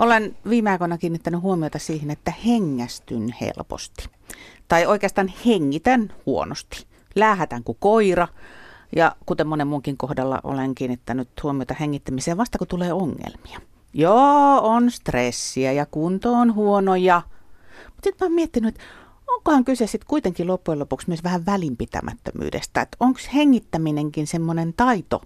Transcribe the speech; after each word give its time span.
Olen 0.00 0.36
viime 0.48 0.70
aikoina 0.70 0.98
kiinnittänyt 0.98 1.42
huomiota 1.42 1.78
siihen, 1.78 2.10
että 2.10 2.32
hengästyn 2.46 3.34
helposti. 3.40 4.08
Tai 4.68 4.86
oikeastaan 4.86 5.32
hengitän 5.46 6.12
huonosti. 6.26 6.86
Läähätän 7.14 7.64
kuin 7.64 7.78
koira. 7.80 8.28
Ja 8.96 9.16
kuten 9.26 9.46
monen 9.46 9.66
muunkin 9.66 9.96
kohdalla 9.96 10.40
olen 10.44 10.74
kiinnittänyt 10.74 11.28
huomiota 11.42 11.74
hengittämiseen 11.80 12.36
vasta 12.36 12.58
kun 12.58 12.66
tulee 12.66 12.92
ongelmia. 12.92 13.60
Joo, 13.94 14.60
on 14.62 14.90
stressiä 14.90 15.72
ja 15.72 15.86
kunto 15.86 16.32
on 16.32 16.54
huono 16.54 16.96
ja... 16.96 17.22
Mutta 17.84 18.04
sitten 18.04 18.26
mä 18.26 18.26
oon 18.26 18.34
miettinyt, 18.34 18.74
että 18.74 18.86
onkohan 19.26 19.64
kyse 19.64 19.86
sitten 19.86 20.08
kuitenkin 20.08 20.46
loppujen 20.46 20.78
lopuksi 20.78 21.08
myös 21.08 21.24
vähän 21.24 21.46
välinpitämättömyydestä. 21.46 22.80
Että 22.80 22.96
onko 23.00 23.20
hengittäminenkin 23.34 24.26
semmoinen 24.26 24.74
taito, 24.76 25.22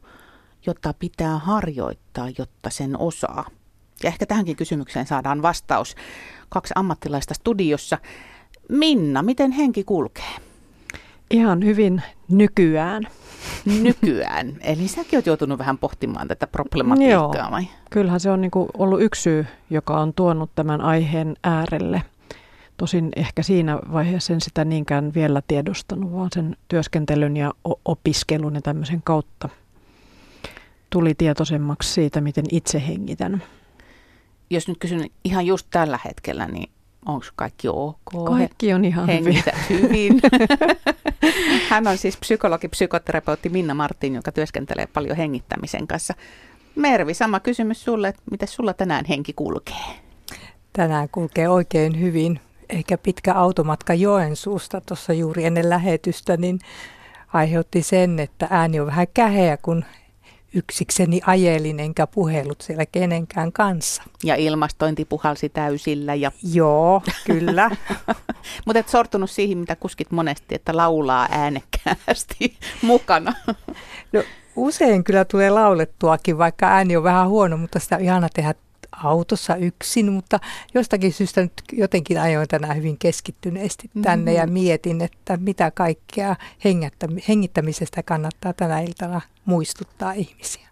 jota 0.67 0.95
pitää 0.99 1.39
harjoittaa, 1.39 2.29
jotta 2.39 2.71
sen 2.71 2.99
osaa? 2.99 3.45
Ja 4.03 4.09
ehkä 4.09 4.27
tähänkin 4.27 4.57
kysymykseen 4.57 5.07
saadaan 5.07 5.43
vastaus. 5.43 5.97
Kaksi 6.49 6.75
ammattilaista 6.77 7.35
studiossa. 7.35 7.99
Minna, 8.68 9.23
miten 9.23 9.53
henki 9.53 9.85
kulkee? 9.85 10.35
Ihan 11.31 11.64
hyvin 11.64 12.03
nykyään. 12.29 13.03
Nykyään. 13.82 14.57
Eli 14.61 14.89
säkin 14.89 15.18
oot 15.18 15.27
joutunut 15.27 15.59
vähän 15.59 15.79
pohtimaan 15.79 16.29
tätä 16.29 16.46
problematiikkaa 16.46 17.37
Joo. 17.37 17.51
vai? 17.51 17.65
Kyllähän 17.91 18.21
se 18.21 18.31
on 18.31 18.41
niinku 18.41 18.68
ollut 18.79 19.03
yksi 19.03 19.23
syy, 19.23 19.46
joka 19.71 20.01
on 20.01 20.15
tuonut 20.15 20.51
tämän 20.54 20.81
aiheen 20.81 21.37
äärelle. 21.45 22.03
Tosin 22.76 23.09
ehkä 23.17 23.43
siinä 23.43 23.79
vaiheessa 23.93 24.32
en 24.32 24.40
sitä 24.40 24.65
niinkään 24.65 25.15
vielä 25.15 25.43
tiedostanut, 25.49 26.13
vaan 26.13 26.29
sen 26.35 26.57
työskentelyn 26.68 27.37
ja 27.37 27.54
opiskelun 27.85 28.54
ja 28.54 28.61
tämmöisen 28.63 29.03
kautta 29.04 29.49
tuli 30.90 31.15
tietoisemmaksi 31.15 31.93
siitä, 31.93 32.20
miten 32.20 32.45
itse 32.53 32.87
hengitän 32.89 33.42
jos 34.50 34.69
nyt 34.69 34.78
kysyn 34.78 35.11
ihan 35.25 35.47
just 35.47 35.66
tällä 35.70 35.98
hetkellä, 36.05 36.47
niin 36.47 36.70
onko 37.06 37.27
kaikki 37.36 37.69
ok? 37.69 38.25
Kaikki 38.27 38.75
on 38.75 38.84
ihan 38.84 39.09
hyvin. 39.09 39.42
hyvin. 39.70 40.20
Hän 41.70 41.86
on 41.86 41.98
siis 41.98 42.17
psykologi, 42.17 42.69
psykoterapeutti 42.69 43.48
Minna 43.48 43.75
Martin, 43.75 44.14
joka 44.14 44.33
työskentelee 44.33 44.86
paljon 44.86 45.17
hengittämisen 45.17 45.86
kanssa. 45.86 46.14
Mervi, 46.75 47.14
sama 47.14 47.41
kysymys 47.41 47.84
sulle, 47.84 48.09
että 48.09 48.23
miten 48.31 48.48
sulla 48.48 48.73
tänään 48.73 49.05
henki 49.05 49.33
kulkee? 49.33 49.84
Tänään 50.73 51.08
kulkee 51.12 51.48
oikein 51.48 52.01
hyvin. 52.01 52.41
Ehkä 52.69 52.98
pitkä 52.98 53.34
automatka 53.34 53.95
Joensuusta 53.95 54.81
tuossa 54.81 55.12
juuri 55.12 55.45
ennen 55.45 55.70
lähetystä, 55.70 56.36
niin 56.36 56.58
aiheutti 57.33 57.83
sen, 57.83 58.19
että 58.19 58.47
ääni 58.51 58.81
on 58.81 58.86
vähän 58.86 59.06
käheä, 59.14 59.56
kun 59.56 59.84
yksikseni 60.55 61.21
ajelin 61.27 61.81
enkä 61.81 62.07
puhellut 62.07 62.61
siellä 62.61 62.87
kenenkään 62.87 63.53
kanssa. 63.53 64.03
Ja 64.25 64.35
ilmastointi 64.35 65.05
puhalsi 65.05 65.49
täysillä. 65.49 66.15
Ja... 66.15 66.33
Joo, 66.53 67.03
kyllä. 67.27 67.71
Mutta 68.67 68.79
et 68.79 68.89
sortunut 68.89 69.31
siihen, 69.31 69.59
mitä 69.59 69.77
kuskit 69.77 70.11
monesti, 70.11 70.55
että 70.55 70.77
laulaa 70.77 71.29
äänekkäästi 71.31 72.59
mukana. 72.83 73.33
no, 74.13 74.23
usein 74.57 75.05
kyllä 75.05 75.25
tulee 75.25 75.51
laulettuakin, 75.51 76.39
vaikka 76.39 76.67
ääni 76.67 76.97
on 76.97 77.03
vähän 77.03 77.29
huono, 77.29 77.57
mutta 77.57 77.79
sitä 77.79 77.97
on 77.97 78.03
ihana 78.03 78.29
tehdä 78.29 78.55
autossa 79.05 79.56
yksin, 79.56 80.12
mutta 80.12 80.41
jostakin 80.75 81.12
syystä 81.12 81.41
nyt 81.41 81.53
jotenkin 81.73 82.20
ajoin 82.20 82.48
tänään 82.48 82.77
hyvin 82.77 82.98
keskittyneesti 82.98 83.91
tänne 84.03 84.33
mm-hmm. 84.33 84.41
ja 84.41 84.47
mietin, 84.47 85.01
että 85.01 85.36
mitä 85.36 85.70
kaikkea 85.70 86.36
hengittämisestä 87.28 88.03
kannattaa 88.03 88.53
tänä 88.53 88.81
iltana 88.81 89.20
muistuttaa 89.45 90.12
ihmisiä. 90.12 90.69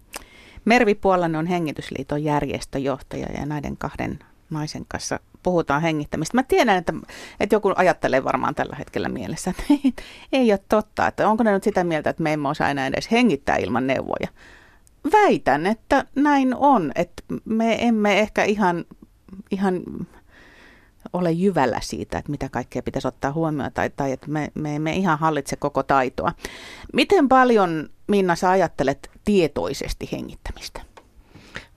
Mervi 0.64 0.94
Puolanne 0.94 1.38
on 1.38 1.46
Hengitysliiton 1.46 2.24
järjestöjohtaja 2.24 3.26
ja 3.38 3.46
näiden 3.46 3.76
kahden 3.76 4.18
naisen 4.50 4.84
kanssa 4.88 5.20
puhutaan 5.42 5.82
hengittämistä. 5.82 6.36
Mä 6.36 6.42
tiedän, 6.42 6.78
että, 6.78 6.92
että 7.40 7.54
joku 7.54 7.72
ajattelee 7.76 8.24
varmaan 8.24 8.54
tällä 8.54 8.76
hetkellä 8.76 9.08
mielessä, 9.08 9.50
että 9.50 9.62
ei, 9.84 9.92
ei 10.32 10.52
ole 10.52 10.60
totta. 10.68 11.06
Että 11.06 11.28
onko 11.28 11.44
ne 11.44 11.52
nyt 11.52 11.64
sitä 11.64 11.84
mieltä, 11.84 12.10
että 12.10 12.22
me 12.22 12.32
emme 12.32 12.48
osaa 12.48 12.70
enää 12.70 12.86
edes 12.86 13.10
hengittää 13.10 13.56
ilman 13.56 13.86
neuvoja 13.86 14.28
väitän, 15.12 15.66
että 15.66 16.04
näin 16.14 16.54
on. 16.54 16.92
Että 16.94 17.22
me 17.44 17.86
emme 17.88 18.20
ehkä 18.20 18.44
ihan, 18.44 18.84
ihan 19.50 19.82
ole 21.12 21.32
jyvällä 21.32 21.78
siitä, 21.82 22.18
että 22.18 22.30
mitä 22.30 22.48
kaikkea 22.48 22.82
pitäisi 22.82 23.08
ottaa 23.08 23.32
huomioon 23.32 23.72
tai, 23.72 23.90
tai 23.90 24.12
että 24.12 24.30
me, 24.30 24.52
me 24.54 24.76
emme 24.76 24.92
ihan 24.92 25.18
hallitse 25.18 25.56
koko 25.56 25.82
taitoa. 25.82 26.32
Miten 26.92 27.28
paljon, 27.28 27.88
Minna, 28.08 28.36
sä 28.36 28.50
ajattelet 28.50 29.10
tietoisesti 29.24 30.08
hengittämistä? 30.12 30.80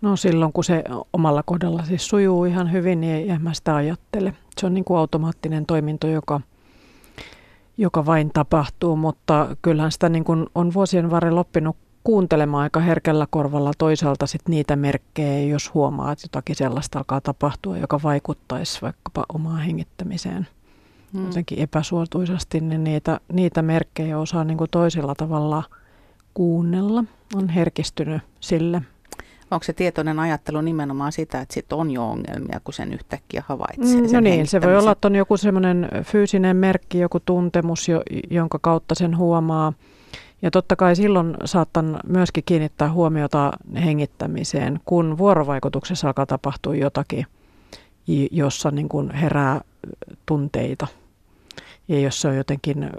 No 0.01 0.15
silloin, 0.15 0.53
kun 0.53 0.63
se 0.63 0.83
omalla 1.13 1.43
kohdalla 1.43 1.83
siis 1.83 2.07
sujuu 2.07 2.45
ihan 2.45 2.71
hyvin, 2.71 3.01
niin 3.01 3.31
en 3.31 3.41
mä 3.41 3.53
sitä 3.53 3.75
ajattele. 3.75 4.33
Se 4.57 4.65
on 4.65 4.73
niin 4.73 4.85
kuin 4.85 4.97
automaattinen 4.97 5.65
toiminto, 5.65 6.07
joka, 6.07 6.41
joka 7.77 8.05
vain 8.05 8.29
tapahtuu, 8.33 8.95
mutta 8.95 9.57
kyllähän 9.61 9.91
sitä 9.91 10.09
niin 10.09 10.23
kuin 10.23 10.45
on 10.55 10.73
vuosien 10.73 11.11
varrella 11.11 11.39
oppinut 11.39 11.77
kuuntelemaan 12.05 12.63
aika 12.63 12.79
herkällä 12.79 13.27
korvalla 13.29 13.71
toisaalta 13.77 14.27
sit 14.27 14.41
niitä 14.49 14.75
merkkejä, 14.75 15.39
jos 15.39 15.73
huomaa, 15.73 16.11
että 16.11 16.25
jotakin 16.25 16.55
sellaista 16.55 16.99
alkaa 16.99 17.21
tapahtua, 17.21 17.77
joka 17.77 17.99
vaikuttaisi 18.03 18.81
vaikkapa 18.81 19.25
omaan 19.33 19.61
hengittämiseen 19.61 20.47
hmm. 21.13 21.25
jotenkin 21.25 21.59
epäsuotuisasti, 21.59 22.59
niin 22.59 22.83
niitä, 22.83 23.19
niitä 23.33 23.61
merkkejä 23.61 24.19
osaa 24.19 24.43
niin 24.43 24.57
kuin 24.57 24.69
toisella 24.69 25.15
tavalla 25.15 25.63
kuunnella. 26.33 27.03
On 27.35 27.49
herkistynyt 27.49 28.21
sille. 28.39 28.81
Onko 29.51 29.63
se 29.63 29.73
tietoinen 29.73 30.19
ajattelu 30.19 30.61
nimenomaan 30.61 31.11
sitä, 31.11 31.41
että 31.41 31.53
sit 31.53 31.73
on 31.73 31.91
jo 31.91 32.09
ongelmia, 32.09 32.59
kun 32.63 32.73
sen 32.73 32.93
yhtäkkiä 32.93 33.43
havaitsee? 33.47 34.01
Mm, 34.01 34.13
no 34.13 34.19
niin, 34.19 34.47
se 34.47 34.61
voi 34.61 34.77
olla, 34.77 34.91
että 34.91 35.07
on 35.07 35.15
joku 35.15 35.37
semmoinen 35.37 35.89
fyysinen 36.03 36.57
merkki, 36.57 36.99
joku 36.99 37.19
tuntemus, 37.19 37.87
jonka 38.29 38.59
kautta 38.61 38.95
sen 38.95 39.17
huomaa– 39.17 39.73
ja 40.45 40.51
totta 40.51 40.75
kai 40.75 40.95
silloin 40.95 41.37
saattan 41.45 41.99
myöskin 42.07 42.43
kiinnittää 42.45 42.91
huomiota 42.91 43.51
hengittämiseen, 43.75 44.79
kun 44.85 45.17
vuorovaikutuksessa 45.17 46.07
alkaa 46.07 46.25
tapahtua 46.25 46.75
jotakin, 46.75 47.25
jossa 48.31 48.71
niin 48.71 48.89
kuin 48.89 49.11
herää 49.11 49.61
tunteita. 50.25 50.87
Ja 51.87 51.99
jos 51.99 52.21
se 52.21 52.27
on 52.27 52.37
jotenkin 52.37 52.89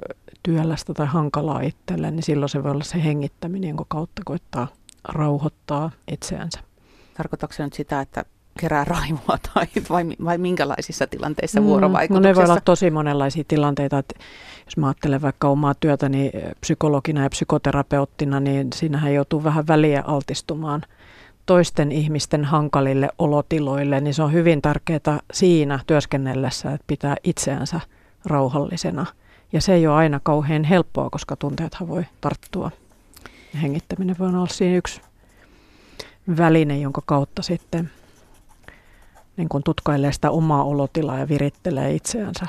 työlästä 0.43 0.95
tai 0.95 1.07
hankalaa 1.07 1.61
itselle, 1.61 2.11
niin 2.11 2.23
silloin 2.23 2.49
se 2.49 2.63
voi 2.63 2.71
olla 2.71 2.85
se 2.85 3.05
hengittäminen, 3.05 3.69
jonka 3.69 3.85
kautta 3.89 4.23
koittaa 4.25 4.69
rauhoittaa 5.09 5.91
itseänsä. 6.13 6.61
Tarkoitatko 7.17 7.57
se 7.57 7.65
nyt 7.65 7.73
sitä, 7.73 8.01
että 8.01 8.25
kerää 8.61 8.85
raivoa 8.85 9.39
tai 9.55 9.67
vai, 9.91 10.05
vai 10.25 10.39
minkälaisissa 10.39 11.07
tilanteissa 11.07 11.61
mm, 11.61 11.67
vuorovaikutuksessa? 11.67 12.29
No 12.29 12.29
ne 12.29 12.35
voi 12.35 12.45
olla 12.45 12.61
tosi 12.65 12.91
monenlaisia 12.91 13.45
tilanteita. 13.49 13.99
Että 13.99 14.15
jos 14.67 14.77
mä 14.77 14.87
ajattelen 14.87 15.23
vaikka 15.23 15.49
omaa 15.49 15.75
työtäni 15.75 16.31
psykologina 16.61 17.23
ja 17.23 17.31
psykoterapeuttina, 17.31 18.41
niin 18.41 18.73
siinähän 18.75 19.15
joutuu 19.15 19.45
vähän 19.45 19.67
väliä 19.67 20.03
altistumaan 20.07 20.83
toisten 21.47 21.93
ihmisten 21.93 22.45
hankalille 22.45 23.09
olotiloille, 23.19 24.01
niin 24.01 24.15
se 24.15 24.23
on 24.23 24.33
hyvin 24.33 24.63
tärkeää 24.63 25.21
siinä 25.33 25.81
työskennellessä, 25.87 26.73
että 26.73 26.85
pitää 26.87 27.17
itseänsä 27.25 27.81
rauhallisena. 28.25 29.07
Ja 29.53 29.61
se 29.61 29.75
ei 29.75 29.87
ole 29.87 29.97
aina 29.97 30.21
kauhean 30.23 30.65
helppoa, 30.65 31.11
koska 31.11 31.37
tunteethan 31.37 31.89
voi 31.89 32.05
tarttua. 32.21 32.71
Hengittäminen 33.63 34.17
voi 34.19 34.29
olla 34.29 34.47
siinä 34.47 34.77
yksi 34.77 35.01
väline, 36.37 36.79
jonka 36.79 37.03
kautta 37.07 37.43
sitten 37.43 37.91
niin 39.37 39.49
kun 39.49 39.63
tutkailee 39.63 40.13
sitä 40.13 40.31
omaa 40.31 40.65
olotilaa 40.65 41.19
ja 41.19 41.29
virittelee 41.29 41.95
itseänsä 41.95 42.47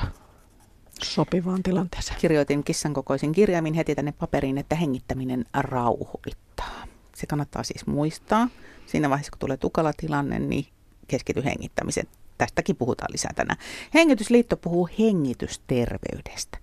sopivaan 1.02 1.62
tilanteeseen. 1.62 2.20
Kirjoitin 2.20 2.64
kissan 2.64 2.94
kokoisin 2.94 3.32
kirjaimin 3.32 3.74
heti 3.74 3.94
tänne 3.94 4.12
paperiin, 4.12 4.58
että 4.58 4.76
hengittäminen 4.76 5.44
rauhoittaa. 5.54 6.84
Se 7.16 7.26
kannattaa 7.26 7.62
siis 7.62 7.86
muistaa. 7.86 8.48
Siinä 8.86 9.10
vaiheessa, 9.10 9.30
kun 9.30 9.38
tulee 9.38 9.56
tukala 9.56 9.92
tilanne, 9.92 10.38
niin 10.38 10.66
keskity 11.08 11.44
hengittämiseen. 11.44 12.06
Tästäkin 12.38 12.76
puhutaan 12.76 13.12
lisää 13.12 13.32
tänään. 13.36 13.58
Hengitysliitto 13.94 14.56
puhuu 14.56 14.88
hengitysterveydestä. 14.98 16.58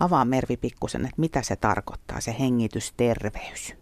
Avaa 0.00 0.24
Mervi 0.24 0.56
pikkusen, 0.56 1.04
että 1.04 1.20
mitä 1.20 1.42
se 1.42 1.56
tarkoittaa, 1.56 2.20
se 2.20 2.36
hengitysterveys. 2.38 3.74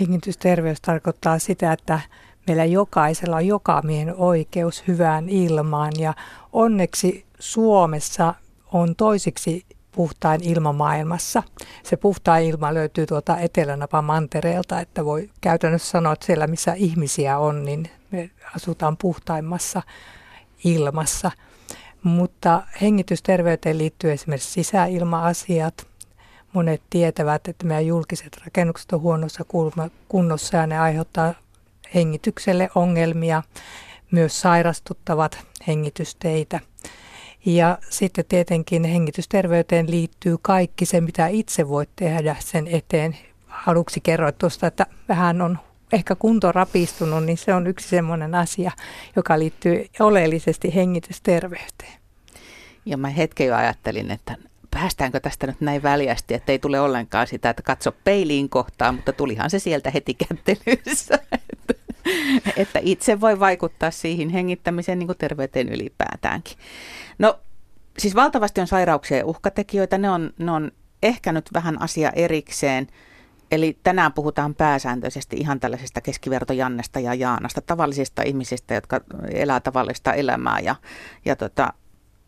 Hengitysterveys 0.00 0.80
tarkoittaa 0.80 1.38
sitä, 1.38 1.72
että 1.72 2.00
meillä 2.46 2.64
jokaisella 2.64 3.36
on 3.36 3.46
joka 3.46 3.82
miehen 3.84 4.14
oikeus 4.16 4.84
hyvään 4.88 5.28
ilmaan 5.28 5.92
ja 5.98 6.14
onneksi 6.52 7.26
Suomessa 7.38 8.34
on 8.74 8.96
toisiksi 8.96 9.66
puhtain 9.92 10.44
ilma 10.44 10.72
maailmassa. 10.72 11.42
Se 11.82 11.96
puhtain 11.96 12.46
ilma 12.46 12.74
löytyy 12.74 13.06
tuolta 13.06 13.38
Etelänapan 13.38 14.04
mantereelta, 14.04 14.80
että 14.80 15.04
voi 15.04 15.30
käytännössä 15.40 15.90
sanoa, 15.90 16.12
että 16.12 16.26
siellä 16.26 16.46
missä 16.46 16.72
ihmisiä 16.72 17.38
on, 17.38 17.64
niin 17.64 17.90
me 18.10 18.30
asutaan 18.56 18.96
puhtaimmassa 18.96 19.82
ilmassa. 20.64 21.30
Mutta 22.02 22.62
hengitysterveyteen 22.80 23.78
liittyy 23.78 24.12
esimerkiksi 24.12 24.52
sisäilma-asiat. 24.52 25.86
Monet 26.52 26.82
tietävät, 26.90 27.48
että 27.48 27.66
meidän 27.66 27.86
julkiset 27.86 28.38
rakennukset 28.44 28.92
on 28.92 29.00
huonossa 29.00 29.44
kunnossa 30.08 30.56
ja 30.56 30.66
ne 30.66 30.78
aiheuttaa 30.78 31.34
hengitykselle 31.94 32.70
ongelmia. 32.74 33.42
myös 34.10 34.40
sairastuttavat 34.40 35.38
hengitysteitä. 35.66 36.60
Ja 37.46 37.78
sitten 37.90 38.24
tietenkin 38.28 38.84
hengitysterveyteen 38.84 39.90
liittyy 39.90 40.36
kaikki 40.42 40.86
se, 40.86 41.00
mitä 41.00 41.26
itse 41.26 41.68
voit 41.68 41.90
tehdä 41.96 42.36
sen 42.38 42.68
eteen. 42.68 43.16
Aluksi 43.66 44.00
kerroit 44.00 44.38
tuosta, 44.38 44.66
että 44.66 44.86
vähän 45.08 45.42
on 45.42 45.58
ehkä 45.92 46.14
kunto 46.14 46.52
rapistunut, 46.52 47.24
niin 47.24 47.38
se 47.38 47.54
on 47.54 47.66
yksi 47.66 47.88
semmoinen 47.88 48.34
asia, 48.34 48.70
joka 49.16 49.38
liittyy 49.38 49.86
oleellisesti 50.00 50.74
hengitysterveyteen. 50.74 51.92
Ja 52.86 52.96
mä 52.96 53.08
hetken 53.08 53.46
jo 53.46 53.54
ajattelin, 53.54 54.10
että 54.10 54.36
päästäänkö 54.70 55.20
tästä 55.20 55.46
nyt 55.46 55.60
näin 55.60 55.82
väljästi, 55.82 56.34
että 56.34 56.52
ei 56.52 56.58
tule 56.58 56.80
ollenkaan 56.80 57.26
sitä, 57.26 57.50
että 57.50 57.62
katso 57.62 57.92
peiliin 58.04 58.48
kohtaa, 58.48 58.92
mutta 58.92 59.12
tulihan 59.12 59.50
se 59.50 59.58
sieltä 59.58 59.90
heti 59.90 60.14
kättelyssä, 60.14 61.18
että, 62.56 62.78
itse 62.82 63.20
voi 63.20 63.40
vaikuttaa 63.40 63.90
siihen 63.90 64.28
hengittämiseen 64.28 64.98
niin 64.98 65.06
kuin 65.06 65.18
terveyteen 65.18 65.68
ylipäätäänkin. 65.68 66.58
No 67.18 67.38
siis 67.98 68.14
valtavasti 68.14 68.60
on 68.60 68.66
sairauksia 68.66 69.16
ja 69.18 69.26
uhkatekijöitä, 69.26 69.98
ne 69.98 70.10
on, 70.10 70.30
ne 70.38 70.50
on 70.50 70.72
ehkä 71.02 71.32
nyt 71.32 71.50
vähän 71.52 71.82
asia 71.82 72.10
erikseen. 72.10 72.86
Eli 73.50 73.78
tänään 73.82 74.12
puhutaan 74.12 74.54
pääsääntöisesti 74.54 75.36
ihan 75.36 75.60
tällaisesta 75.60 76.00
keskiverto 76.00 76.52
Jannesta 76.52 77.00
ja 77.00 77.14
Jaanasta, 77.14 77.60
tavallisista 77.60 78.22
ihmisistä, 78.22 78.74
jotka 78.74 79.00
elää 79.30 79.60
tavallista 79.60 80.12
elämää 80.12 80.60
ja, 80.60 80.76
ja 81.24 81.36
tota, 81.36 81.72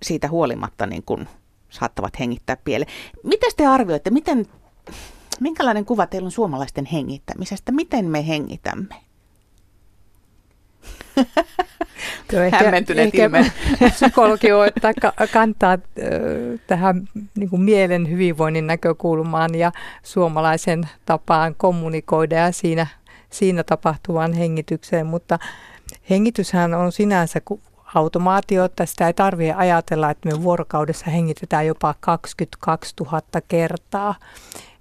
siitä 0.03 0.29
huolimatta 0.29 0.87
niin 0.87 1.03
kun 1.03 1.29
saattavat 1.71 2.19
hengittää 2.19 2.57
pieleen. 2.57 2.93
Miten 3.23 3.51
te 3.57 3.67
arvioitte, 3.67 4.11
miten, 4.11 4.47
minkälainen 5.41 5.85
kuva 5.85 6.07
teillä 6.07 6.27
on 6.27 6.33
suomalaisten 6.33 6.87
hengittämisestä? 6.87 7.73
Miten 7.73 8.05
me 8.05 8.27
hengitämme? 8.27 9.06
Ehkä, 12.33 12.59
Hämmentyneet 12.59 13.15
ehkä 13.15 13.31
psykologi 13.91 14.53
voi 14.53 14.67
ottaa 14.67 15.13
kantaa 15.33 15.79
tähän 16.67 17.09
niin 17.37 17.51
kuin 17.51 17.63
mielen 17.63 18.11
hyvinvoinnin 18.11 18.67
näkökulmaan 18.67 19.55
ja 19.55 19.73
suomalaisen 20.03 20.89
tapaan 21.07 21.55
kommunikoida 21.55 22.37
ja 22.37 22.53
siinä, 22.53 22.87
siinä 23.31 23.65
tapahtuvaan 23.65 24.33
hengitykseen, 24.33 25.07
mutta 25.07 25.39
hengityshän 26.11 26.75
on 26.75 26.93
sinänsä 26.93 27.41
automaatio, 27.95 28.65
että 28.65 28.87
sitä 28.87 29.07
ei 29.07 29.15
tarvitse 29.15 29.53
ajatella, 29.53 30.11
että 30.11 30.29
me 30.29 30.43
vuorokaudessa 30.43 31.11
hengitetään 31.11 31.67
jopa 31.67 31.95
22 32.01 32.95
000 33.01 33.23
kertaa. 33.49 34.15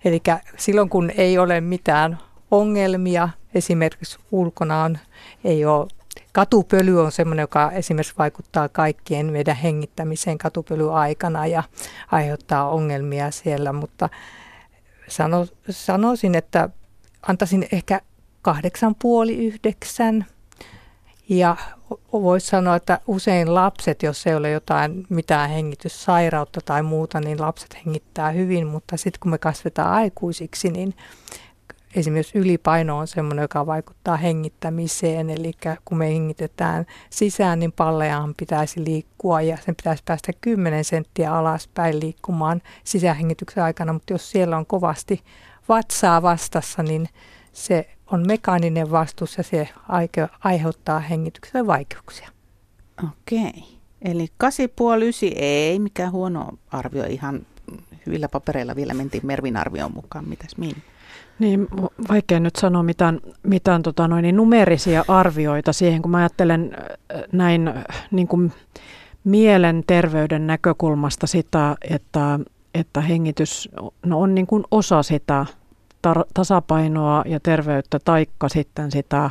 Eli 0.05 0.21
silloin 0.57 0.89
kun 0.89 1.11
ei 1.17 1.37
ole 1.37 1.61
mitään 1.61 2.17
ongelmia, 2.51 3.29
esimerkiksi 3.55 4.17
ulkona 4.31 4.83
on, 4.83 4.97
ei 5.43 5.65
ole 5.65 5.87
Katupöly 6.31 7.01
on 7.01 7.11
sellainen, 7.11 7.43
joka 7.43 7.71
esimerkiksi 7.71 8.13
vaikuttaa 8.17 8.69
kaikkien 8.69 9.31
meidän 9.31 9.55
hengittämiseen 9.55 10.37
katupölyaikana 10.37 11.47
ja 11.47 11.63
aiheuttaa 12.11 12.69
ongelmia 12.69 13.31
siellä, 13.31 13.73
mutta 13.73 14.09
sano, 15.07 15.47
sanoisin, 15.69 16.35
että 16.35 16.69
antaisin 17.27 17.67
ehkä 17.71 18.01
kahdeksan 18.41 18.95
puoli 19.01 19.45
yhdeksän. 19.45 20.25
Ja 21.29 21.57
voisi 22.11 22.47
sanoa, 22.47 22.75
että 22.75 22.99
usein 23.07 23.55
lapset, 23.55 24.03
jos 24.03 24.27
ei 24.27 24.35
ole 24.35 24.51
jotain 24.51 25.05
mitään 25.09 25.49
hengityssairautta 25.49 26.61
tai 26.65 26.83
muuta, 26.83 27.19
niin 27.19 27.41
lapset 27.41 27.77
hengittää 27.85 28.31
hyvin, 28.31 28.67
mutta 28.67 28.97
sitten 28.97 29.19
kun 29.19 29.31
me 29.31 29.37
kasvetaan 29.37 29.93
aikuisiksi, 29.93 30.69
niin 30.69 30.93
esimerkiksi 31.95 32.37
ylipaino 32.37 32.97
on 32.97 33.07
sellainen, 33.07 33.41
joka 33.41 33.65
vaikuttaa 33.65 34.17
hengittämiseen, 34.17 35.29
eli 35.29 35.51
kun 35.85 35.97
me 35.97 36.07
hengitetään 36.07 36.85
sisään, 37.09 37.59
niin 37.59 37.71
palleaan 37.71 38.33
pitäisi 38.37 38.83
liikkua 38.85 39.41
ja 39.41 39.57
sen 39.57 39.75
pitäisi 39.75 40.03
päästä 40.05 40.31
10 40.41 40.83
senttiä 40.83 41.33
alaspäin 41.33 41.99
liikkumaan 41.99 42.61
sisähengityksen 42.83 43.63
aikana, 43.63 43.93
mutta 43.93 44.13
jos 44.13 44.31
siellä 44.31 44.57
on 44.57 44.65
kovasti 44.65 45.23
vatsaa 45.69 46.21
vastassa, 46.21 46.83
niin 46.83 47.09
se 47.53 47.89
on 48.11 48.27
mekaaninen 48.27 48.91
vastus 48.91 49.37
ja 49.37 49.43
se 49.43 49.69
aiheuttaa 50.43 50.99
hengitykselle 50.99 51.67
vaikeuksia. 51.67 52.29
Okei. 53.03 53.63
Eli 54.01 54.27
8,5 54.43 54.49
ei 55.35 55.79
mikään 55.79 56.11
huono 56.11 56.49
arvio, 56.71 57.03
ihan 57.05 57.45
hyvillä 58.05 58.29
papereilla 58.29 58.75
vielä 58.75 58.93
mentiin 58.93 59.25
Mervin 59.25 59.57
arvion 59.57 59.93
mukaan. 59.93 60.29
Mitäs 60.29 60.57
Miin? 60.57 60.83
Niin, 61.39 61.67
vaikea 62.09 62.39
nyt 62.39 62.55
sanoa 62.55 62.83
mitään, 62.83 63.19
mitään 63.43 63.83
tota 63.83 64.07
noin, 64.07 64.23
niin 64.23 64.35
numerisia 64.35 65.05
arvioita 65.07 65.73
siihen, 65.73 66.01
kun 66.01 66.11
mä 66.11 66.17
ajattelen 66.17 66.77
näin 67.31 67.73
niin 68.11 68.27
kuin 68.27 68.51
mielenterveyden 69.23 70.47
näkökulmasta 70.47 71.27
sitä, 71.27 71.75
että, 71.89 72.39
että 72.73 73.01
hengitys 73.01 73.69
no 74.05 74.19
on 74.19 74.35
niin 74.35 74.47
kuin 74.47 74.63
osa 74.71 75.03
sitä 75.03 75.45
tar- 76.07 76.25
tasapainoa 76.33 77.23
ja 77.25 77.39
terveyttä, 77.39 77.99
taikka 78.05 78.49
sitten 78.49 78.91
sitä, 78.91 79.29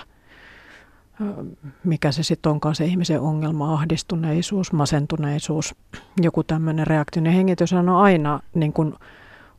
mikä 1.84 2.12
se 2.12 2.22
sitten 2.22 2.52
onkaan 2.52 2.74
se 2.74 2.84
ihmisen 2.84 3.20
ongelma, 3.20 3.74
ahdistuneisuus, 3.74 4.72
masentuneisuus, 4.72 5.74
joku 6.22 6.42
tämmöinen 6.42 6.86
reaktio. 6.86 7.22
hengitys 7.22 7.72
on 7.72 7.88
aina 7.88 8.40
niin 8.54 8.72
kuin 8.72 8.94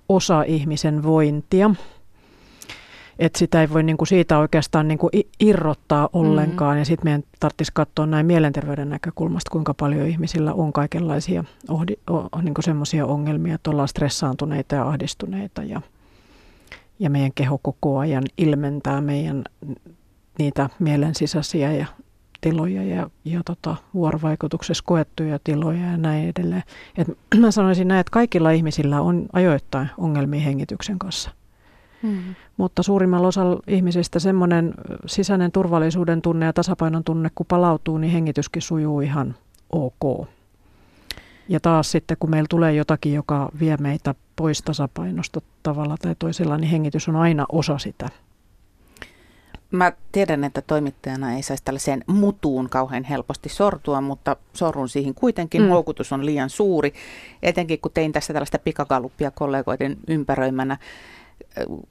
osa 0.09 0.43
ihmisen 0.43 1.03
vointia 1.03 1.71
että 3.19 3.39
sitä 3.39 3.61
ei 3.61 3.69
voi 3.69 3.83
niin 3.83 3.97
kuin 3.97 4.07
siitä 4.07 4.37
oikeastaan 4.37 4.87
niin 4.87 4.97
kuin 4.97 5.11
irrottaa 5.39 6.09
ollenkaan. 6.13 6.75
Mm. 6.75 6.79
Ja 6.79 6.85
sitten 6.85 7.05
meidän 7.05 7.23
tarvitsisi 7.39 7.71
katsoa 7.73 8.05
näin 8.05 8.25
mielenterveyden 8.25 8.89
näkökulmasta, 8.89 9.51
kuinka 9.51 9.73
paljon 9.73 10.07
ihmisillä 10.07 10.53
on 10.53 10.73
kaikenlaisia 10.73 11.43
ohdi, 11.69 11.93
o, 12.09 12.41
niin 12.41 12.53
semmoisia 12.59 13.05
ongelmia, 13.05 13.55
että 13.55 13.69
ollaan 13.69 13.87
stressaantuneita 13.87 14.75
ja 14.75 14.87
ahdistuneita 14.87 15.63
ja, 15.63 15.81
ja 16.99 17.09
meidän 17.09 17.31
keho 17.35 17.59
koko 17.61 17.97
ajan 17.97 18.23
ilmentää 18.37 19.01
meidän 19.01 19.43
niitä 20.39 20.69
mielen 20.79 21.15
sisäisiä 21.15 21.71
ja 21.71 21.85
tiloja 22.41 22.83
ja, 22.83 23.09
ja 23.25 23.41
tota, 23.45 23.75
vuorovaikutuksessa 23.93 24.83
koettuja 24.87 25.39
tiloja 25.43 25.85
ja 25.91 25.97
näin 25.97 26.29
edelleen. 26.29 26.63
Et 26.97 27.07
mä 27.41 27.51
sanoisin 27.51 27.87
näin, 27.87 27.99
että 27.99 28.11
kaikilla 28.11 28.51
ihmisillä 28.51 29.01
on 29.01 29.25
ajoittain 29.33 29.89
ongelmia 29.97 30.41
hengityksen 30.41 30.99
kanssa– 30.99 31.31
Mm. 32.05 32.35
Mutta 32.57 32.83
suurimmalla 32.83 33.27
osalla 33.27 33.61
ihmisistä 33.67 34.19
semmoinen 34.19 34.73
sisäinen 35.05 35.51
turvallisuuden 35.51 36.21
tunne 36.21 36.45
ja 36.45 36.53
tasapainon 36.53 37.03
tunne, 37.03 37.29
kun 37.35 37.45
palautuu, 37.45 37.97
niin 37.97 38.11
hengityskin 38.11 38.61
sujuu 38.61 39.01
ihan 39.01 39.35
ok. 39.69 40.27
Ja 41.49 41.59
taas 41.59 41.91
sitten, 41.91 42.17
kun 42.19 42.29
meillä 42.29 42.47
tulee 42.49 42.73
jotakin, 42.73 43.13
joka 43.13 43.49
vie 43.59 43.77
meitä 43.77 44.15
pois 44.35 44.61
tasapainosta 44.61 45.41
tavalla 45.63 45.95
tai 46.01 46.15
toisella, 46.19 46.57
niin 46.57 46.69
hengitys 46.69 47.09
on 47.09 47.15
aina 47.15 47.45
osa 47.51 47.77
sitä. 47.77 48.09
Mä 49.71 49.91
tiedän, 50.11 50.43
että 50.43 50.61
toimittajana 50.61 51.33
ei 51.33 51.43
saisi 51.43 51.63
tällaiseen 51.63 52.03
mutuun 52.07 52.69
kauhean 52.69 53.03
helposti 53.03 53.49
sortua, 53.49 54.01
mutta 54.01 54.35
sorrun 54.53 54.89
siihen 54.89 55.13
kuitenkin. 55.13 55.61
Mm. 55.61 55.67
Houkutus 55.69 56.13
on 56.13 56.25
liian 56.25 56.49
suuri, 56.49 56.93
etenkin 57.43 57.79
kun 57.79 57.91
tein 57.93 58.11
tässä 58.11 58.33
tällaista 58.33 58.59
pikakaluppia 58.59 59.31
kollegoiden 59.31 59.97
ympäröimänä 60.07 60.77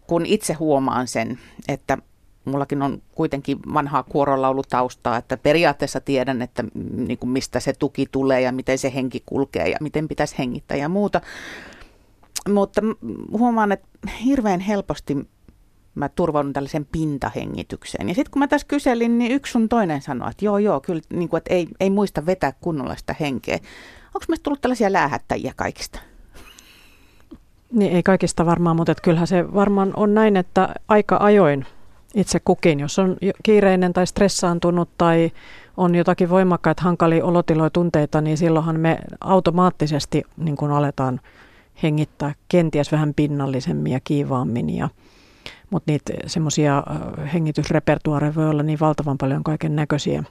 kun 0.07 0.27
itse 0.27 0.53
huomaan 0.53 1.09
sen, 1.09 1.39
että 1.69 1.99
mullakin 2.45 2.83
on 2.83 3.03
kuitenkin 3.15 3.59
vanhaa 3.75 4.03
kuorolaulutaustaa, 4.03 5.17
että 5.17 5.37
periaatteessa 5.37 6.01
tiedän, 6.01 6.43
että 6.43 6.65
niin 6.97 7.19
kuin 7.19 7.31
mistä 7.31 7.61
se 7.61 7.73
tuki 7.73 8.07
tulee 8.13 8.41
ja 8.41 8.53
miten 8.53 8.79
se 8.79 8.95
henki 8.95 9.23
kulkee 9.27 9.69
ja 9.69 9.79
miten 9.81 10.09
pitäisi 10.09 10.39
hengittää 10.39 10.77
ja 10.77 10.89
muuta. 10.89 11.21
Mutta 12.49 12.81
huomaan, 13.39 13.73
että 13.73 13.89
hirveän 14.25 14.61
helposti 14.61 15.17
mä 15.95 16.09
turvaudun 16.09 16.53
tällaisen 16.53 16.87
pintahengitykseen. 16.93 18.09
Ja 18.09 18.15
sitten 18.15 18.31
kun 18.31 18.41
mä 18.41 18.47
tässä 18.47 18.67
kyselin, 18.67 19.19
niin 19.19 19.33
yksi 19.33 19.53
sun 19.53 19.69
toinen 19.69 20.03
sanoi, 20.03 20.31
että 20.31 20.45
joo 20.45 20.59
joo, 20.59 20.81
kyllä 20.81 21.03
niin 21.13 21.29
kuin, 21.29 21.39
että 21.39 21.55
ei, 21.55 21.69
ei 21.81 21.91
muista 21.91 22.27
vetää 22.27 22.53
kunnolla 22.61 22.97
sitä 22.97 23.15
henkeä. 23.21 23.59
Onko 24.07 24.25
meistä 24.29 24.43
tullut 24.43 24.61
tällaisia 24.61 24.93
läähättäjiä 24.93 25.53
kaikista? 25.57 25.99
Niin 27.75 27.93
ei 27.93 28.03
kaikista 28.03 28.47
varmaan, 28.47 28.77
mutta 28.77 28.95
kyllähän 29.03 29.27
se 29.27 29.55
varmaan 29.55 29.93
on 29.97 30.15
näin, 30.15 30.37
että 30.37 30.69
aika 30.89 31.17
ajoin 31.21 31.67
itse 32.15 32.41
kukin, 32.41 32.81
jos 32.81 32.99
on 32.99 33.17
kiireinen 33.43 33.93
tai 33.93 34.07
stressaantunut 34.07 34.89
tai 34.99 35.31
on 35.77 35.95
jotakin 35.95 36.31
voimakkaita 36.31 36.83
hankalia 36.83 37.25
olotiloja 37.25 37.71
tunteita, 37.71 38.21
niin 38.21 38.39
silloinhan 38.39 38.81
me 38.81 38.99
automaattisesti 39.21 40.23
niin 40.37 40.57
kuin 40.57 40.73
aletaan 40.73 41.21
hengittää 41.83 42.35
kenties 42.49 42.93
vähän 42.93 43.15
pinnallisemmin 43.15 43.93
ja 43.93 44.01
kiivaammin. 44.05 44.71
Ja, 44.71 44.89
mutta 45.71 45.93
niitä 45.93 46.13
semmoisia 46.27 46.83
hengitysrepertuaareja 47.33 48.35
voi 48.35 48.49
olla 48.49 48.63
niin 48.63 48.81
valtavan 48.81 49.19
paljon 49.19 49.45
kaiken 49.45 49.77
näköisiä, 49.77 50.25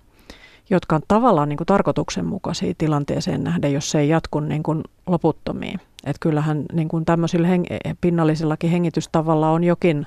jotka 0.69 0.95
on 0.95 1.01
tavallaan 1.07 1.49
niin 1.49 1.57
kuin 1.57 1.67
tarkoituksenmukaisia 1.67 2.73
tilanteeseen 2.77 3.43
nähden, 3.43 3.73
jos 3.73 3.91
se 3.91 3.99
ei 3.99 4.09
jatku 4.09 4.39
niin 4.39 4.63
loputtomiin. 5.07 5.79
Että 6.05 6.19
kyllähän 6.19 6.65
niin 6.73 6.87
kuin 6.87 7.05
tämmöisillä 7.05 7.47
heng- 7.47 7.95
pinnallisillakin 8.01 8.69
hengitystavalla 8.69 9.51
on 9.51 9.63
jokin 9.63 10.05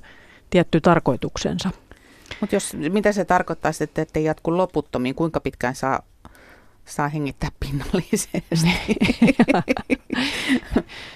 tietty 0.50 0.80
tarkoituksensa. 0.80 1.70
Mutta 2.40 2.56
jos, 2.56 2.76
mitä 2.92 3.12
se 3.12 3.24
tarkoittaa 3.24 3.72
sitten, 3.72 4.02
että 4.02 4.18
ei 4.18 4.24
jatku 4.24 4.56
loputtomiin, 4.56 5.14
kuinka 5.14 5.40
pitkään 5.40 5.74
saa 5.74 6.00
saa 6.86 7.08
hengittää 7.08 7.50
pinnallisesti. 7.60 8.44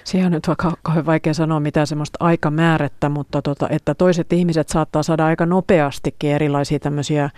Siihen 0.05 0.27
on 0.27 0.33
nyt 0.33 0.49
vaikka 0.49 0.77
kauhean 0.83 1.07
vaikea 1.07 1.35
sanoa 1.35 1.61
mitään 1.61 1.87
semmoista 1.87 2.17
aikamäärettä, 2.21 3.09
mutta 3.09 3.43
tota, 3.43 3.69
että 3.69 3.95
toiset 3.95 4.33
ihmiset 4.33 4.69
saattaa 4.69 5.03
saada 5.03 5.27
aika 5.27 5.47
nopeastikin 5.47 6.31
erilaisia 6.31 6.79
tämmöisiä 6.79 7.31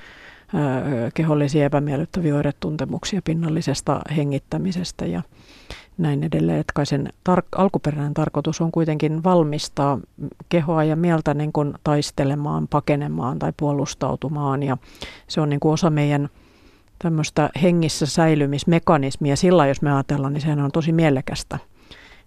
kehollisia 1.15 1.65
epämiellyttäviä 1.65 2.35
oiretuntemuksia 2.37 3.21
pinnallisesta 3.25 4.01
hengittämisestä 4.17 5.07
ja 5.07 5.23
näin 5.99 6.25
edelleen. 6.25 6.61
Että 6.61 6.73
kai 6.75 6.87
sen 6.87 7.09
tar- 7.31 7.43
alkuperäinen 7.57 8.15
tarkoitus 8.15 8.61
on 8.61 8.73
kuitenkin 8.73 9.25
valmistaa 9.25 9.99
kehoa 10.49 10.85
ja 10.85 10.97
mieltä 10.97 11.35
niin 11.35 11.53
kuin 11.53 11.75
taistelemaan, 11.85 12.69
pakenemaan 12.69 13.39
tai 13.39 13.53
puolustautumaan 13.57 14.63
ja 14.63 14.77
se 15.29 15.41
on 15.41 15.49
niin 15.49 15.61
kuin 15.61 15.73
osa 15.73 15.91
meidän– 15.91 16.29
tämmöistä 17.03 17.51
hengissä 17.63 18.07
säilymismekanismia. 18.07 19.37
Sillä 19.37 19.67
jos 19.67 19.83
me 19.83 19.93
ajatellaan, 19.93 20.33
niin 20.33 20.41
sehän 20.41 20.61
on 20.61 20.73
tosi 20.73 20.93
mielekästä, 20.93 21.59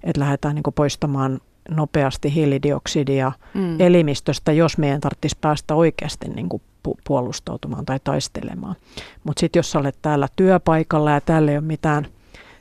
että 0.04 0.22
lähdetään 0.22 0.56
niin 0.56 0.64
poistamaan 0.76 1.40
nopeasti 1.70 2.34
hiilidioksidia 2.34 3.32
mm. 3.54 3.82
elimistöstä, 3.82 4.52
jos 4.52 4.78
meidän 4.78 5.02
tarvitsisi 5.02 5.38
päästä 5.42 5.76
oikeasti 5.76 6.30
niin 6.30 6.50
kuin 6.50 6.62
puolustautumaan 7.08 7.86
tai 7.86 8.00
taistelemaan. 8.04 8.76
Mutta 9.24 9.40
sitten 9.40 9.60
jos 9.60 9.76
olet 9.76 9.98
täällä 10.02 10.28
työpaikalla 10.36 11.12
ja 11.12 11.22
täällä 11.22 11.52
ei 11.52 11.58
ole 11.58 11.66
mitään 11.66 12.08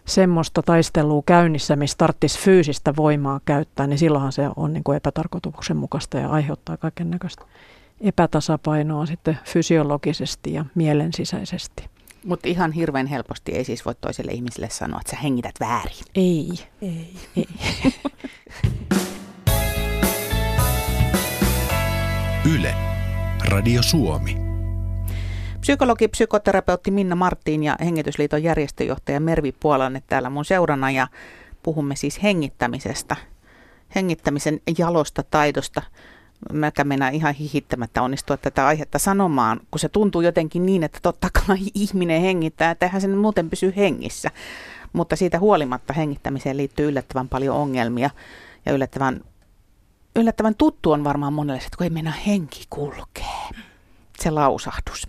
semmoista 0.07 0.63
taistelua 0.63 1.23
käynnissä, 1.27 1.77
missä 1.77 1.99
tarvitsisi 1.99 2.39
fyysistä 2.39 2.97
voimaa 2.97 3.41
käyttää, 3.45 3.87
niin 3.87 3.99
silloinhan 3.99 4.33
se 4.33 4.49
on 4.57 4.73
niin 4.73 4.85
kuin 4.85 4.97
epätarkoituksenmukaista 4.97 6.19
ja 6.19 6.29
aiheuttaa 6.29 6.77
kaiken 6.77 7.11
näköistä 7.11 7.45
epätasapainoa 8.01 9.07
sitten 9.07 9.39
fysiologisesti 9.45 10.53
ja 10.53 10.65
mielensisäisesti. 10.75 11.85
Mutta 12.25 12.49
ihan 12.49 12.73
hirveän 12.73 13.07
helposti 13.07 13.53
ei 13.53 13.65
siis 13.65 13.85
voi 13.85 13.95
toiselle 13.95 14.33
ihmiselle 14.33 14.71
sanoa, 14.71 15.01
että 15.01 15.11
sä 15.11 15.23
hengität 15.23 15.55
väärin. 15.61 15.97
Ei. 16.15 16.49
Ei. 16.83 17.15
ei. 17.37 17.49
Yle. 22.55 22.75
Radio 23.49 23.83
Suomi. 23.83 24.44
Psykologi, 25.65 26.09
psykoterapeutti 26.09 26.91
Minna 26.91 27.17
Marttiin 27.17 27.63
ja 27.63 27.77
Hengitysliiton 27.81 28.43
järjestöjohtaja 28.43 29.21
Mervi 29.21 29.53
Puolanne 29.53 30.03
täällä 30.07 30.31
mun 30.31 30.45
seurana 30.45 30.91
ja 30.91 31.07
puhumme 31.63 31.97
siis 31.97 32.23
hengittämisestä, 32.23 33.17
hengittämisen 33.95 34.61
jalosta 34.79 35.23
taidosta 35.23 35.83
mäkä 36.53 36.85
mennä 36.85 37.09
ihan 37.09 37.35
hihittämättä 37.35 38.03
onnistua 38.03 38.37
tätä 38.37 38.67
aihetta 38.67 38.99
sanomaan, 38.99 39.61
kun 39.71 39.81
se 39.81 39.89
tuntuu 39.89 40.21
jotenkin 40.21 40.67
niin, 40.67 40.83
että 40.83 40.99
totta 41.03 41.29
kai 41.47 41.59
ihminen 41.75 42.21
hengittää, 42.21 42.71
että 42.71 42.87
eihän 42.87 43.01
se 43.01 43.09
muuten 43.09 43.51
pysy 43.51 43.73
hengissä. 43.77 44.31
Mutta 44.93 45.17
siitä 45.17 45.39
huolimatta 45.39 45.93
hengittämiseen 45.93 46.57
liittyy 46.57 46.89
yllättävän 46.89 47.29
paljon 47.29 47.57
ongelmia 47.57 48.11
ja 48.67 48.73
yllättävän, 48.73 49.21
yllättävän 50.17 50.55
tuttu 50.55 50.93
on 50.93 51.05
varmaan 51.05 51.33
monelle, 51.33 51.63
että 51.65 51.77
kun 51.77 51.85
ei 51.85 51.91
mennä 51.91 52.13
henki 52.27 52.65
kulkee. 52.71 53.65
Se 54.21 54.31
lausahdus. 54.31 55.09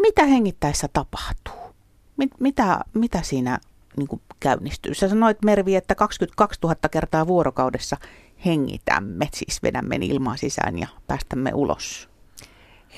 Mitä 0.00 0.24
hengittäessä 0.24 0.88
tapahtuu? 0.92 1.74
Mit, 2.16 2.30
mitä, 2.40 2.80
mitä 2.94 3.22
siinä 3.22 3.58
niin 3.96 4.20
käynnistyy? 4.40 4.94
Sä 4.94 5.08
sanoit 5.08 5.42
Mervi, 5.44 5.76
että 5.76 5.94
22 5.94 6.60
000 6.62 6.76
kertaa 6.90 7.26
vuorokaudessa 7.26 7.96
hengitämme, 8.44 9.28
siis 9.34 9.62
vedämme 9.62 9.96
ilmaa 10.00 10.36
sisään 10.36 10.78
ja 10.78 10.88
päästämme 11.06 11.50
ulos? 11.54 12.08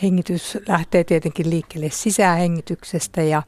Hengitys 0.02 0.58
lähtee 0.68 1.04
tietenkin 1.04 1.50
liikkeelle 1.50 1.90
sisähengityksestä 1.90 3.22
ja 3.22 3.42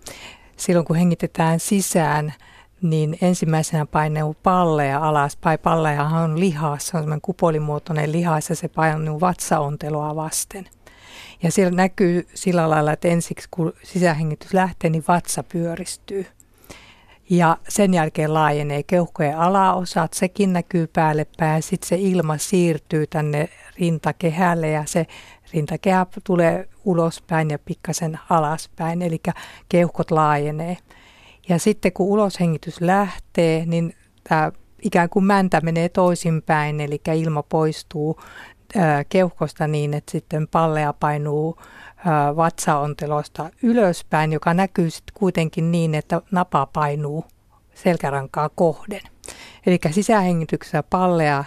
silloin 0.56 0.86
kun 0.86 0.96
hengitetään 0.96 1.60
sisään, 1.60 2.34
niin 2.82 3.18
ensimmäisenä 3.22 3.86
painuu 3.86 4.36
palleja 4.42 4.98
alaspäin. 4.98 5.58
Pallejahan 5.58 6.30
on 6.30 6.40
lihas, 6.40 6.86
se 6.86 6.96
on 6.96 7.02
semmoinen 7.02 7.20
kupolimuotoinen 7.20 8.12
lihas 8.12 8.50
ja 8.50 8.56
se 8.56 8.68
painuu 8.68 9.20
vatsaonteloa 9.20 10.16
vasten. 10.16 10.68
Ja 11.42 11.52
siellä 11.52 11.76
näkyy 11.76 12.28
sillä 12.34 12.70
lailla, 12.70 12.92
että 12.92 13.08
ensiksi 13.08 13.48
kun 13.50 13.72
sisähengitys 13.82 14.54
lähtee, 14.54 14.90
niin 14.90 15.04
vatsa 15.08 15.42
pyöristyy 15.42 16.26
ja 17.30 17.56
sen 17.68 17.94
jälkeen 17.94 18.34
laajenee 18.34 18.82
keuhkojen 18.82 19.38
alaosat, 19.38 20.12
sekin 20.12 20.52
näkyy 20.52 20.86
päälle 20.86 21.26
päin. 21.36 21.62
Sitten 21.62 21.88
se 21.88 21.96
ilma 21.98 22.38
siirtyy 22.38 23.06
tänne 23.06 23.48
rintakehälle 23.80 24.70
ja 24.70 24.82
se 24.86 25.06
rintakehä 25.52 26.06
tulee 26.24 26.68
ulospäin 26.84 27.50
ja 27.50 27.58
pikkasen 27.58 28.18
alaspäin, 28.30 29.02
eli 29.02 29.20
keuhkot 29.68 30.10
laajenee. 30.10 30.76
Ja 31.48 31.58
sitten 31.58 31.92
kun 31.92 32.06
uloshengitys 32.06 32.80
lähtee, 32.80 33.66
niin 33.66 33.94
tämä 34.28 34.52
ikään 34.82 35.08
kuin 35.08 35.24
mäntä 35.24 35.60
menee 35.60 35.88
toisinpäin, 35.88 36.80
eli 36.80 37.00
ilma 37.14 37.42
poistuu 37.42 38.20
keuhkosta 39.08 39.66
niin, 39.66 39.94
että 39.94 40.12
sitten 40.12 40.48
pallea 40.48 40.92
painuu 40.92 41.58
vatsaontelosta 42.36 43.50
ylöspäin, 43.62 44.32
joka 44.32 44.54
näkyy 44.54 44.90
sitten 44.90 45.14
kuitenkin 45.14 45.72
niin, 45.72 45.94
että 45.94 46.22
napa 46.30 46.66
painuu 46.66 47.24
selkärankaa 47.74 48.48
kohden. 48.48 49.00
Eli 49.66 49.78
sisähengityksessä 49.90 50.82
pallea 50.82 51.44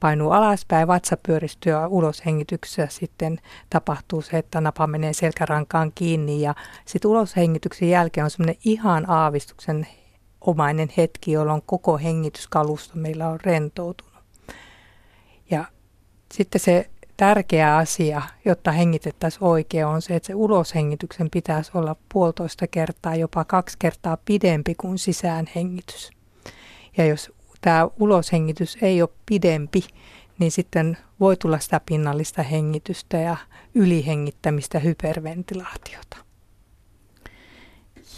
painuu 0.00 0.30
alaspäin, 0.30 0.88
vatsa 0.88 1.16
pyöristyy 1.26 1.72
ja 1.72 1.86
uloshengityksessä 1.86 2.86
sitten 2.90 3.38
tapahtuu 3.70 4.22
se, 4.22 4.38
että 4.38 4.60
napa 4.60 4.86
menee 4.86 5.12
selkärankaan 5.12 5.92
kiinni 5.94 6.40
ja 6.40 6.54
sitten 6.84 7.10
uloshengityksen 7.10 7.90
jälkeen 7.90 8.24
on 8.24 8.30
semmoinen 8.30 8.56
ihan 8.64 9.10
aavistuksen 9.10 9.86
omainen 10.40 10.88
hetki, 10.96 11.32
jolloin 11.32 11.62
koko 11.66 11.98
hengityskalusto 11.98 12.92
meillä 12.96 13.28
on 13.28 13.40
rentoutunut. 13.42 14.09
Sitten 16.32 16.60
se 16.60 16.90
tärkeä 17.16 17.76
asia, 17.76 18.22
jotta 18.44 18.72
hengitettäisiin 18.72 19.44
oikein, 19.44 19.86
on 19.86 20.02
se, 20.02 20.16
että 20.16 20.26
se 20.26 20.34
uloshengityksen 20.34 21.30
pitäisi 21.30 21.70
olla 21.74 21.96
puolitoista 22.12 22.66
kertaa, 22.66 23.16
jopa 23.16 23.44
kaksi 23.44 23.76
kertaa 23.78 24.18
pidempi 24.24 24.74
kuin 24.74 24.98
sisäänhengitys. 24.98 26.10
Ja 26.96 27.06
jos 27.06 27.32
tämä 27.60 27.88
uloshengitys 27.98 28.78
ei 28.82 29.02
ole 29.02 29.10
pidempi, 29.26 29.84
niin 30.38 30.50
sitten 30.50 30.98
voi 31.20 31.36
tulla 31.36 31.58
sitä 31.58 31.80
pinnallista 31.86 32.42
hengitystä 32.42 33.16
ja 33.16 33.36
ylihengittämistä 33.74 34.78
hyperventilaatiota. 34.78 36.29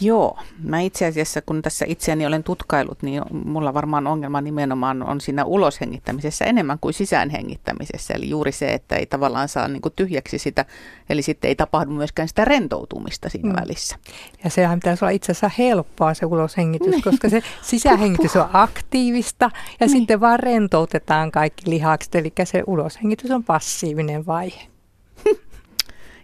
Joo, 0.01 0.39
mä 0.63 0.79
itse 0.79 1.05
asiassa 1.05 1.41
kun 1.41 1.61
tässä 1.61 1.85
itseäni 1.87 2.25
olen 2.25 2.43
tutkailut, 2.43 3.03
niin 3.03 3.23
mulla 3.45 3.73
varmaan 3.73 4.07
ongelma 4.07 4.41
nimenomaan 4.41 5.03
on 5.03 5.21
siinä 5.21 5.45
uloshengittämisessä 5.45 6.45
enemmän 6.45 6.79
kuin 6.79 6.93
sisäänhengittämisessä. 6.93 8.13
Eli 8.13 8.29
juuri 8.29 8.51
se, 8.51 8.73
että 8.73 8.95
ei 8.95 9.05
tavallaan 9.05 9.49
saa 9.49 9.67
niin 9.67 9.81
kuin 9.81 9.93
tyhjäksi 9.95 10.37
sitä, 10.37 10.65
eli 11.09 11.21
sitten 11.21 11.47
ei 11.47 11.55
tapahdu 11.55 11.91
myöskään 11.91 12.27
sitä 12.27 12.45
rentoutumista 12.45 13.29
siinä 13.29 13.49
mm. 13.49 13.55
välissä. 13.61 13.95
Ja 14.43 14.49
sehän 14.49 14.79
pitäisi 14.79 15.05
olla 15.05 15.11
itse 15.11 15.31
asiassa 15.31 15.51
helppoa 15.57 16.13
se 16.13 16.25
uloshengitys, 16.25 16.91
niin. 16.91 17.03
koska 17.03 17.29
se 17.29 17.43
sisähengitys 17.61 18.35
on 18.35 18.49
aktiivista 18.53 19.51
ja 19.79 19.87
niin. 19.87 19.89
sitten 19.89 20.19
vaan 20.19 20.39
rentoutetaan 20.39 21.31
kaikki 21.31 21.69
lihakset, 21.69 22.15
eli 22.15 22.33
se 22.43 22.63
uloshengitys 22.67 23.31
on 23.31 23.43
passiivinen 23.43 24.25
vaihe. 24.25 24.72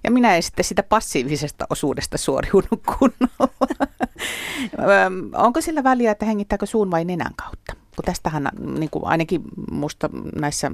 Ja 0.03 0.11
minä 0.11 0.35
en 0.35 0.43
sitten 0.43 0.65
sitä 0.65 0.83
passiivisesta 0.83 1.67
osuudesta 1.69 2.17
suoriudut 2.17 2.81
kunnolla. 2.97 3.69
Onko 5.35 5.61
sillä 5.61 5.83
väliä, 5.83 6.11
että 6.11 6.25
hengittääkö 6.25 6.65
suun 6.65 6.91
vai 6.91 7.05
nenän 7.05 7.33
kautta? 7.35 7.73
Kun 7.73 8.05
tästähän 8.05 8.49
niin 8.79 8.89
kuin 8.89 9.05
ainakin 9.05 9.41
musta 9.71 10.09
näissä 10.35 10.71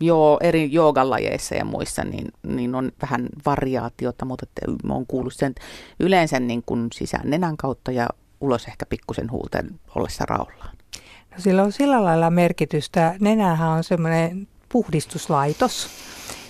joo, 0.00 0.38
eri 0.42 0.72
joogalajeissa 0.72 1.54
ja 1.54 1.64
muissa, 1.64 2.04
niin, 2.04 2.32
niin 2.42 2.74
on 2.74 2.92
vähän 3.02 3.28
variaatiota, 3.46 4.24
mutta 4.24 4.46
olen 4.88 5.06
kuullut 5.06 5.34
sen 5.34 5.54
yleensä 6.00 6.40
niin 6.40 6.62
kuin 6.66 6.88
sisään 6.94 7.30
nenän 7.30 7.56
kautta 7.56 7.92
ja 7.92 8.08
ulos 8.40 8.64
ehkä 8.64 8.86
pikkusen 8.86 9.30
huulten 9.30 9.80
ollessa 9.94 10.24
raollaan. 10.26 10.76
No 11.30 11.36
sillä 11.38 11.62
on 11.62 11.72
sillä 11.72 12.04
lailla 12.04 12.30
merkitystä. 12.30 13.14
Nenähän 13.20 13.68
on 13.68 13.84
semmoinen 13.84 14.48
puhdistuslaitos, 14.68 15.88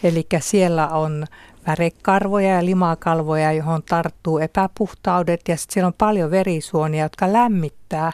eli 0.03 0.27
siellä 0.41 0.89
on 0.89 1.27
värekarvoja 1.69 2.55
ja 2.55 2.65
limakalvoja, 2.65 3.53
johon 3.53 3.83
tarttuu 3.83 4.39
epäpuhtaudet 4.39 5.41
ja 5.49 5.57
sitten 5.57 5.75
siellä 5.75 5.87
on 5.87 5.95
paljon 5.99 6.31
verisuonia, 6.31 7.05
jotka 7.05 7.33
lämmittää 7.33 8.13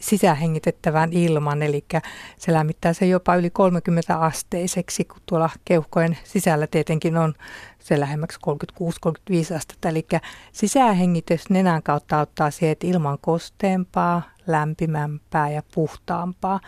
sisähengitettävän 0.00 1.12
ilman, 1.12 1.62
eli 1.62 1.84
se 2.38 2.52
lämmittää 2.52 2.92
se 2.92 3.06
jopa 3.06 3.36
yli 3.36 3.50
30 3.50 4.16
asteiseksi, 4.16 5.04
kun 5.04 5.20
tuolla 5.26 5.50
keuhkojen 5.64 6.18
sisällä 6.24 6.66
tietenkin 6.66 7.16
on 7.16 7.34
se 7.78 8.00
lähemmäksi 8.00 8.38
36-35 9.52 9.56
astetta. 9.56 9.88
Eli 9.88 10.06
sisähengitys 10.52 11.50
nenän 11.50 11.82
kautta 11.82 12.18
auttaa 12.18 12.50
siihen, 12.50 12.72
että 12.72 12.86
ilman 12.86 13.18
kosteempaa, 13.20 14.22
lämpimämpää 14.46 15.50
ja 15.50 15.62
puhtaampaa. 15.74 16.60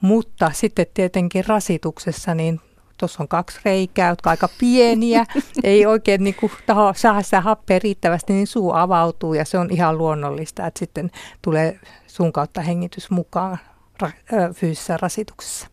Mutta 0.00 0.50
sitten 0.54 0.86
tietenkin 0.94 1.44
rasituksessa 1.46 2.34
niin 2.34 2.60
tuossa 3.00 3.22
on 3.22 3.28
kaksi 3.28 3.60
reikää, 3.64 4.08
jotka 4.08 4.30
aika 4.30 4.48
pieniä, 4.58 5.26
ei 5.64 5.86
oikein 5.86 6.24
niin 6.24 6.34
kuin 6.34 6.52
taho, 6.66 6.92
saa 6.96 7.22
sitä 7.22 7.40
happea 7.40 7.78
riittävästi, 7.78 8.32
niin 8.32 8.46
suu 8.46 8.72
avautuu 8.72 9.34
ja 9.34 9.44
se 9.44 9.58
on 9.58 9.70
ihan 9.70 9.98
luonnollista, 9.98 10.66
että 10.66 10.78
sitten 10.78 11.10
tulee 11.42 11.80
suun 12.06 12.32
kautta 12.32 12.60
hengitys 12.60 13.10
mukaan 13.10 13.58
ra, 14.00 14.10
fyysisessä 14.54 14.96
rasituksessa. 14.96 15.66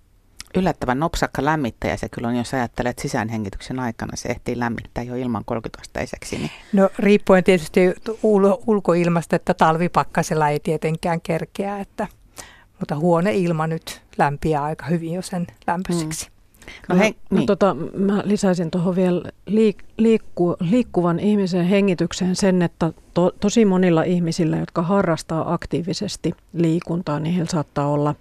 Yllättävän 0.56 1.00
nopsakka 1.00 1.46
lämmittäjä 1.46 1.98
se 1.98 2.10
kyllä 2.10 2.28
on, 2.28 2.36
jos 2.36 2.54
ajattelet 2.54 3.00
sisäänhengityksen 3.00 3.80
aikana, 3.80 4.16
se 4.16 4.30
ehtii 4.30 4.60
lämmittää 4.60 5.04
jo 5.04 5.16
ilman 5.16 5.46
30 5.46 5.82
asteiseksi. 5.82 6.38
Niin. 6.38 6.52
No 6.74 6.90
riippuen 7.00 7.44
tietysti 7.44 7.80
ul- 8.10 8.64
ulkoilmasta, 8.68 9.36
että 9.36 9.54
talvipakkasella 9.54 10.50
ei 10.50 10.60
tietenkään 10.60 11.22
kerkeä, 11.22 11.80
että, 11.80 12.08
mutta 12.80 12.96
huoneilma 12.96 13.68
nyt 13.68 14.02
lämpiää 14.18 14.64
aika 14.64 14.86
hyvin 14.86 15.14
jo 15.14 15.22
sen 15.22 15.48
lämpöiseksi. 15.68 16.26
Mm. 16.26 16.37
No, 16.90 16.96
no, 16.96 17.02
niin. 17.32 17.46
tota, 17.46 17.76
mä 17.98 18.22
lisäisin 18.26 18.72
tuohon 18.72 18.96
vielä 18.96 19.22
liik, 19.46 19.84
liikku, 19.98 20.56
liikkuvan 20.60 21.20
ihmisen 21.20 21.66
hengitykseen 21.66 22.36
sen, 22.36 22.62
että 22.62 22.94
to, 23.14 23.32
tosi 23.40 23.66
monilla 23.66 24.04
ihmisillä, 24.04 24.58
jotka 24.58 24.82
harrastaa 24.82 25.54
aktiivisesti 25.54 26.34
liikuntaa, 26.54 27.20
niin 27.20 27.36
heillä 27.36 27.52
saattaa 27.52 27.88
olla, 27.88 28.16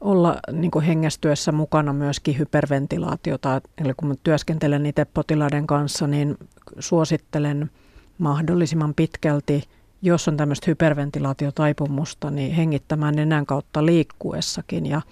olla 0.00 0.36
niin 0.52 0.70
kuin 0.70 0.84
hengästyessä 0.84 1.52
mukana 1.52 1.92
myöskin 1.92 2.38
hyperventilaatiota. 2.38 3.60
Eli 3.84 3.92
kun 3.96 4.08
mä 4.08 4.14
työskentelen 4.22 4.86
itse 4.86 5.04
potilaiden 5.04 5.66
kanssa, 5.66 6.06
niin 6.06 6.36
suosittelen 6.78 7.70
mahdollisimman 8.18 8.94
pitkälti, 8.94 9.62
jos 10.02 10.28
on 10.28 10.36
tämmöistä 10.36 10.64
hyperventilaatiotaipumusta, 10.66 12.30
niin 12.30 12.52
hengittämään 12.52 13.16
nenän 13.16 13.46
kautta 13.46 13.86
liikkuessakin 13.86 14.86
ja 14.86 15.02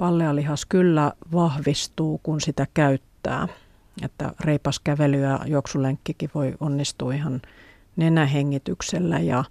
pallealihas 0.00 0.66
kyllä 0.66 1.12
vahvistuu, 1.32 2.20
kun 2.22 2.40
sitä 2.40 2.66
käyttää. 2.74 3.48
Että 4.02 4.32
reipas 4.40 4.80
kävely 4.80 5.20
ja 5.20 5.40
juoksulenkkikin 5.46 6.30
voi 6.34 6.54
onnistua 6.60 7.14
ihan 7.14 7.42
nenähengityksellä 7.96 9.18
ja, 9.18 9.44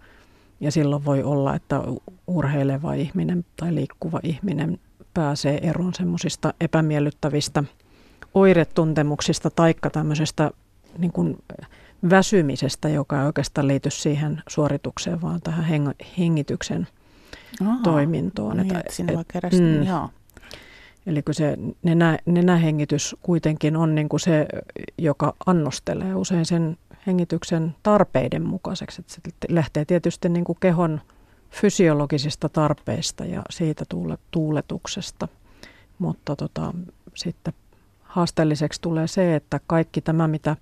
ja 0.59 0.71
silloin 0.71 1.05
voi 1.05 1.23
olla, 1.23 1.55
että 1.55 1.81
urheileva 2.27 2.93
ihminen 2.93 3.45
tai 3.55 3.75
liikkuva 3.75 4.19
ihminen 4.23 4.79
pääsee 5.13 5.59
eroon 5.69 5.93
semmoisista 5.93 6.53
epämiellyttävistä 6.61 7.63
oiretuntemuksista 8.33 9.49
taikka 9.49 9.89
tämmöisestä 9.89 10.51
niin 10.97 11.11
kuin 11.11 11.37
väsymisestä, 12.09 12.89
joka 12.89 13.19
ei 13.19 13.25
oikeastaan 13.25 13.67
liity 13.67 13.89
siihen 13.89 14.43
suoritukseen, 14.47 15.21
vaan 15.21 15.41
tähän 15.41 15.93
hengityksen 16.17 16.87
Aha, 17.61 17.79
toimintoon. 17.83 18.57
Niin, 18.57 18.75
että, 18.75 18.79
että, 19.07 19.47
et, 19.47 19.53
mm, 19.53 19.83
joo. 19.83 20.09
Eli 21.05 21.23
se 21.31 21.57
nenä, 21.83 22.19
nenähengitys 22.25 23.15
kuitenkin 23.21 23.75
on 23.75 23.95
niin 23.95 24.09
kuin 24.09 24.19
se, 24.19 24.47
joka 24.97 25.33
annostelee 25.45 26.15
usein 26.15 26.45
sen 26.45 26.77
hengityksen 27.07 27.75
tarpeiden 27.83 28.45
mukaiseksi. 28.45 29.01
Että 29.01 29.13
se 29.13 29.21
lähtee 29.49 29.85
tietysti 29.85 30.29
niin 30.29 30.43
kuin 30.45 30.57
kehon 30.59 31.01
fysiologisista 31.49 32.49
tarpeista 32.49 33.25
ja 33.25 33.41
siitä 33.49 33.85
tuule, 33.89 34.17
tuuletuksesta. 34.31 35.27
Mutta 35.99 36.35
tota, 36.35 36.73
sitten 37.15 37.53
haasteelliseksi 38.01 38.81
tulee 38.81 39.07
se, 39.07 39.35
että 39.35 39.59
kaikki 39.67 40.01
tämä, 40.01 40.27
mitä 40.27 40.55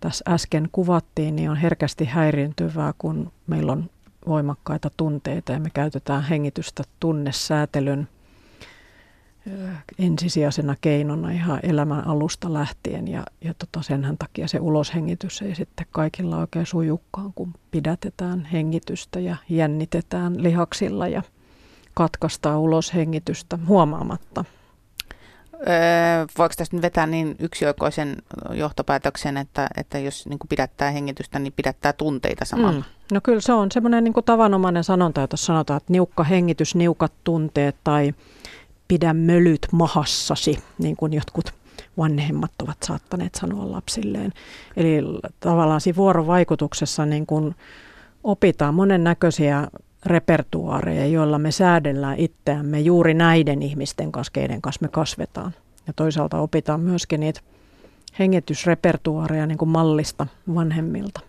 tässä 0.00 0.24
äsken 0.28 0.68
kuvattiin, 0.72 1.36
niin 1.36 1.50
on 1.50 1.56
herkästi 1.56 2.04
häiriintyvää, 2.04 2.94
kun 2.98 3.32
meillä 3.46 3.72
on 3.72 3.90
voimakkaita 4.26 4.90
tunteita 4.96 5.52
ja 5.52 5.60
me 5.60 5.70
käytetään 5.70 6.22
hengitystä 6.22 6.82
tunnesäätelyn 7.00 8.08
ensisijaisena 9.98 10.76
keinona 10.80 11.30
ihan 11.30 11.60
elämän 11.62 12.06
alusta 12.06 12.52
lähtien 12.52 13.08
ja, 13.08 13.24
ja 13.40 13.54
tota 13.54 13.82
senhän 13.82 14.18
takia 14.18 14.48
se 14.48 14.60
uloshengitys 14.60 15.42
ei 15.42 15.54
sitten 15.54 15.86
kaikilla 15.90 16.38
oikein 16.38 16.66
sujukkaan, 16.66 17.32
kun 17.34 17.54
pidätetään 17.70 18.44
hengitystä 18.44 19.20
ja 19.20 19.36
jännitetään 19.48 20.42
lihaksilla 20.42 21.08
ja 21.08 21.22
katkaistaan 21.94 22.60
uloshengitystä 22.60 23.58
huomaamatta. 23.66 24.44
Öö, 25.54 26.26
voiko 26.38 26.54
tästä 26.56 26.76
nyt 26.76 26.82
vetää 26.82 27.06
niin 27.06 27.36
yksioikoisen 27.38 28.16
johtopäätöksen, 28.50 29.36
että, 29.36 29.68
että 29.76 29.98
jos 29.98 30.26
niin 30.26 30.38
pidättää 30.48 30.90
hengitystä, 30.90 31.38
niin 31.38 31.52
pidättää 31.56 31.92
tunteita 31.92 32.44
samalla? 32.44 32.80
Mm. 32.80 32.84
No 33.12 33.20
kyllä 33.22 33.40
se 33.40 33.52
on 33.52 33.72
semmoinen 33.72 34.04
niin 34.04 34.14
tavanomainen 34.24 34.84
sanonta, 34.84 35.22
että 35.22 35.36
sanotaan, 35.36 35.76
että 35.76 35.92
niukka 35.92 36.24
hengitys, 36.24 36.74
niukat 36.74 37.12
tunteet 37.24 37.76
tai 37.84 38.14
pidä 38.88 39.14
mölyt 39.14 39.68
mahassasi, 39.72 40.58
niin 40.78 40.96
kuin 40.96 41.12
jotkut 41.12 41.54
vanhemmat 41.98 42.52
ovat 42.62 42.76
saattaneet 42.82 43.34
sanoa 43.34 43.70
lapsilleen. 43.70 44.32
Eli 44.76 45.00
tavallaan 45.40 45.80
siinä 45.80 45.96
vuorovaikutuksessa 45.96 47.06
niin 47.06 47.26
kuin 47.26 47.54
opitaan 48.24 48.74
monennäköisiä 48.74 49.68
repertuaareja, 50.06 51.06
joilla 51.06 51.38
me 51.38 51.50
säädellään 51.50 52.18
itseämme 52.18 52.80
juuri 52.80 53.14
näiden 53.14 53.62
ihmisten 53.62 54.12
kanssa, 54.12 54.32
keiden 54.32 54.62
kanssa 54.62 54.82
me 54.82 54.88
kasvetaan. 54.88 55.54
Ja 55.86 55.92
toisaalta 55.92 56.38
opitaan 56.38 56.80
myöskin 56.80 57.20
niitä 57.20 57.40
hengitysrepertuaareja 58.18 59.46
niin 59.46 59.58
kuin 59.58 59.68
mallista 59.68 60.26
vanhemmilta. 60.54 61.20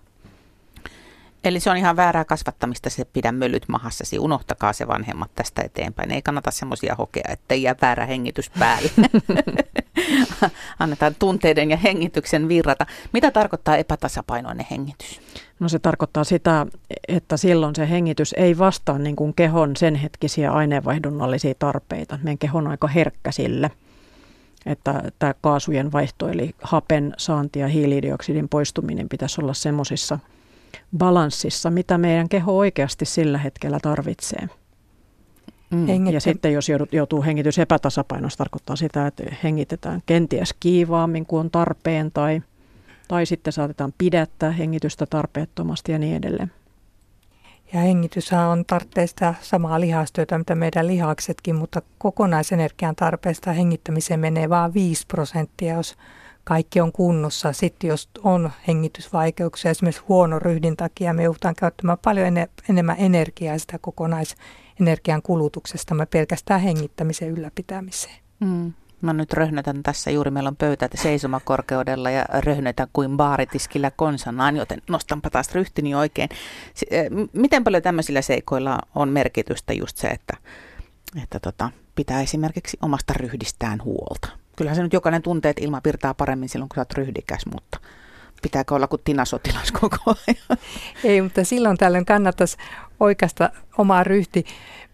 Eli 1.45 1.59
se 1.59 1.69
on 1.69 1.77
ihan 1.77 1.95
väärää 1.95 2.25
kasvattamista 2.25 2.89
se 2.89 3.05
pidä 3.05 3.31
mölyt 3.31 3.63
mahassasi. 3.67 4.19
Unohtakaa 4.19 4.73
se 4.73 4.87
vanhemmat 4.87 5.31
tästä 5.35 5.61
eteenpäin. 5.61 6.11
Ei 6.11 6.21
kannata 6.21 6.51
semmoisia 6.51 6.95
hokea, 6.95 7.23
että 7.29 7.55
jää 7.55 7.75
väärä 7.81 8.05
hengitys 8.05 8.49
päälle. 8.49 8.89
Annetaan 10.79 11.15
tunteiden 11.19 11.71
ja 11.71 11.77
hengityksen 11.77 12.47
virrata. 12.47 12.85
Mitä 13.13 13.31
tarkoittaa 13.31 13.77
epätasapainoinen 13.77 14.65
hengitys? 14.71 15.21
No 15.59 15.69
se 15.69 15.79
tarkoittaa 15.79 16.23
sitä, 16.23 16.65
että 17.07 17.37
silloin 17.37 17.75
se 17.75 17.89
hengitys 17.89 18.33
ei 18.37 18.57
vastaa 18.57 18.97
niin 18.97 19.15
kuin 19.15 19.33
kehon 19.33 19.75
sen 19.75 19.95
hetkisiä 19.95 20.51
aineenvaihdunnallisia 20.51 21.53
tarpeita. 21.59 22.19
Meidän 22.23 22.37
keho 22.37 22.57
on 22.57 22.67
aika 22.67 22.87
herkkä 22.87 23.31
sille, 23.31 23.71
että 24.65 25.11
tämä 25.19 25.33
kaasujen 25.41 25.91
vaihto 25.91 26.29
eli 26.29 26.55
hapen 26.61 27.13
saanti 27.17 27.59
ja 27.59 27.67
hiilidioksidin 27.67 28.49
poistuminen 28.49 29.09
pitäisi 29.09 29.41
olla 29.41 29.53
semmoisissa– 29.53 30.19
balanssissa, 30.97 31.69
mitä 31.69 31.97
meidän 31.97 32.29
keho 32.29 32.57
oikeasti 32.57 33.05
sillä 33.05 33.37
hetkellä 33.37 33.79
tarvitsee. 33.81 34.49
Mm. 35.69 36.07
Ja 36.07 36.21
sitten 36.21 36.53
jos 36.53 36.67
joutuu 36.91 37.23
hengitys 37.23 37.59
epätasapainossa, 37.59 38.37
tarkoittaa 38.37 38.75
sitä, 38.75 39.07
että 39.07 39.23
hengitetään 39.43 40.03
kenties 40.05 40.55
kiivaammin 40.59 41.25
kuin 41.25 41.39
on 41.39 41.51
tarpeen 41.51 42.11
tai, 42.11 42.41
tai 43.07 43.25
sitten 43.25 43.53
saatetaan 43.53 43.93
pidättää 43.97 44.51
hengitystä 44.51 45.05
tarpeettomasti 45.05 45.91
ja 45.91 45.99
niin 45.99 46.15
edelleen. 46.15 46.51
Ja 47.73 47.79
hengitys 47.79 48.33
on 48.33 48.65
tarpeesta 48.65 49.33
samaa 49.41 49.79
lihastyötä, 49.79 50.37
mitä 50.37 50.55
meidän 50.55 50.87
lihaksetkin, 50.87 51.55
mutta 51.55 51.81
kokonaisenergian 51.97 52.95
tarpeesta 52.95 53.51
hengittämiseen 53.53 54.19
menee 54.19 54.49
vain 54.49 54.73
5 54.73 55.05
prosenttia, 55.07 55.75
jos 55.75 55.95
kaikki 56.45 56.81
on 56.81 56.91
kunnossa. 56.91 57.53
Sitten 57.53 57.87
jos 57.87 58.09
on 58.23 58.51
hengitysvaikeuksia, 58.67 59.71
esimerkiksi 59.71 60.03
huono 60.07 60.39
ryhdin 60.39 60.77
takia, 60.77 61.13
me 61.13 61.23
joudutaan 61.23 61.55
käyttämään 61.55 61.97
paljon 62.03 62.27
enemmän 62.69 62.95
energiaa 62.99 63.57
sitä 63.57 63.79
kokonaisenergian 63.79 65.21
kulutuksesta, 65.21 65.95
me 65.95 66.05
pelkästään 66.05 66.61
hengittämisen 66.61 67.29
ylläpitämiseen. 67.29 68.15
Mm. 68.39 68.73
Mä 69.01 69.13
nyt 69.13 69.33
röhnötän 69.33 69.83
tässä, 69.83 70.11
juuri 70.11 70.31
meillä 70.31 70.47
on 70.47 70.55
pöytä 70.55 70.89
seisomakorkeudella 70.95 72.09
ja 72.09 72.25
röhnötän 72.39 72.87
kuin 72.93 73.17
baaritiskillä 73.17 73.91
konsanaan, 73.91 74.55
joten 74.57 74.81
nostanpa 74.89 75.29
taas 75.29 75.55
ryhtini 75.55 75.95
oikein. 75.95 76.29
Eh, 76.91 77.05
miten 77.33 77.63
paljon 77.63 77.83
tämmöisillä 77.83 78.21
seikoilla 78.21 78.79
on 78.95 79.09
merkitystä 79.09 79.73
just 79.73 79.97
se, 79.97 80.07
että, 80.07 80.37
että 81.23 81.39
tota, 81.39 81.71
pitää 81.95 82.21
esimerkiksi 82.21 82.77
omasta 82.81 83.13
ryhdistään 83.13 83.83
huolta? 83.83 84.44
Kyllähän 84.55 84.75
se 84.75 84.83
nyt 84.83 84.93
jokainen 84.93 85.21
tuntee, 85.21 85.49
että 85.49 85.63
ilma 85.63 85.81
virtaa 85.85 86.13
paremmin 86.13 86.49
silloin, 86.49 86.69
kun 86.69 86.75
sä 86.75 86.81
oot 86.81 86.93
ryhdikäs, 86.93 87.45
mutta 87.53 87.79
pitääkö 88.41 88.75
olla 88.75 88.87
kuin 88.87 89.01
tinasotilas 89.03 89.71
koko 89.81 89.97
ajan? 90.07 90.59
Ei, 91.03 91.21
mutta 91.21 91.43
silloin 91.43 91.77
tällöin 91.77 92.05
kannattaisi 92.05 92.57
oikeasta 92.99 93.49
omaa 93.77 94.03
ryhti. 94.03 94.45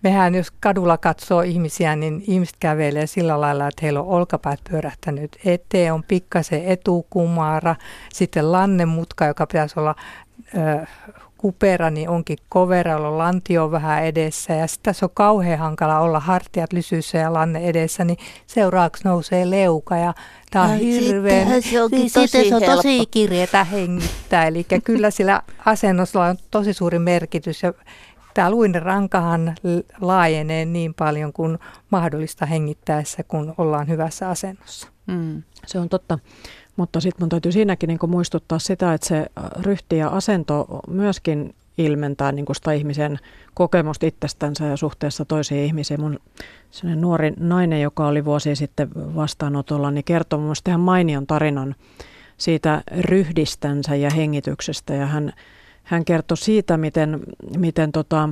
Mehän 0.03 0.35
jos 0.35 0.51
kadulla 0.51 0.97
katsoo 0.97 1.41
ihmisiä, 1.41 1.95
niin 1.95 2.23
ihmiset 2.27 2.55
kävelee 2.59 3.07
sillä 3.07 3.41
lailla, 3.41 3.67
että 3.67 3.79
heillä 3.81 3.99
on 4.01 4.07
olkapäät 4.07 4.59
pyörähtänyt 4.69 5.37
eteen, 5.45 5.93
on 5.93 6.03
pikkasen 6.03 6.65
etukumara, 6.65 7.75
sitten 8.13 8.51
lannemutka, 8.51 9.25
joka 9.25 9.47
pitäisi 9.47 9.79
olla 9.79 9.95
kupera, 11.41 11.89
niin 11.89 12.09
onkin 12.09 12.37
kovera, 12.49 13.07
on 13.07 13.17
lantio 13.17 13.71
vähän 13.71 14.03
edessä 14.03 14.53
ja 14.53 14.67
sitten 14.67 14.83
tässä 14.83 15.05
on 15.05 15.09
kauhean 15.13 15.59
hankala 15.59 15.99
olla 15.99 16.19
hartiat 16.19 16.73
lysyissä 16.73 17.17
ja 17.17 17.33
lanne 17.33 17.59
edessä, 17.59 18.03
niin 18.03 18.17
seuraavaksi 18.47 19.03
nousee 19.03 19.49
leuka 19.49 19.97
ja 19.97 20.13
tämä 20.51 20.65
on 20.65 20.77
hirveän, 20.77 21.61
se, 21.61 21.81
onkin 21.81 21.99
niin, 21.99 22.11
tosi 22.13 22.49
se 22.49 22.55
on 22.55 22.63
tosi 22.63 23.05
kirjetä 23.11 23.63
hengittää, 23.63 24.47
eli 24.47 24.65
kyllä 24.83 25.11
sillä 25.11 25.41
asennossa 25.65 26.21
on 26.21 26.37
tosi 26.51 26.73
suuri 26.73 26.99
merkitys 26.99 27.63
ja 27.63 27.73
tämä 28.33 28.51
luinen 28.51 28.81
rankahan 28.81 29.55
laajenee 30.01 30.65
niin 30.65 30.93
paljon 30.93 31.33
kuin 31.33 31.59
mahdollista 31.89 32.45
hengittäessä, 32.45 33.23
kun 33.23 33.53
ollaan 33.57 33.87
hyvässä 33.87 34.29
asennossa. 34.29 34.87
Mm. 35.07 35.43
Se 35.65 35.79
on 35.79 35.89
totta. 35.89 36.19
Mutta 36.75 36.99
sitten 36.99 37.23
mun 37.23 37.29
täytyy 37.29 37.51
siinäkin 37.51 37.87
niin 37.87 37.99
muistuttaa 38.07 38.59
sitä, 38.59 38.93
että 38.93 39.07
se 39.07 39.25
ryhti 39.61 39.97
ja 39.97 40.07
asento 40.07 40.79
myöskin 40.87 41.55
ilmentää 41.77 42.31
niin 42.31 42.45
sitä 42.53 42.71
ihmisen 42.71 43.19
kokemusta 43.53 44.05
itsestänsä 44.05 44.65
ja 44.65 44.77
suhteessa 44.77 45.25
toisiin 45.25 45.65
ihmisiin. 45.65 46.01
Mun 46.01 46.19
nuori 46.95 47.33
nainen, 47.39 47.81
joka 47.81 48.07
oli 48.07 48.25
vuosi 48.25 48.55
sitten 48.55 48.89
vastaanotolla, 48.95 49.91
niin 49.91 50.03
kertoi 50.03 50.39
mun 50.39 50.55
ihan 50.67 50.81
mainion 50.81 51.27
tarinan 51.27 51.75
siitä 52.37 52.81
ryhdistänsä 52.99 53.95
ja 53.95 54.09
hengityksestä. 54.09 54.93
Ja 54.93 55.05
hän, 55.05 55.33
hän 55.83 56.05
kertoi 56.05 56.37
siitä, 56.37 56.77
miten, 56.77 57.19
miten 57.57 57.91
tota, 57.91 58.29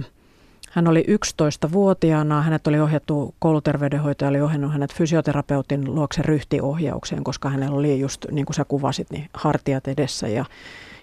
hän 0.71 0.88
oli 0.88 1.05
11-vuotiaana, 1.08 2.41
hänet 2.41 2.67
oli 2.67 2.79
ohjattu, 2.79 3.36
kouluterveydenhoitaja 3.39 4.29
oli 4.29 4.41
ohjannut 4.41 4.71
hänet 4.71 4.93
fysioterapeutin 4.93 5.95
luokse 5.95 6.21
ryhtiohjaukseen, 6.21 7.23
koska 7.23 7.49
hänellä 7.49 7.77
oli 7.77 7.99
just, 7.99 8.25
niin 8.32 8.45
kuin 8.45 8.55
sä 8.55 8.65
kuvasit, 8.65 9.08
niin 9.12 9.29
hartiat 9.34 9.88
edessä 9.88 10.27
ja, 10.27 10.45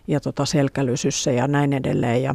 ja 0.07 0.20
tota 0.20 0.44
selkälysyssä 0.44 1.31
ja 1.31 1.48
näin 1.48 1.72
edelleen. 1.72 2.22
Ja, 2.22 2.35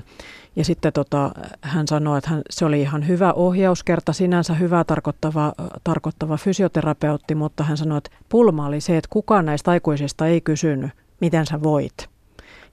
ja 0.56 0.65
sitten 0.65 0.94
tota, 0.94 1.32
hän 1.62 1.88
sanoi, 1.88 2.17
että 2.17 2.30
hän, 2.30 2.41
se 2.50 2.65
oli 2.65 2.82
ihan 2.82 3.08
hyvä 3.08 3.34
ohjauskerta, 3.34 4.13
sinänsä 4.13 4.54
hyvä 4.54 4.84
tarkoittava, 4.84 5.54
tarkoittava 5.84 6.38
fysioterapeutti, 6.38 7.36
mutta 7.36 7.63
hän 7.63 7.78
sanoi, 7.78 7.98
että 7.98 8.12
pulma 8.30 8.65
oli 8.65 8.82
se, 8.82 8.98
että 8.98 9.10
kukaan 9.10 9.46
näistä 9.46 9.72
aikuisista 9.72 10.28
ei 10.28 10.41
kysynyt, 10.41 10.91
miten 11.22 11.46
sä 11.46 11.63
voit. 11.63 12.10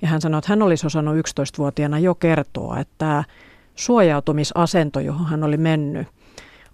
Ja 0.03 0.09
hän 0.09 0.21
sanoi, 0.21 0.39
että 0.39 0.53
hän 0.53 0.63
olisi 0.63 0.87
osannut 0.87 1.17
11-vuotiaana 1.17 1.99
jo 1.99 2.15
kertoa, 2.15 2.79
että 2.79 3.25
suojautumisasento, 3.79 5.01
johon 5.01 5.27
hän 5.27 5.45
oli 5.45 5.57
mennyt, 5.57 6.09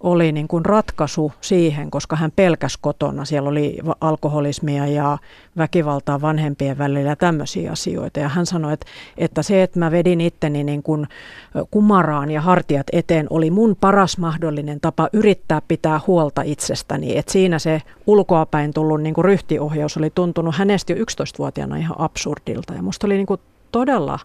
oli 0.01 0.33
niin 0.33 0.49
kuin 0.49 0.65
ratkaisu 0.65 1.33
siihen, 1.41 1.91
koska 1.91 2.17
hän 2.17 2.33
pelkäsi 2.37 2.79
kotona. 2.81 3.25
Siellä 3.25 3.49
oli 3.49 3.79
alkoholismia 4.01 4.87
ja 4.87 5.19
väkivaltaa 5.57 6.21
vanhempien 6.21 6.79
välillä 6.79 7.11
ja 7.11 7.17
tämmöisiä 7.17 7.73
asioita. 7.73 8.21
Ja 8.21 8.29
hän 8.29 8.47
sanoi, 8.47 8.73
että, 8.73 8.87
että 9.19 9.43
se, 9.43 9.63
että 9.63 9.79
mä 9.79 9.91
vedin 9.91 10.21
itteni 10.21 10.65
niin 10.65 10.83
kuin 10.83 11.07
kumaraan 11.71 12.31
ja 12.31 12.41
hartiat 12.41 12.87
eteen, 12.93 13.27
oli 13.31 13.51
mun 13.51 13.77
paras 13.81 14.19
mahdollinen 14.19 14.81
tapa 14.81 15.09
yrittää 15.13 15.63
pitää 15.69 16.01
huolta 16.07 16.43
itsestäni. 16.43 17.17
Että 17.17 17.33
siinä 17.33 17.59
se 17.59 17.83
ulkoapäin 18.07 18.75
tullut 18.75 19.03
niin 19.03 19.15
kuin 19.15 19.25
ryhtiohjaus 19.25 19.97
oli 19.97 20.11
tuntunut 20.15 20.55
hänestä 20.55 20.93
jo 20.93 20.97
11-vuotiaana 20.97 21.77
ihan 21.77 22.01
absurdilta. 22.01 22.75
Ja 22.75 22.83
musta 22.83 23.07
oli 23.07 23.15
niin 23.17 23.27
kuin 23.27 23.41
todella 23.73 24.19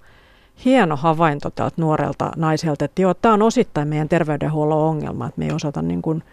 hieno 0.65 0.95
havainto 0.95 1.49
tältä 1.49 1.75
nuorelta 1.77 2.31
naiselta, 2.35 2.85
että 2.85 3.01
joo, 3.01 3.13
tämä 3.13 3.33
on 3.33 3.41
osittain 3.41 3.87
meidän 3.87 4.09
terveydenhuollon 4.09 4.77
ongelma, 4.77 5.27
että 5.27 5.39
me 5.39 5.45
ei 5.45 5.51
osata 5.51 5.81
niin 5.81 6.01
kuin 6.01 6.23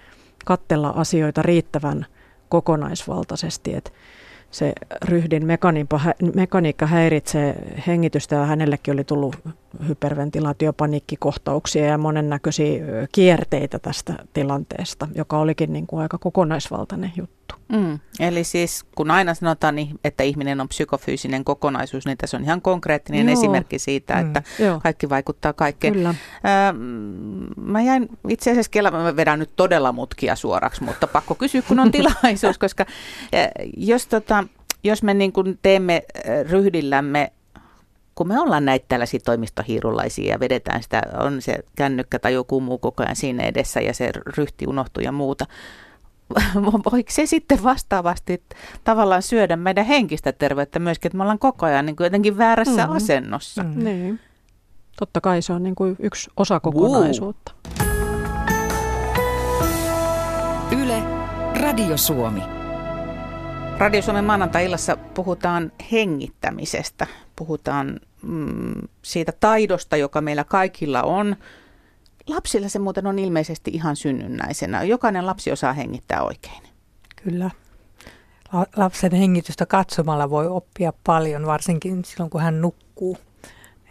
kattella 0.44 0.88
asioita 0.88 1.42
riittävän 1.42 2.06
kokonaisvaltaisesti, 2.48 3.74
että 3.74 3.90
se 4.50 4.72
ryhdin 5.04 5.46
mekaniikka 6.34 6.86
häiritsee 6.86 7.54
hengitystä 7.86 8.36
ja 8.36 8.44
hänellekin 8.44 8.94
oli 8.94 9.04
tullut 9.04 9.36
hyperventilaatiopaniikkikohtauksia 9.88 11.86
ja 11.86 11.98
monennäköisiä 11.98 12.84
kierteitä 13.12 13.78
tästä 13.78 14.14
tilanteesta, 14.32 15.08
joka 15.14 15.38
olikin 15.38 15.72
niin 15.72 15.86
kuin 15.86 16.02
aika 16.02 16.18
kokonaisvaltainen 16.18 17.12
juttu. 17.16 17.54
Mm, 17.68 17.98
eli 18.20 18.44
siis 18.44 18.84
kun 18.94 19.10
aina 19.10 19.34
sanotaan, 19.34 19.74
niin, 19.74 20.00
että 20.04 20.22
ihminen 20.22 20.60
on 20.60 20.68
psykofyysinen 20.68 21.44
kokonaisuus, 21.44 22.06
niin 22.06 22.18
tässä 22.18 22.36
on 22.36 22.42
ihan 22.42 22.62
konkreettinen 22.62 23.26
Joo. 23.26 23.32
esimerkki 23.32 23.78
siitä, 23.78 24.14
mm. 24.14 24.20
että 24.26 24.42
mm, 24.58 24.80
kaikki 24.80 25.08
vaikuttaa 25.08 25.52
kaikkeen. 25.52 25.94
Kyllä. 25.94 26.08
Öö, 26.08 26.14
mä 27.56 27.82
jäin 27.82 28.08
itse 28.28 28.50
asiassa 28.50 28.70
kela, 28.70 28.90
mä 28.90 29.16
vedän 29.16 29.38
nyt 29.38 29.50
todella 29.56 29.92
mutkia 29.92 30.36
suoraksi, 30.36 30.84
mutta 30.84 31.06
pakko 31.06 31.34
kysyä, 31.34 31.62
kun 31.62 31.80
on 31.80 31.92
tilaisuus, 31.96 32.58
koska 32.58 32.86
jos, 33.76 34.06
tota, 34.06 34.44
jos 34.84 35.02
me 35.02 35.14
niin 35.14 35.32
kuin 35.32 35.58
teemme 35.62 36.02
ryhdillämme 36.50 37.32
kun 38.16 38.28
me 38.28 38.40
ollaan 38.40 38.64
näitä 38.64 38.84
tällaisia 38.88 39.20
toimistohiirulaisia 39.24 40.32
ja 40.32 40.40
vedetään 40.40 40.82
sitä, 40.82 41.02
on 41.18 41.42
se 41.42 41.58
kännykkä 41.76 42.18
tai 42.18 42.32
joku 42.32 42.60
muu 42.60 42.78
koko 42.78 43.02
ajan 43.02 43.16
siinä 43.16 43.42
edessä 43.42 43.80
ja 43.80 43.94
se 43.94 44.10
ryhti 44.36 44.66
unohtuu 44.66 45.02
ja 45.02 45.12
muuta, 45.12 45.46
voiko 46.92 47.10
se 47.10 47.26
sitten 47.26 47.62
vastaavasti 47.62 48.42
tavallaan 48.84 49.22
syödä 49.22 49.56
meidän 49.56 49.86
henkistä 49.86 50.32
terveyttä 50.32 50.78
myöskin, 50.78 51.08
että 51.08 51.16
me 51.16 51.22
ollaan 51.22 51.38
koko 51.38 51.66
ajan 51.66 51.86
niin 51.86 51.96
kuin 51.96 52.04
jotenkin 52.04 52.38
väärässä 52.38 52.86
mm. 52.86 52.92
asennossa. 52.92 53.62
Mm. 53.62 53.84
Niin. 53.84 54.20
Totta 54.98 55.20
kai 55.20 55.42
se 55.42 55.52
on 55.52 55.62
niin 55.62 55.74
kuin 55.74 55.96
yksi 55.98 56.30
osa 56.36 56.60
kokonaisuutta. 56.60 57.52
Yle, 60.82 61.02
Radio 61.60 61.96
Suomi. 61.96 62.55
Radio 63.78 64.02
Suomen 64.02 64.24
maanantai-illassa 64.24 64.96
puhutaan 64.96 65.72
hengittämisestä. 65.92 67.06
Puhutaan 67.36 68.00
mm, 68.22 68.74
siitä 69.02 69.32
taidosta, 69.40 69.96
joka 69.96 70.20
meillä 70.20 70.44
kaikilla 70.44 71.02
on. 71.02 71.36
Lapsilla 72.26 72.68
se 72.68 72.78
muuten 72.78 73.06
on 73.06 73.18
ilmeisesti 73.18 73.70
ihan 73.74 73.96
synnynnäisenä. 73.96 74.82
Jokainen 74.82 75.26
lapsi 75.26 75.52
osaa 75.52 75.72
hengittää 75.72 76.22
oikein. 76.22 76.62
Kyllä. 77.22 77.50
Lapsen 78.76 79.12
hengitystä 79.12 79.66
katsomalla 79.66 80.30
voi 80.30 80.46
oppia 80.46 80.92
paljon, 81.06 81.46
varsinkin 81.46 82.04
silloin 82.04 82.30
kun 82.30 82.40
hän 82.40 82.60
nukkuu. 82.60 83.18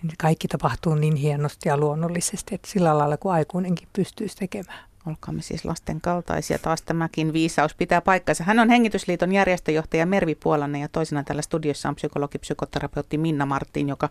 Niin 0.04 0.14
kaikki 0.18 0.48
tapahtuu 0.48 0.96
niin 0.96 1.16
hienosti 1.16 1.70
ja 1.70 1.78
luonnollisesti, 1.78 2.56
että 2.56 2.70
sillä 2.72 2.98
lailla 2.98 3.18
kuin 3.18 3.34
aikuinenkin 3.34 3.88
pystyisi 3.94 4.38
tekemään. 4.38 4.90
Olkaamme 5.06 5.42
siis 5.42 5.66
lasten 5.66 6.02
kaltaisia. 6.02 6.60
Taas 6.60 6.82
tämäkin 6.82 7.34
viisaus 7.34 7.76
pitää 7.76 8.02
paikkansa. 8.02 8.44
Hän 8.44 8.60
on 8.60 8.70
Hengitysliiton 8.70 9.32
järjestöjohtaja 9.32 10.06
Mervi 10.06 10.36
Puolanne 10.36 10.80
ja 10.80 10.90
toisena 10.90 11.24
tällä 11.24 11.42
studiossa 11.42 11.90
on 11.90 11.96
psykologi, 11.96 12.38
psykoterapeutti 12.38 13.18
Minna 13.18 13.46
Martin, 13.46 13.90
joka 13.90 14.10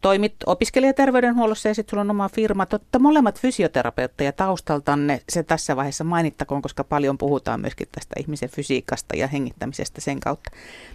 toimit 0.00 0.34
opiskelijaterveydenhuollossa 0.46 1.68
ja 1.68 1.74
sitten 1.74 1.90
sulla 1.90 2.00
on 2.00 2.10
oma 2.10 2.28
firma. 2.28 2.66
Totta 2.66 2.98
molemmat 2.98 3.40
fysioterapeutteja 3.40 4.32
taustaltanne, 4.32 5.20
se 5.28 5.42
tässä 5.42 5.76
vaiheessa 5.76 6.04
mainittakoon, 6.04 6.62
koska 6.62 6.84
paljon 6.84 7.18
puhutaan 7.18 7.60
myöskin 7.60 7.88
tästä 7.92 8.14
ihmisen 8.20 8.48
fysiikasta 8.48 9.16
ja 9.16 9.26
hengittämisestä 9.26 10.00
sen 10.00 10.20
kautta. 10.20 10.50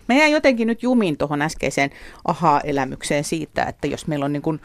Me 0.08 0.18
jää 0.18 0.28
jotenkin 0.28 0.68
nyt 0.68 0.84
jumiin 0.84 1.18
tuohon 1.18 1.42
äskeiseen 1.42 1.90
aha-elämykseen 2.26 3.24
siitä, 3.24 3.64
että 3.64 3.88
jos 3.88 4.08
meillä 4.08 4.26
on 4.26 4.34
niin 4.34 4.42
kuin 4.42 4.62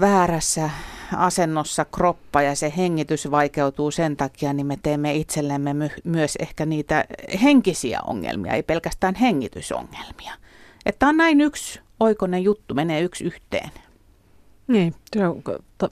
väärässä 0.00 0.70
asennossa 1.16 1.84
kroppa 1.84 2.42
ja 2.42 2.54
se 2.54 2.72
hengitys 2.76 3.30
vaikeutuu 3.30 3.90
sen 3.90 4.16
takia, 4.16 4.52
niin 4.52 4.66
me 4.66 4.78
teemme 4.82 5.14
itsellemme 5.14 5.74
my- 5.74 5.90
myös 6.04 6.36
ehkä 6.36 6.66
niitä 6.66 7.04
henkisiä 7.42 8.00
ongelmia, 8.06 8.52
ei 8.52 8.62
pelkästään 8.62 9.14
hengitysongelmia. 9.14 10.34
Että 10.86 11.08
on 11.08 11.16
näin 11.16 11.40
yksi 11.40 11.80
oikonen 12.00 12.44
juttu, 12.44 12.74
menee 12.74 13.00
yksi 13.00 13.24
yhteen. 13.24 13.70
Niin, 14.68 14.94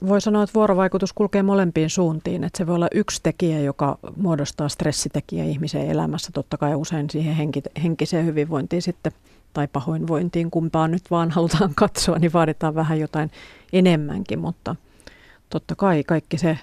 voi 0.07 0.21
sanoa, 0.21 0.43
että 0.43 0.53
vuorovaikutus 0.53 1.13
kulkee 1.13 1.43
molempiin 1.43 1.89
suuntiin. 1.89 2.43
Että 2.43 2.57
se 2.57 2.67
voi 2.67 2.75
olla 2.75 2.87
yksi 2.95 3.19
tekijä, 3.23 3.59
joka 3.59 3.97
muodostaa 4.15 4.69
stressitekijä 4.69 5.43
ihmisen 5.43 5.89
elämässä. 5.89 6.31
Totta 6.33 6.57
kai 6.57 6.75
usein 6.75 7.09
siihen 7.09 7.35
henki, 7.35 7.61
henkiseen 7.83 8.25
hyvinvointiin 8.25 8.81
sitten 8.81 9.11
tai 9.53 9.67
pahoinvointiin, 9.67 10.51
kumpaa 10.51 10.87
nyt 10.87 11.11
vaan 11.11 11.31
halutaan 11.31 11.71
katsoa, 11.75 12.19
niin 12.19 12.33
vaaditaan 12.33 12.75
vähän 12.75 12.99
jotain 12.99 13.31
enemmänkin, 13.73 14.39
mutta 14.39 14.75
totta 15.51 15.75
kai 15.75 16.03
kaikki 16.03 16.37
se 16.37 16.57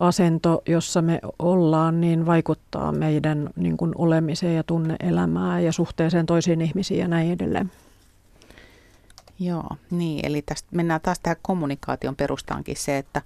asento, 0.00 0.62
jossa 0.68 1.02
me 1.02 1.20
ollaan, 1.38 2.00
niin 2.00 2.26
vaikuttaa 2.26 2.92
meidän 2.92 3.50
niin 3.56 3.76
kuin 3.76 3.92
olemiseen 3.98 4.56
ja 4.56 4.64
tunneelämään 4.64 5.64
ja 5.64 5.72
suhteeseen 5.72 6.26
toisiin 6.26 6.60
ihmisiin 6.60 7.00
ja 7.00 7.08
näin 7.08 7.32
edelleen. 7.32 7.70
Joo, 9.38 9.68
niin, 9.90 10.26
eli 10.26 10.42
tästä 10.42 10.68
mennään 10.72 11.00
taas 11.00 11.18
tähän 11.18 11.36
kommunikaation 11.42 12.16
perustaankin 12.16 12.76
se, 12.76 12.98
että, 12.98 13.22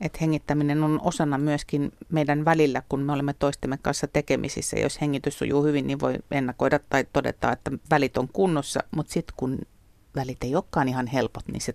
että 0.00 0.18
hengittäminen 0.20 0.82
on 0.82 1.00
osana 1.04 1.38
myöskin 1.38 1.92
meidän 2.08 2.44
välillä, 2.44 2.82
kun 2.88 3.00
me 3.00 3.12
olemme 3.12 3.34
toistemme 3.38 3.78
kanssa 3.82 4.06
tekemisissä. 4.06 4.78
Jos 4.78 5.00
hengitys 5.00 5.38
sujuu 5.38 5.62
hyvin, 5.64 5.86
niin 5.86 6.00
voi 6.00 6.14
ennakoida 6.30 6.78
tai 6.78 7.06
todeta, 7.12 7.52
että 7.52 7.70
välit 7.90 8.16
on 8.16 8.28
kunnossa, 8.32 8.80
mutta 8.90 9.12
sitten 9.12 9.34
kun 9.36 9.58
välit 10.16 10.44
ei 10.44 10.54
olekaan 10.54 10.88
ihan 10.88 11.06
helpot, 11.06 11.48
niin 11.48 11.60
se 11.60 11.74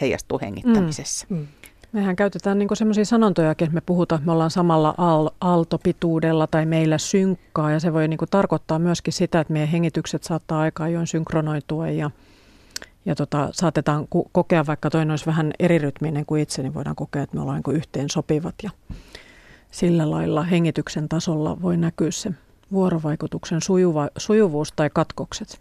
heijastuu 0.00 0.38
hengittämisessä. 0.42 1.26
Mm. 1.28 1.36
Mm. 1.36 1.46
Mehän 1.92 2.16
käytetään 2.16 2.58
niin 2.58 2.68
semmoisia 2.76 3.04
sanontojakin, 3.04 3.64
että 3.64 3.74
me 3.74 3.80
puhutaan, 3.80 4.18
että 4.18 4.26
me 4.26 4.32
ollaan 4.32 4.50
samalla 4.50 4.94
al- 4.98 5.30
aaltopituudella 5.40 6.46
tai 6.46 6.66
meillä 6.66 6.98
synkkaa. 6.98 7.70
Ja 7.70 7.80
se 7.80 7.92
voi 7.92 8.08
niin 8.08 8.18
tarkoittaa 8.30 8.78
myöskin 8.78 9.12
sitä, 9.12 9.40
että 9.40 9.52
meidän 9.52 9.68
hengitykset 9.68 10.22
saattaa 10.22 10.60
aika 10.60 10.84
ajoin 10.84 11.06
synkronoitua 11.06 11.88
ja– 11.88 12.10
ja 13.04 13.14
tota, 13.14 13.48
saatetaan 13.52 14.08
kokea, 14.32 14.66
vaikka 14.66 14.90
toinen 14.90 15.10
olisi 15.10 15.26
vähän 15.26 15.52
rytminen 15.78 16.26
kuin 16.26 16.42
itse, 16.42 16.62
niin 16.62 16.74
voidaan 16.74 16.96
kokea, 16.96 17.22
että 17.22 17.36
me 17.36 17.42
ollaan 17.42 17.62
niin 17.66 17.76
yhteen 17.76 18.10
sopivat 18.10 18.54
ja 18.62 18.70
sillä 19.70 20.10
lailla 20.10 20.42
hengityksen 20.42 21.08
tasolla 21.08 21.62
voi 21.62 21.76
näkyä 21.76 22.10
se 22.10 22.30
vuorovaikutuksen 22.72 23.60
sujuva, 23.60 24.08
sujuvuus 24.16 24.72
tai 24.72 24.90
katkokset. 24.94 25.60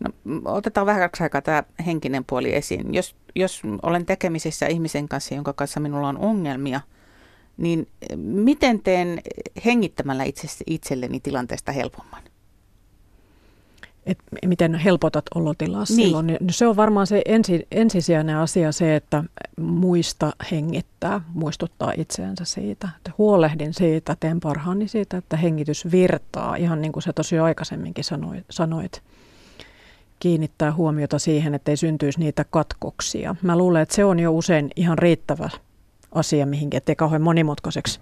No, 0.00 0.10
otetaan 0.44 0.86
vähän 0.86 1.10
aikaa 1.20 1.42
tämä 1.42 1.62
henkinen 1.86 2.24
puoli 2.24 2.54
esiin. 2.54 2.94
Jos, 2.94 3.16
jos 3.34 3.62
olen 3.82 4.06
tekemisissä 4.06 4.66
ihmisen 4.66 5.08
kanssa, 5.08 5.34
jonka 5.34 5.52
kanssa 5.52 5.80
minulla 5.80 6.08
on 6.08 6.18
ongelmia, 6.18 6.80
niin 7.56 7.88
miten 8.16 8.80
teen 8.82 9.20
hengittämällä 9.64 10.24
itse, 10.24 10.48
itselleni 10.66 11.20
tilanteesta 11.20 11.72
helpomman? 11.72 12.22
Et 14.06 14.18
miten 14.46 14.74
helpotat 14.74 15.24
olotilaa 15.34 15.84
niin. 15.88 15.96
silloin. 15.96 16.26
Niin 16.26 16.38
se 16.50 16.66
on 16.66 16.76
varmaan 16.76 17.06
se 17.06 17.22
ensi, 17.24 17.66
ensisijainen 17.70 18.36
asia 18.36 18.72
se, 18.72 18.96
että 18.96 19.24
muista 19.60 20.32
hengittää, 20.50 21.20
muistuttaa 21.34 21.92
itseänsä 21.96 22.44
siitä. 22.44 22.88
Että 22.96 23.10
huolehdin 23.18 23.74
siitä, 23.74 24.16
teen 24.20 24.40
parhaani 24.40 24.88
siitä, 24.88 25.16
että 25.16 25.36
hengitys 25.36 25.90
virtaa, 25.90 26.56
ihan 26.56 26.82
niin 26.82 26.92
kuin 26.92 27.02
sä 27.02 27.12
tosi 27.12 27.38
aikaisemminkin 27.38 28.04
sanoit. 28.04 28.44
sanoit 28.50 29.02
kiinnittää 30.20 30.72
huomiota 30.72 31.18
siihen, 31.18 31.54
että 31.54 31.70
ei 31.70 31.76
syntyisi 31.76 32.18
niitä 32.18 32.44
katkoksia. 32.50 33.36
Mä 33.42 33.58
luulen, 33.58 33.82
että 33.82 33.94
se 33.94 34.04
on 34.04 34.18
jo 34.18 34.32
usein 34.32 34.70
ihan 34.76 34.98
riittävä 34.98 35.50
asia 36.12 36.46
mihinkin, 36.46 36.78
ettei 36.78 36.96
kauhean 36.96 37.22
monimutkaiseksi 37.22 38.00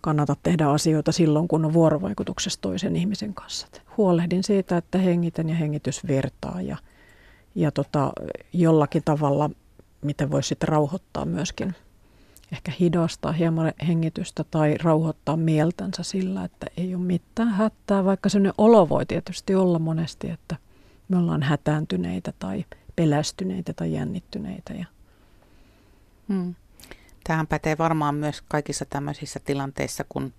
kannata 0.00 0.36
tehdä 0.42 0.68
asioita 0.68 1.12
silloin, 1.12 1.48
kun 1.48 1.64
on 1.64 1.72
vuorovaikutuksessa 1.72 2.60
toisen 2.60 2.96
ihmisen 2.96 3.34
kanssa. 3.34 3.66
Huolehdin 3.96 4.44
siitä, 4.44 4.76
että 4.76 4.98
hengitän 4.98 5.48
ja 5.48 5.54
hengitys 5.54 6.06
virtaa 6.06 6.62
ja, 6.62 6.76
ja 7.54 7.72
tota, 7.72 8.12
jollakin 8.52 9.02
tavalla, 9.04 9.50
miten 10.02 10.30
voisi 10.30 10.48
sitten 10.48 10.68
rauhoittaa 10.68 11.24
myöskin, 11.24 11.74
ehkä 12.52 12.72
hidastaa 12.80 13.32
hieman 13.32 13.72
hengitystä 13.86 14.44
tai 14.50 14.74
rauhoittaa 14.82 15.36
mieltänsä 15.36 16.02
sillä, 16.02 16.44
että 16.44 16.66
ei 16.76 16.94
ole 16.94 17.02
mitään 17.02 17.48
hätää, 17.48 18.04
vaikka 18.04 18.28
sellainen 18.28 18.54
olo 18.58 18.88
voi 18.88 19.06
tietysti 19.06 19.54
olla 19.54 19.78
monesti, 19.78 20.30
että 20.30 20.56
me 21.08 21.18
ollaan 21.18 21.42
hätääntyneitä 21.42 22.32
tai 22.38 22.64
pelästyneitä 22.96 23.72
tai 23.72 23.92
jännittyneitä. 23.92 24.72
Ja... 24.72 24.86
Hmm. 26.28 26.54
Tähän 27.24 27.46
pätee 27.46 27.78
varmaan 27.78 28.14
myös 28.14 28.42
kaikissa 28.48 28.84
tämmöisissä 28.84 29.40
tilanteissa, 29.44 30.04
kun 30.08 30.32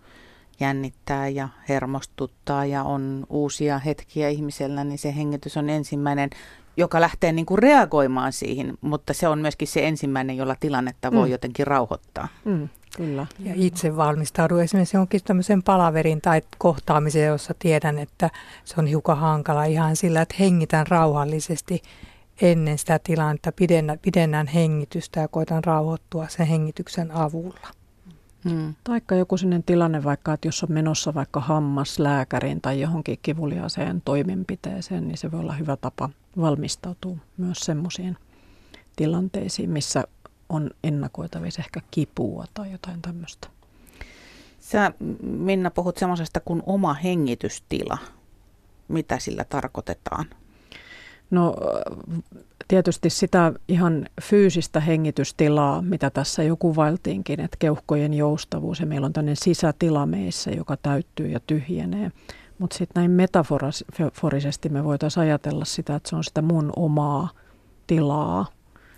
jännittää 0.59 1.27
ja 1.27 1.49
hermostuttaa 1.69 2.65
ja 2.65 2.83
on 2.83 3.25
uusia 3.29 3.79
hetkiä 3.79 4.29
ihmisellä, 4.29 4.83
niin 4.83 4.99
se 4.99 5.15
hengitys 5.15 5.57
on 5.57 5.69
ensimmäinen, 5.69 6.29
joka 6.77 7.01
lähtee 7.01 7.31
niin 7.31 7.45
kuin 7.45 7.59
reagoimaan 7.59 8.33
siihen, 8.33 8.77
mutta 8.81 9.13
se 9.13 9.27
on 9.27 9.39
myöskin 9.39 9.67
se 9.67 9.87
ensimmäinen, 9.87 10.37
jolla 10.37 10.55
tilannetta 10.59 11.11
voi 11.11 11.27
mm. 11.27 11.31
jotenkin 11.31 11.67
rauhoittaa. 11.67 12.27
Mm, 12.45 12.69
kyllä. 12.97 13.25
Ja 13.39 13.53
itse 13.55 13.95
valmistaudun 13.95 14.61
esimerkiksi 14.61 14.97
jonkin 14.97 15.21
tämmöisen 15.23 15.63
palaverin 15.63 16.21
tai 16.21 16.41
kohtaamiseen, 16.57 17.27
jossa 17.27 17.53
tiedän, 17.59 17.97
että 17.97 18.29
se 18.65 18.75
on 18.77 18.87
hiukan 18.87 19.17
hankala 19.17 19.63
ihan 19.63 19.95
sillä, 19.95 20.21
että 20.21 20.35
hengitän 20.39 20.87
rauhallisesti 20.87 21.81
ennen 22.41 22.77
sitä 22.77 22.99
tilannetta, 22.99 23.51
pidennän, 23.51 23.99
pidennän 23.99 24.47
hengitystä 24.47 25.19
ja 25.19 25.27
koitan 25.27 25.63
rauhoittua 25.63 26.27
sen 26.27 26.47
hengityksen 26.47 27.11
avulla. 27.11 27.67
Hmm. 28.49 28.75
Taikka 28.83 29.15
joku 29.15 29.37
sellainen 29.37 29.63
tilanne 29.63 30.03
vaikka, 30.03 30.33
että 30.33 30.47
jos 30.47 30.63
on 30.63 30.71
menossa 30.71 31.13
vaikka 31.13 31.39
hammaslääkäriin 31.39 32.61
tai 32.61 32.81
johonkin 32.81 33.19
kivuliaaseen 33.21 34.01
toimenpiteeseen, 34.05 35.07
niin 35.07 35.17
se 35.17 35.31
voi 35.31 35.39
olla 35.39 35.53
hyvä 35.53 35.77
tapa 35.77 36.09
valmistautua 36.41 37.17
myös 37.37 37.59
semmoisiin 37.59 38.17
tilanteisiin, 38.95 39.69
missä 39.69 40.03
on 40.49 40.71
ennakoitavissa 40.83 41.61
ehkä 41.61 41.81
kipua 41.91 42.45
tai 42.53 42.71
jotain 42.71 43.01
tämmöistä. 43.01 43.47
Sä 44.59 44.91
Minna 45.21 45.71
puhut 45.71 45.97
semmoisesta 45.97 46.39
kuin 46.39 46.63
oma 46.65 46.93
hengitystila. 46.93 47.97
Mitä 48.87 49.19
sillä 49.19 49.43
tarkoitetaan? 49.43 50.25
No 51.31 51.55
tietysti 52.67 53.09
sitä 53.09 53.53
ihan 53.67 54.05
fyysistä 54.21 54.79
hengitystilaa, 54.79 55.81
mitä 55.81 56.09
tässä 56.09 56.43
jo 56.43 56.57
kuvailtiinkin, 56.57 57.39
että 57.39 57.57
keuhkojen 57.59 58.13
joustavuus 58.13 58.79
ja 58.79 58.85
meillä 58.85 59.05
on 59.05 59.13
tämmöinen 59.13 59.35
sisätila 59.35 60.05
meissä, 60.05 60.51
joka 60.51 60.77
täyttyy 60.77 61.27
ja 61.27 61.39
tyhjenee. 61.39 62.11
Mutta 62.59 62.77
sitten 62.77 63.01
näin 63.01 63.11
metaforisesti 63.11 64.69
me 64.69 64.83
voitaisiin 64.83 65.21
ajatella 65.21 65.65
sitä, 65.65 65.95
että 65.95 66.09
se 66.09 66.15
on 66.15 66.23
sitä 66.23 66.41
mun 66.41 66.73
omaa 66.75 67.29
tilaa. 67.87 68.45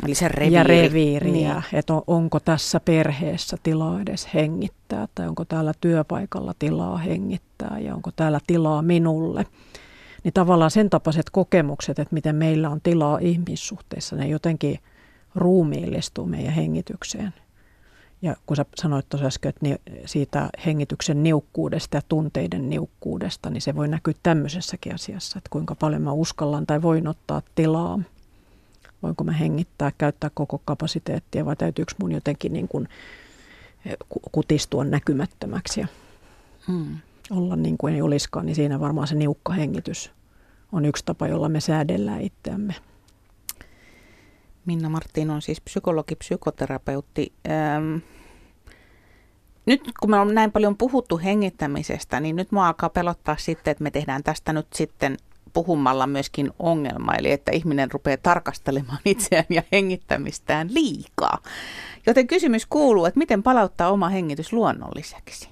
Eli 0.05 0.15
se 0.15 0.27
reviiri. 0.27 0.55
Ja 0.55 0.63
reviiriä, 0.63 1.53
niin. 1.53 1.79
että 1.79 1.93
on, 1.93 2.03
onko 2.07 2.39
tässä 2.39 2.79
perheessä 2.79 3.57
tilaa 3.63 4.01
edes 4.01 4.27
hengittää 4.33 5.07
tai 5.15 5.27
onko 5.27 5.45
täällä 5.45 5.73
työpaikalla 5.81 6.53
tilaa 6.59 6.97
hengittää 6.97 7.79
ja 7.79 7.95
onko 7.95 8.11
täällä 8.15 8.39
tilaa 8.47 8.81
minulle 8.81 9.45
niin 10.23 10.33
tavallaan 10.33 10.71
sen 10.71 10.89
tapaiset 10.89 11.29
kokemukset, 11.29 11.99
että 11.99 12.13
miten 12.13 12.35
meillä 12.35 12.69
on 12.69 12.81
tilaa 12.81 13.17
ihmissuhteissa, 13.19 14.15
ne 14.15 14.27
jotenkin 14.27 14.79
ruumiillistuu 15.35 16.25
meidän 16.25 16.53
hengitykseen. 16.53 17.33
Ja 18.21 18.35
kun 18.45 18.57
sä 18.57 18.65
sanoit 18.75 19.09
tuossa 19.09 19.27
äsken, 19.27 19.49
että 19.49 19.91
siitä 20.05 20.49
hengityksen 20.65 21.23
niukkuudesta 21.23 21.97
ja 21.97 22.01
tunteiden 22.09 22.69
niukkuudesta, 22.69 23.49
niin 23.49 23.61
se 23.61 23.75
voi 23.75 23.87
näkyä 23.87 24.13
tämmöisessäkin 24.23 24.95
asiassa, 24.95 25.37
että 25.37 25.49
kuinka 25.49 25.75
paljon 25.75 26.01
mä 26.01 26.11
uskallan 26.11 26.65
tai 26.65 26.81
voin 26.81 27.07
ottaa 27.07 27.41
tilaa. 27.55 27.99
Voinko 29.03 29.23
mä 29.23 29.31
hengittää, 29.31 29.91
käyttää 29.97 30.29
koko 30.33 30.61
kapasiteettia 30.65 31.45
vai 31.45 31.55
täytyykö 31.55 31.93
mun 31.99 32.11
jotenkin 32.11 32.53
niin 32.53 32.67
kuin 32.67 32.87
eh, 33.85 33.97
kutistua 34.31 34.83
näkymättömäksi 34.83 35.79
ja 35.79 35.87
hmm 36.67 36.97
olla 37.31 37.55
niin 37.55 37.77
kuin 37.77 37.93
ei 37.93 38.01
olisikaan, 38.01 38.45
niin 38.45 38.55
siinä 38.55 38.79
varmaan 38.79 39.07
se 39.07 39.15
niukka 39.15 39.53
hengitys 39.53 40.11
on 40.71 40.85
yksi 40.85 41.05
tapa, 41.05 41.27
jolla 41.27 41.49
me 41.49 41.59
säädellään 41.59 42.21
itseämme. 42.21 42.75
Minna 44.65 44.89
Martin 44.89 45.29
on 45.29 45.41
siis 45.41 45.61
psykologi, 45.61 46.15
psykoterapeutti. 46.15 47.33
Ähm, 47.49 47.97
nyt 49.65 49.81
kun 49.99 50.09
me 50.09 50.19
on 50.19 50.35
näin 50.35 50.51
paljon 50.51 50.77
puhuttu 50.77 51.17
hengittämisestä, 51.17 52.19
niin 52.19 52.35
nyt 52.35 52.51
mua 52.51 52.67
alkaa 52.67 52.89
pelottaa 52.89 53.35
sitten, 53.39 53.71
että 53.71 53.83
me 53.83 53.91
tehdään 53.91 54.23
tästä 54.23 54.53
nyt 54.53 54.67
sitten 54.75 55.17
puhumalla 55.53 56.07
myöskin 56.07 56.51
ongelma, 56.59 57.15
eli 57.15 57.31
että 57.31 57.51
ihminen 57.51 57.91
rupeaa 57.91 58.17
tarkastelemaan 58.23 58.99
itseään 59.05 59.45
ja 59.49 59.63
hengittämistään 59.71 60.73
liikaa. 60.73 61.37
Joten 62.05 62.27
kysymys 62.27 62.65
kuuluu, 62.65 63.05
että 63.05 63.17
miten 63.17 63.43
palauttaa 63.43 63.91
oma 63.91 64.09
hengitys 64.09 64.53
luonnolliseksi? 64.53 65.49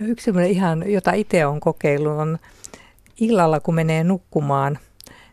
No 0.00 0.06
yksi 0.06 0.24
sellainen 0.24 0.50
ihan, 0.50 0.92
jota 0.92 1.12
itse 1.12 1.46
olen 1.46 1.60
kokeillut, 1.60 2.18
on 2.18 2.38
illalla 3.20 3.60
kun 3.60 3.74
menee 3.74 4.04
nukkumaan, 4.04 4.78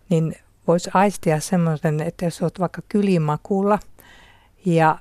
niin 0.09 0.35
voisi 0.67 0.89
aistia 0.93 1.39
semmoisen, 1.39 2.01
että 2.01 2.25
jos 2.25 2.41
olet 2.41 2.59
vaikka 2.59 2.81
kylimakulla 2.89 3.79
ja 4.65 4.99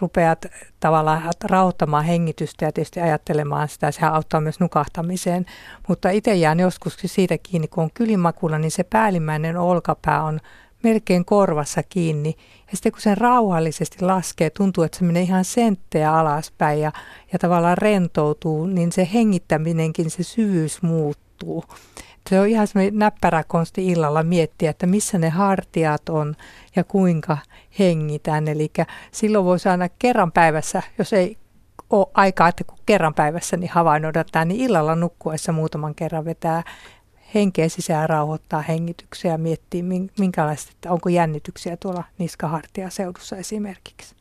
rupeat 0.00 0.46
tavallaan 0.80 1.22
rauhoittamaan 1.44 2.04
hengitystä 2.04 2.64
ja 2.64 2.72
tietysti 2.72 3.00
ajattelemaan 3.00 3.68
sitä, 3.68 3.90
sehän 3.90 4.14
auttaa 4.14 4.40
myös 4.40 4.60
nukahtamiseen. 4.60 5.46
Mutta 5.88 6.10
itse 6.10 6.34
jään 6.34 6.60
joskus 6.60 6.96
siitä 7.04 7.38
kiinni, 7.38 7.68
kun 7.68 7.84
on 7.84 7.90
kylimakulla, 7.94 8.58
niin 8.58 8.70
se 8.70 8.84
päällimmäinen 8.84 9.56
olkapää 9.56 10.22
on 10.22 10.40
melkein 10.82 11.24
korvassa 11.24 11.82
kiinni. 11.82 12.36
Ja 12.70 12.76
sitten 12.76 12.92
kun 12.92 13.00
sen 13.00 13.18
rauhallisesti 13.18 14.04
laskee, 14.04 14.50
tuntuu, 14.50 14.84
että 14.84 14.98
se 14.98 15.04
menee 15.04 15.22
ihan 15.22 15.44
senttejä 15.44 16.14
alaspäin 16.14 16.80
ja, 16.80 16.92
ja 17.32 17.38
tavallaan 17.38 17.78
rentoutuu, 17.78 18.66
niin 18.66 18.92
se 18.92 19.08
hengittäminenkin, 19.14 20.10
se 20.10 20.22
syvyys 20.22 20.82
muuttuu. 20.82 21.64
Se 22.30 22.40
on 22.40 22.48
ihan 22.48 22.66
semmoinen 22.66 22.98
näppärä 22.98 23.44
konsti 23.44 23.86
illalla 23.86 24.22
miettiä, 24.22 24.70
että 24.70 24.86
missä 24.86 25.18
ne 25.18 25.28
hartiat 25.28 26.08
on 26.08 26.34
ja 26.76 26.84
kuinka 26.84 27.38
hengitään. 27.78 28.48
Eli 28.48 28.70
silloin 29.12 29.44
voisi 29.44 29.68
aina 29.68 29.88
kerran 29.98 30.32
päivässä, 30.32 30.82
jos 30.98 31.12
ei 31.12 31.36
ole 31.90 32.06
aikaa, 32.14 32.48
että 32.48 32.64
kun 32.64 32.78
kerran 32.86 33.14
päivässä 33.14 33.56
niin 33.56 33.70
havainnoidaan, 33.70 34.48
niin 34.48 34.60
illalla 34.60 34.94
nukkuessa 34.94 35.52
muutaman 35.52 35.94
kerran 35.94 36.24
vetää 36.24 36.62
henkeä 37.34 37.68
sisään 37.68 38.08
rauhoittaa 38.08 38.62
hengityksiä 38.62 39.32
ja 39.32 39.38
miettiä, 39.38 39.82
minkälaista, 40.18 40.72
että 40.74 40.92
onko 40.92 41.08
jännityksiä 41.08 41.76
tuolla 41.76 42.04
niskahartia 42.18 42.90
seudussa 42.90 43.36
esimerkiksi. 43.36 44.17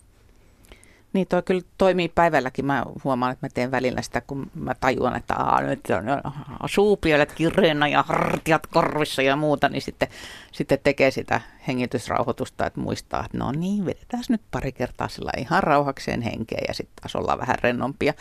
Niin, 1.17 1.27
toi 1.27 1.43
kyllä 1.43 1.61
toimii 1.77 2.09
päivälläkin. 2.09 2.65
Mä 2.65 2.85
huomaan, 3.03 3.31
että 3.31 3.45
mä 3.45 3.49
teen 3.53 3.71
välillä 3.71 4.01
sitä, 4.01 4.21
kun 4.21 4.51
mä 4.55 4.75
tajuan, 4.79 5.15
että 5.15 5.33
aa, 5.35 5.61
nyt 5.61 5.79
on 5.89 6.69
suupielet 6.69 7.31
kireänä 7.31 7.87
ja 7.87 8.03
hartiat 8.07 8.67
korvissa 8.67 9.21
ja 9.21 9.35
muuta, 9.35 9.69
niin 9.69 9.81
sitten, 9.81 10.07
sitten 10.51 10.79
tekee 10.83 11.11
sitä 11.11 11.41
hengitysrauhoitusta, 11.67 12.65
että 12.65 12.79
muistaa, 12.79 13.25
että 13.25 13.37
no 13.37 13.51
niin, 13.51 13.85
vedetään 13.85 14.23
nyt 14.29 14.41
pari 14.51 14.71
kertaa 14.71 15.07
sillä 15.07 15.31
ihan 15.37 15.63
rauhakseen 15.63 16.21
henkeä 16.21 16.61
ja 16.67 16.73
sitten 16.73 16.95
taas 17.01 17.15
ollaan 17.15 17.39
vähän 17.39 17.59
rennompia. 17.63 18.13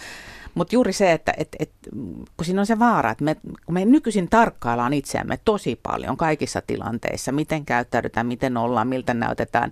Mutta 0.55 0.75
juuri 0.75 0.93
se, 0.93 1.13
että 1.13 1.33
et, 1.37 1.49
et, 1.59 1.71
kun 2.37 2.45
siinä 2.45 2.61
on 2.61 2.67
se 2.67 2.79
vaara, 2.79 3.11
että 3.11 3.25
me, 3.25 3.35
kun 3.67 3.75
me 3.75 3.85
nykyisin 3.85 4.29
tarkkaillaan 4.29 4.93
itseämme 4.93 5.39
tosi 5.45 5.81
paljon 5.83 6.17
kaikissa 6.17 6.63
tilanteissa, 6.67 7.33
miten 7.33 7.65
käyttäydytään, 7.65 8.27
miten 8.27 8.57
ollaan, 8.57 8.89
miltä 8.89 9.15
näytetään, 9.15 9.71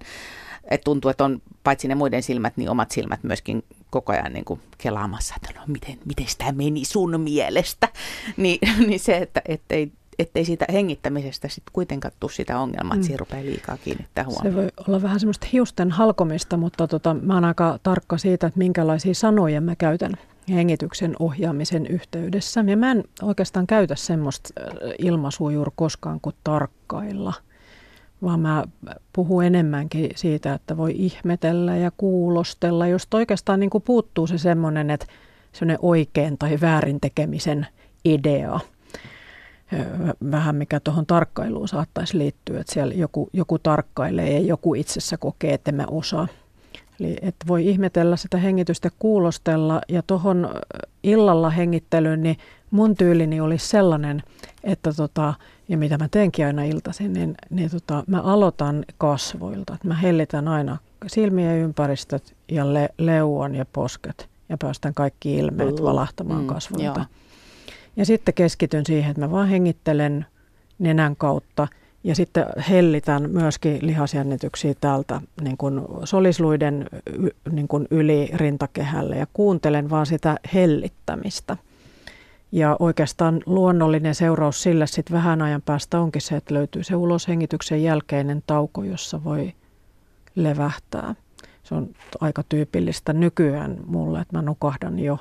että 0.71 0.85
tuntuu, 0.85 1.09
että 1.11 1.25
on 1.25 1.43
paitsi 1.65 1.89
ne 1.89 1.95
muiden 1.95 2.23
silmät, 2.23 2.57
niin 2.57 2.71
omat 2.71 2.91
silmät 2.91 3.23
myöskin 3.23 3.65
koko 3.91 4.13
ajan 4.13 4.33
niin 4.33 4.45
kuin 4.45 4.61
kelaamassa, 4.79 5.35
että 5.37 5.61
no 5.61 5.67
miten, 5.67 5.99
miten 6.05 6.29
sitä 6.29 6.53
meni 6.53 6.85
sun 6.85 7.21
mielestä. 7.21 7.89
Niin, 8.37 8.59
niin 8.87 9.01
se, 9.01 9.17
että, 9.17 9.43
ei, 9.71 9.93
ettei 10.19 10.45
siitä 10.45 10.67
hengittämisestä 10.73 11.49
sitten 11.49 11.73
kuitenkaan 11.73 12.15
tule 12.21 12.33
sitä 12.33 12.59
ongelmaa, 12.59 12.95
että 12.95 12.97
mm. 12.97 13.03
siihen 13.03 13.21
rupeaa 13.21 13.45
liikaa 13.45 13.77
kiinnittää 13.77 14.25
huomioon. 14.25 14.53
Se 14.53 14.57
voi 14.57 14.85
olla 14.89 15.03
vähän 15.03 15.21
semmoista 15.21 15.47
hiusten 15.53 15.91
halkomista, 15.91 16.57
mutta 16.57 16.89
tota, 16.89 17.15
mä 17.15 17.35
oon 17.35 17.45
aika 17.45 17.79
tarkka 17.83 18.19
siitä, 18.19 18.47
että 18.47 18.59
minkälaisia 18.59 19.15
sanoja 19.15 19.61
mä 19.61 19.77
käytän 19.77 20.13
hengityksen 20.49 21.17
ohjaamisen 21.19 21.87
yhteydessä. 21.87 22.65
Ja 22.67 22.77
mä 22.77 22.91
en 22.91 23.05
oikeastaan 23.23 23.67
käytä 23.67 23.95
semmoista 23.95 24.49
ilmaisua 24.99 25.53
juuri 25.53 25.73
koskaan 25.77 26.21
kuin 26.21 26.37
tarkkailla, 26.45 27.33
vaan 28.25 28.41
mä 28.41 28.65
puhun 29.13 29.45
enemmänkin 29.45 30.11
siitä, 30.15 30.55
että 30.55 30.77
voi 30.77 30.95
ihmetellä 30.97 31.77
ja 31.77 31.91
kuulostella, 31.97 32.87
josta 32.87 33.17
oikeastaan 33.17 33.61
niin 33.61 33.71
kuin 33.71 33.83
puuttuu 33.83 34.27
se 34.27 34.39
semmoinen, 34.39 34.91
että 34.91 35.07
semmoinen 35.53 35.79
oikein 35.83 36.39
tai 36.39 36.59
väärin 36.61 37.01
tekemisen 37.01 37.67
idea. 38.05 38.61
Vähän 40.31 40.57
mikä 40.57 40.81
tuohon 40.81 41.07
tarkkailuun 41.07 41.69
saattaisi 41.69 42.19
liittyä, 42.19 42.61
että 42.61 42.73
siellä 42.73 42.95
joku, 42.95 43.31
joku 43.33 43.59
tarkkailee 43.59 44.33
ja 44.33 44.41
joku 44.41 44.75
itsessä 44.75 45.17
kokee, 45.17 45.55
että 45.55 45.73
mä 45.73 45.85
osaa. 45.91 46.29
Eli 47.01 47.17
että 47.23 47.47
voi 47.49 47.69
ihmetellä 47.69 48.17
sitä 48.17 48.39
hengitystä 48.39 48.91
kuulostella 48.99 49.81
ja 49.89 50.03
tuohon 50.07 50.49
illalla 51.03 51.51
hengittelyyn, 51.51 52.23
niin 52.23 52.37
mun 52.71 52.97
tyylini 52.97 53.41
olisi 53.41 53.69
sellainen, 53.69 54.23
että 54.65 54.93
tota, 54.93 55.35
ja 55.69 55.79
mitä 55.79 55.99
mä 55.99 56.09
teenkin 56.09 56.47
aina 56.47 56.65
iltaisin, 56.65 57.13
niin, 57.13 57.35
niin 57.51 57.71
tota, 57.71 58.05
mä 58.07 58.21
aloitan 58.21 58.85
kasvoilta. 58.99 59.77
Mä 59.85 59.95
hellitän 59.95 60.49
aina 60.49 60.77
silmien 61.07 61.59
ympäristöt 61.59 62.35
ja 62.49 62.75
le, 62.75 62.89
leuan 62.99 63.55
ja 63.55 63.65
posket 63.73 64.29
ja 64.49 64.59
päästän 64.59 64.95
kaikki 64.95 65.37
ilmeet 65.37 65.83
valahtamaan 65.83 66.41
mm, 66.41 66.47
kasvoilta. 66.47 67.01
Joo. 67.01 67.07
Ja 67.97 68.07
sitten 68.07 68.35
keskityn 68.35 68.87
siihen, 68.87 69.11
että 69.11 69.21
mä 69.21 69.31
vaan 69.31 69.49
hengittelen 69.49 70.27
nenän 70.79 71.17
kautta 71.17 71.69
ja 72.05 72.15
sitten 72.15 72.47
hellitän 72.71 73.31
myöskin 73.31 73.79
lihasjännityksiä 73.83 74.75
täältä 74.81 75.21
niin 75.41 75.57
kuin 75.57 75.81
solisluiden 76.05 76.87
niin 77.51 77.69
kuin 77.69 77.87
yli 77.91 78.31
rintakehälle 78.35 79.17
ja 79.17 79.27
kuuntelen 79.33 79.91
vaan 79.91 80.07
sitä 80.07 80.37
hellittämistä. 80.55 81.57
Ja 82.53 82.77
oikeastaan 82.79 83.41
luonnollinen 83.47 84.15
seuraus 84.15 84.63
sille 84.63 84.87
sitten 84.87 85.17
vähän 85.17 85.43
ajan 85.43 85.63
päästä 85.63 86.01
onkin 86.01 86.23
se, 86.23 86.37
että 86.37 86.55
löytyy 86.55 86.83
se 86.83 86.97
uloshengityksen 86.97 87.83
jälkeinen 87.83 88.43
tauko, 88.47 88.85
jossa 88.85 89.25
voi 89.25 89.53
levähtää. 90.35 91.15
Se 91.63 91.75
on 91.75 91.89
aika 92.21 92.43
tyypillistä 92.49 93.13
nykyään 93.13 93.77
mulle, 93.87 94.21
että 94.21 94.37
mä 94.39 94.43
nukahdan 94.43 94.99
jo 94.99 95.19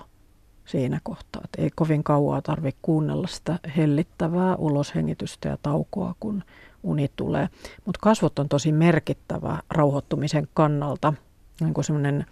siinä 0.66 1.00
kohtaa. 1.04 1.42
Että 1.46 1.62
ei 1.62 1.70
kovin 1.76 2.04
kauaa 2.04 2.42
tarvitse 2.42 2.80
kuunnella 2.82 3.28
sitä 3.28 3.60
hellittävää 3.78 4.56
uloshengitystä 4.56 5.50
ja 5.50 5.58
taukoa, 5.62 6.16
kun 6.20 6.44
uni 6.84 7.12
tulee. 7.16 7.50
Mutta 7.86 8.00
kasvot 8.02 8.40
on 8.40 8.50
tosi 8.50 8.72
merkittävä 8.72 9.60
rauhoittumisen 9.70 10.48
kannalta. 10.54 11.14
Niin 11.62 11.74
kuin 11.74 11.86
semmoinen 11.86 12.26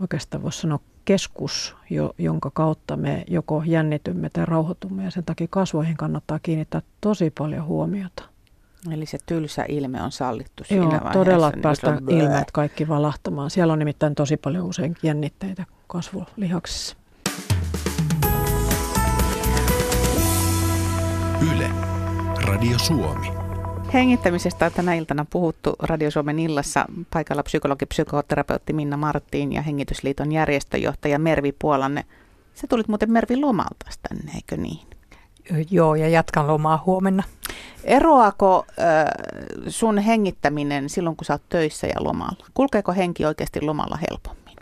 oikeastaan 0.00 0.42
voisi 0.42 0.60
sanoa 0.60 0.80
keskus, 1.04 1.76
jo, 1.90 2.14
jonka 2.18 2.50
kautta 2.50 2.96
me 2.96 3.24
joko 3.26 3.62
jännitymme 3.66 4.30
tai 4.30 4.46
rauhoitumme 4.46 5.04
ja 5.04 5.10
sen 5.10 5.24
takia 5.24 5.46
kasvoihin 5.50 5.96
kannattaa 5.96 6.38
kiinnittää 6.38 6.82
tosi 7.00 7.32
paljon 7.38 7.64
huomiota. 7.64 8.22
Eli 8.92 9.06
se 9.06 9.18
tylsä 9.26 9.64
ilme 9.68 10.02
on 10.02 10.12
sallittu 10.12 10.64
siinä 10.64 10.82
Joo, 10.82 10.90
vaiheessa. 10.90 11.12
todella 11.12 11.50
niin 11.50 11.62
päästä 11.62 11.98
ilmeet 12.08 12.50
kaikki 12.50 12.88
valahtamaan. 12.88 13.50
Siellä 13.50 13.72
on 13.72 13.78
nimittäin 13.78 14.14
tosi 14.14 14.36
paljon 14.36 14.64
usein 14.64 14.96
jännitteitä 15.02 15.64
kasvulihaksissa. 15.86 16.96
Yle, 21.54 21.70
Radio 22.46 22.78
Suomi. 22.78 23.37
Hengittämisestä 23.92 24.66
on 24.66 24.72
tänä 24.72 24.94
iltana 24.94 25.26
puhuttu 25.30 25.76
Radio 25.82 26.10
Suomen 26.10 26.38
illassa 26.38 26.86
paikalla 27.12 27.42
psykologi, 27.42 27.86
psykoterapeutti 27.86 28.72
Minna 28.72 28.96
Marttiin 28.96 29.52
ja 29.52 29.62
Hengitysliiton 29.62 30.32
järjestöjohtaja 30.32 31.18
Mervi 31.18 31.52
Puolanne. 31.52 32.04
Se 32.54 32.66
tulit 32.66 32.88
muuten 32.88 33.12
Mervi 33.12 33.36
lomalta 33.36 33.86
tänne, 34.08 34.32
eikö 34.34 34.56
niin? 34.56 34.86
Joo, 35.70 35.94
ja 35.94 36.08
jatkan 36.08 36.46
lomaa 36.46 36.82
huomenna. 36.86 37.22
Eroako 37.84 38.66
äh, 38.68 39.64
sun 39.68 39.98
hengittäminen 39.98 40.88
silloin, 40.88 41.16
kun 41.16 41.24
sä 41.24 41.34
oot 41.34 41.48
töissä 41.48 41.86
ja 41.86 42.04
lomalla? 42.04 42.46
Kulkeeko 42.54 42.92
henki 42.92 43.24
oikeasti 43.24 43.62
lomalla 43.62 43.98
helpommin? 44.10 44.56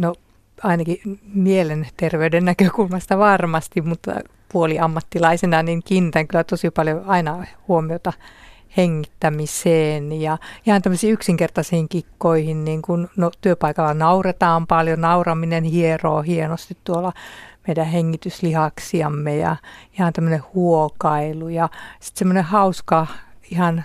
No 0.00 0.14
ainakin 0.62 0.98
mielenterveyden 1.34 2.44
näkökulmasta 2.44 3.18
varmasti, 3.18 3.80
mutta 3.80 4.20
puoliammattilaisena 4.52 5.62
niin 5.62 5.82
kiinnitän 5.82 6.28
kyllä 6.28 6.44
tosi 6.44 6.70
paljon 6.70 7.04
aina 7.06 7.46
huomiota 7.68 8.12
hengittämiseen 8.76 10.12
ja 10.12 10.38
ihan 10.66 10.82
tämmöisiin 10.82 11.12
yksinkertaisiin 11.12 11.88
kikkoihin, 11.88 12.64
niin 12.64 12.82
kun 12.82 13.08
no, 13.16 13.30
työpaikalla 13.40 13.94
nauretaan 13.94 14.66
paljon, 14.66 15.00
nauraminen 15.00 15.64
hieroo 15.64 16.22
hienosti 16.22 16.76
tuolla 16.84 17.12
meidän 17.66 17.86
hengityslihaksiamme 17.86 19.36
ja 19.36 19.56
ihan 19.98 20.12
tämmöinen 20.12 20.42
huokailu 20.54 21.48
ja 21.48 21.68
sitten 22.00 22.18
semmoinen 22.18 22.44
hauska 22.44 23.06
ihan 23.50 23.84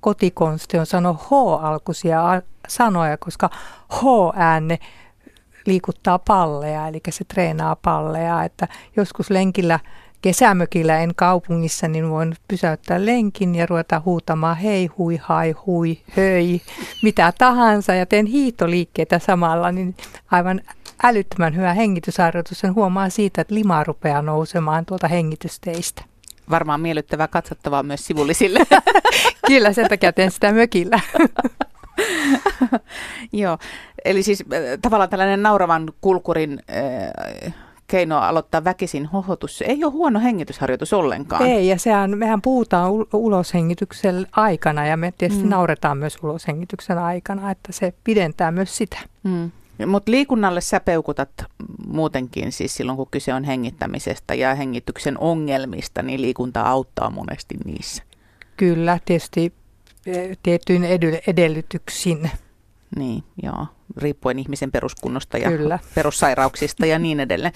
kotikonsti 0.00 0.78
on 0.78 0.86
sanoa 0.86 1.12
H-alkuisia 1.12 2.42
sanoja, 2.68 3.16
koska 3.16 3.50
H-äänne 3.92 4.78
liikuttaa 5.66 6.18
palleja, 6.18 6.88
eli 6.88 7.00
se 7.10 7.24
treenaa 7.24 7.76
palleja, 7.76 8.44
että 8.44 8.68
joskus 8.96 9.30
lenkillä 9.30 9.80
kesämökillä 10.22 10.98
en 10.98 11.14
kaupungissa, 11.16 11.88
niin 11.88 12.10
voin 12.10 12.36
pysäyttää 12.48 13.06
lenkin 13.06 13.54
ja 13.54 13.66
ruveta 13.66 14.02
huutamaan 14.04 14.56
hei, 14.56 14.86
hui, 14.86 15.20
hai, 15.22 15.54
hui, 15.66 15.98
höi, 16.16 16.60
mitä 17.02 17.32
tahansa 17.38 17.94
ja 17.94 18.06
teen 18.06 18.26
hiihtoliikkeitä 18.26 19.18
samalla, 19.18 19.72
niin 19.72 19.96
aivan 20.30 20.60
älyttömän 21.02 21.56
hyvä 21.56 21.74
hengitysharjoitus. 21.74 22.60
Sen 22.60 22.74
huomaa 22.74 23.08
siitä, 23.08 23.40
että 23.40 23.54
lima 23.54 23.84
rupeaa 23.84 24.22
nousemaan 24.22 24.86
tuolta 24.86 25.08
hengitysteistä. 25.08 26.04
Varmaan 26.50 26.80
miellyttävää 26.80 27.28
katsottavaa 27.28 27.82
myös 27.82 28.06
sivullisille. 28.06 28.60
Kyllä, 29.46 29.72
sen 29.72 29.88
takia 29.88 30.12
teen 30.12 30.30
sitä 30.30 30.52
mökillä. 30.52 31.00
Joo, 33.32 33.58
eli 34.04 34.22
siis 34.22 34.40
äh, 34.40 34.78
tavallaan 34.82 35.10
tällainen 35.10 35.42
nauravan 35.42 35.92
kulkurin 36.00 36.60
äh, 37.46 37.54
keino 37.92 38.18
aloittaa 38.18 38.64
väkisin 38.64 39.06
hohotus. 39.06 39.58
Se 39.58 39.64
ei 39.64 39.84
ole 39.84 39.92
huono 39.92 40.20
hengitysharjoitus 40.20 40.92
ollenkaan. 40.92 41.46
Ei, 41.46 41.68
ja 41.68 41.78
sehän, 41.78 42.18
mehän 42.18 42.42
puhutaan 42.42 42.92
uloshengityksen 43.12 44.26
aikana 44.32 44.86
ja 44.86 44.96
me 44.96 45.12
tietysti 45.18 45.44
mm. 45.44 45.50
nauretaan 45.50 45.98
myös 45.98 46.18
uloshengityksen 46.22 46.98
aikana, 46.98 47.50
että 47.50 47.72
se 47.72 47.94
pidentää 48.04 48.50
myös 48.50 48.76
sitä. 48.76 48.98
Mm. 49.22 49.50
Mutta 49.86 50.10
liikunnalle 50.10 50.60
sä 50.60 50.80
peukutat 50.80 51.30
muutenkin, 51.86 52.52
siis 52.52 52.74
silloin 52.74 52.96
kun 52.96 53.08
kyse 53.10 53.34
on 53.34 53.44
hengittämisestä 53.44 54.34
ja 54.34 54.54
hengityksen 54.54 55.18
ongelmista, 55.18 56.02
niin 56.02 56.22
liikunta 56.22 56.62
auttaa 56.62 57.10
monesti 57.10 57.56
niissä. 57.64 58.02
Kyllä, 58.56 58.98
tietysti 59.04 59.52
tietyin 60.42 60.84
edellytyksin. 61.26 62.30
Niin, 62.96 63.24
joo, 63.42 63.66
riippuen 63.96 64.38
ihmisen 64.38 64.72
peruskunnosta 64.72 65.38
ja 65.38 65.48
Kyllä. 65.48 65.78
perussairauksista 65.94 66.86
ja 66.86 66.98
niin 66.98 67.20
edelleen. 67.20 67.52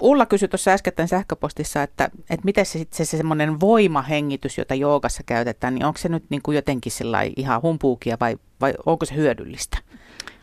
Ulla 0.00 0.26
kysyi 0.26 0.48
tuossa 0.48 0.70
äsken 0.70 1.08
sähköpostissa, 1.08 1.82
että, 1.82 2.10
että 2.30 2.44
miten 2.44 2.66
se, 2.66 2.86
se, 2.90 3.04
se 3.04 3.16
semmoinen 3.16 3.60
voimahengitys, 3.60 4.58
jota 4.58 4.74
joogassa 4.74 5.22
käytetään, 5.22 5.74
niin 5.74 5.84
onko 5.84 5.98
se 5.98 6.08
nyt 6.08 6.24
niin 6.30 6.42
kuin 6.42 6.54
jotenkin 6.54 6.92
ihan 7.36 7.62
humpuukia 7.62 8.16
vai, 8.20 8.36
vai 8.60 8.74
onko 8.86 9.06
se 9.06 9.14
hyödyllistä? 9.14 9.78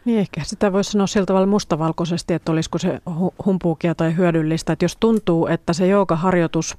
Niin 0.05 0.19
ehkä 0.19 0.41
sitä 0.43 0.73
voisi 0.73 0.91
sanoa 0.91 1.07
sillä 1.07 1.25
tavalla 1.25 1.47
mustavalkoisesti, 1.47 2.33
että 2.33 2.51
olisiko 2.51 2.77
se 2.77 3.01
humpuukia 3.45 3.95
tai 3.95 4.15
hyödyllistä. 4.15 4.73
Että 4.73 4.85
jos 4.85 4.97
tuntuu, 4.99 5.47
että 5.47 5.73
se 5.73 5.87
joogaharjoitus 5.87 6.77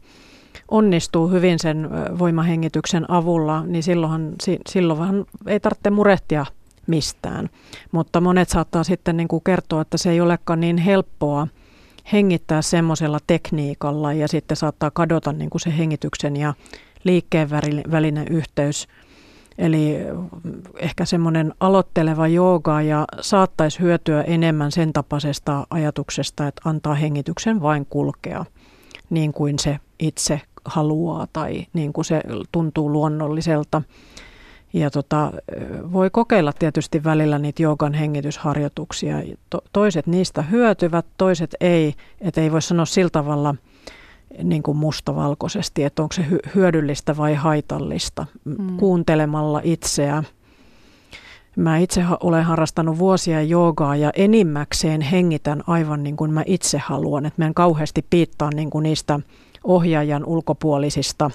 onnistuu 0.71 1.29
hyvin 1.29 1.59
sen 1.59 1.91
voimahengityksen 2.19 3.11
avulla, 3.11 3.67
niin 3.67 3.83
silloinhan, 3.83 4.33
silloin 4.69 4.99
vähän 4.99 5.25
ei 5.47 5.61
tarvitse 5.61 5.91
murehtia 5.91 6.47
mistään. 6.87 7.49
Mutta 7.93 8.21
monet 8.21 8.49
saattaa 8.49 8.85
sitten 8.85 9.17
niin 9.17 9.29
kuin 9.29 9.45
kertoa, 9.45 9.81
että 9.81 9.99
se 9.99 10.11
ei 10.11 10.21
olekaan 10.21 10.61
niin 10.61 10.79
helppoa 10.79 11.47
hengittää 12.13 12.63
semmoisella 12.63 13.19
tekniikalla 13.27 14.13
ja 14.13 14.29
sitten 14.29 14.57
saattaa 14.57 14.91
kadota 14.91 15.33
niin 15.33 15.51
kuin 15.51 15.61
se 15.61 15.79
hengityksen 15.79 16.37
ja 16.37 16.55
liikkeen 17.05 17.51
välinen 17.91 18.29
yhteys. 18.29 18.89
Eli 19.59 19.97
ehkä 20.79 21.05
semmoinen 21.05 21.55
aloitteleva 21.61 22.29
jooga 22.29 22.83
ja 22.83 23.05
saattaisi 23.21 23.81
hyötyä 23.81 24.23
enemmän 24.23 24.73
sen 24.73 24.93
tapaisesta 24.93 25.67
ajatuksesta, 25.71 26.47
että 26.47 26.63
antaa 26.65 26.95
hengityksen 26.95 27.63
vain 27.63 27.87
kulkea 27.87 28.45
niin 29.11 29.33
kuin 29.33 29.59
se 29.59 29.79
itse 29.99 30.41
haluaa 30.65 31.27
tai 31.33 31.67
niin 31.73 31.93
kuin 31.93 32.05
se 32.05 32.21
tuntuu 32.53 32.93
luonnolliselta. 32.93 33.83
Ja 34.73 34.91
tota, 34.91 35.33
voi 35.93 36.11
kokeilla 36.11 36.53
tietysti 36.53 37.05
välillä 37.05 37.39
niitä 37.39 37.63
joogan 37.63 37.95
hengitysharjoituksia. 37.95 39.17
To, 39.51 39.59
toiset 39.73 40.07
niistä 40.07 40.43
hyötyvät, 40.43 41.07
toiset 41.17 41.57
ei. 41.61 41.95
Että 42.21 42.41
ei 42.41 42.53
voi 42.53 42.63
sanoa 42.63 42.85
sillä 42.85 43.11
tavalla 43.11 43.55
niin 44.43 44.63
kuin 44.63 44.77
mustavalkoisesti, 44.77 45.85
että 45.85 46.03
onko 46.03 46.13
se 46.13 46.27
hyödyllistä 46.55 47.17
vai 47.17 47.35
haitallista. 47.35 48.27
Mm. 48.45 48.77
Kuuntelemalla 48.77 49.61
itseä. 49.65 50.23
Mä 51.57 51.79
itse 51.79 52.05
olen 52.21 52.45
harrastanut 52.45 52.99
vuosia 52.99 53.43
joogaa 53.43 53.97
ja 53.97 54.11
enimmäkseen 54.15 55.01
hengitän 55.01 55.63
aivan 55.67 56.03
niin 56.03 56.17
kuin 56.17 56.33
mä 56.33 56.43
itse 56.47 56.79
haluan. 56.79 57.27
Että 57.27 57.43
mä 57.43 57.47
en 57.47 57.55
kauheasti 57.55 58.07
piittaa 58.11 58.51
niin 58.55 58.71
kuin 58.71 58.83
niistä 58.83 59.21
ohjaajan 59.65 60.25
ulkopuolisista 60.25 61.31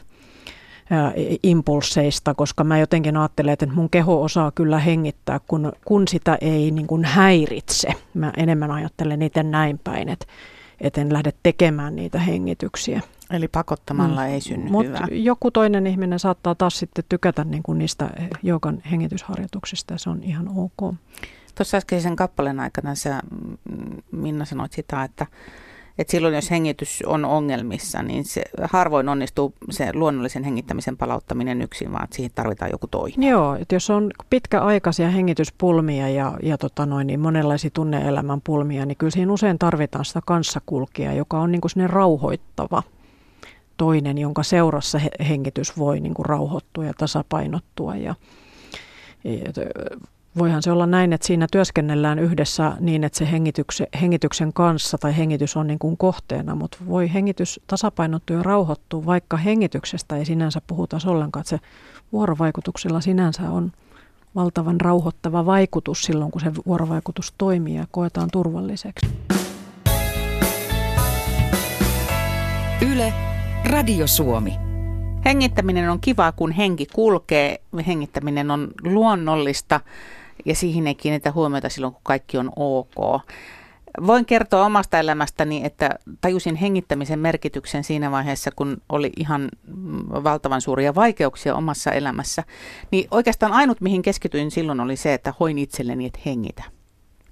impulseista, 1.43 2.33
koska 2.33 2.63
mä 2.63 2.77
jotenkin 2.77 3.17
ajattelen, 3.17 3.53
että 3.53 3.67
mun 3.67 3.89
keho 3.89 4.21
osaa 4.21 4.51
kyllä 4.51 4.79
hengittää, 4.79 5.39
kun, 5.47 5.73
kun 5.85 6.07
sitä 6.07 6.37
ei 6.41 6.71
niin 6.71 6.87
kuin 6.87 7.05
häiritse. 7.05 7.89
Mä 8.13 8.33
enemmän 8.37 8.71
ajattelen 8.71 9.19
niitä 9.19 9.43
näin 9.43 9.79
päin, 9.83 10.09
että 10.09 10.25
et 10.81 10.97
en 10.97 11.13
lähde 11.13 11.33
tekemään 11.43 11.95
niitä 11.95 12.19
hengityksiä. 12.19 13.01
Eli 13.31 13.47
pakottamalla 13.47 14.21
mm. 14.21 14.27
ei 14.27 14.41
synny 14.41 14.71
Mut 14.71 14.85
hyvää. 14.85 15.07
joku 15.11 15.51
toinen 15.51 15.87
ihminen 15.87 16.19
saattaa 16.19 16.55
taas 16.55 16.79
sitten 16.79 17.03
tykätä 17.09 17.43
niin 17.43 17.63
kuin 17.63 17.77
niistä 17.77 18.09
joukan 18.43 18.81
hengitysharjoituksista 18.91 19.93
ja 19.93 19.97
se 19.97 20.09
on 20.09 20.23
ihan 20.23 20.49
ok. 20.55 20.95
Tuossa 21.55 21.77
äskeisen 21.77 22.15
kappaleen 22.15 22.59
aikana 22.59 22.95
sä, 22.95 23.21
Minna 24.11 24.45
sanoit 24.45 24.73
sitä, 24.73 25.03
että, 25.03 25.25
että 25.99 26.11
silloin 26.11 26.35
jos 26.35 26.51
hengitys 26.51 27.03
on 27.05 27.25
ongelmissa, 27.25 28.03
niin 28.03 28.25
se 28.25 28.43
harvoin 28.63 29.09
onnistuu 29.09 29.53
se 29.69 29.89
luonnollisen 29.93 30.43
hengittämisen 30.43 30.97
palauttaminen 30.97 31.61
yksin, 31.61 31.91
vaan 31.91 32.07
siihen 32.11 32.31
tarvitaan 32.35 32.71
joku 32.71 32.87
toinen. 32.87 33.29
Joo, 33.29 33.55
että 33.55 33.75
jos 33.75 33.89
on 33.89 34.11
pitkäaikaisia 34.29 35.09
hengityspulmia 35.09 36.09
ja, 36.09 36.33
ja 36.43 36.57
tota 36.57 36.85
noin, 36.85 37.07
niin 37.07 37.19
monenlaisia 37.19 37.69
tunneelämän 37.73 38.41
pulmia, 38.41 38.85
niin 38.85 38.97
kyllä 38.97 39.11
siinä 39.11 39.33
usein 39.33 39.59
tarvitaan 39.59 40.05
sitä 40.05 40.19
kanssakulkijaa, 40.25 41.13
joka 41.13 41.39
on 41.39 41.51
niin 41.51 41.61
kuin 41.61 41.89
rauhoittava 41.89 42.83
toinen, 43.77 44.17
jonka 44.17 44.43
seurassa 44.43 44.99
hengitys 45.29 45.77
voi 45.77 45.99
niin 45.99 46.13
kuin 46.13 46.25
rauhoittua 46.25 46.85
ja 46.85 46.93
tasapainottua. 46.97 47.95
Ja, 47.95 48.15
voihan 50.37 50.63
se 50.63 50.71
olla 50.71 50.85
näin, 50.85 51.13
että 51.13 51.27
siinä 51.27 51.47
työskennellään 51.51 52.19
yhdessä 52.19 52.77
niin, 52.79 53.03
että 53.03 53.17
se 53.17 53.31
hengityksen, 53.31 53.87
hengityksen 54.01 54.53
kanssa 54.53 54.97
tai 54.97 55.17
hengitys 55.17 55.57
on 55.57 55.67
niin 55.67 55.79
kuin 55.79 55.97
kohteena, 55.97 56.55
mutta 56.55 56.77
voi 56.87 57.13
hengitys 57.13 57.59
tasapainottua 57.67 58.35
ja 58.35 58.43
rauhoittua, 58.43 59.05
vaikka 59.05 59.37
hengityksestä 59.37 60.17
ei 60.17 60.25
sinänsä 60.25 60.61
puhuta 60.67 60.97
ollenkaan, 61.05 61.41
että 61.41 61.49
se 61.49 61.59
vuorovaikutuksella 62.11 63.01
sinänsä 63.01 63.51
on 63.51 63.71
valtavan 64.35 64.81
rauhoittava 64.81 65.45
vaikutus 65.45 66.01
silloin, 66.01 66.31
kun 66.31 66.41
se 66.41 66.51
vuorovaikutus 66.65 67.33
toimii 67.37 67.75
ja 67.75 67.87
koetaan 67.91 68.29
turvalliseksi. 68.31 69.05
Yle 72.91 73.13
Radio 73.65 74.07
Suomi. 74.07 74.53
Hengittäminen 75.25 75.89
on 75.89 75.99
kiva, 75.99 76.31
kun 76.31 76.51
henki 76.51 76.87
kulkee. 76.93 77.61
Hengittäminen 77.87 78.51
on 78.51 78.67
luonnollista 78.83 79.79
ja 80.45 80.55
siihen 80.55 80.87
ei 80.87 80.95
kiinnitä 80.95 81.31
huomiota 81.31 81.69
silloin, 81.69 81.93
kun 81.93 82.01
kaikki 82.03 82.37
on 82.37 82.51
ok. 82.55 83.21
Voin 84.07 84.25
kertoa 84.25 84.65
omasta 84.65 84.99
elämästäni, 84.99 85.61
että 85.65 85.89
tajusin 86.21 86.55
hengittämisen 86.55 87.19
merkityksen 87.19 87.83
siinä 87.83 88.11
vaiheessa, 88.11 88.51
kun 88.55 88.77
oli 88.89 89.11
ihan 89.17 89.49
valtavan 90.23 90.61
suuria 90.61 90.95
vaikeuksia 90.95 91.55
omassa 91.55 91.91
elämässä. 91.91 92.43
Niin 92.91 93.07
oikeastaan 93.11 93.53
ainut, 93.53 93.81
mihin 93.81 94.01
keskityin 94.01 94.51
silloin, 94.51 94.79
oli 94.79 94.95
se, 94.95 95.13
että 95.13 95.33
hoin 95.39 95.57
itselleni, 95.57 96.05
että 96.05 96.19
hengitä. 96.25 96.63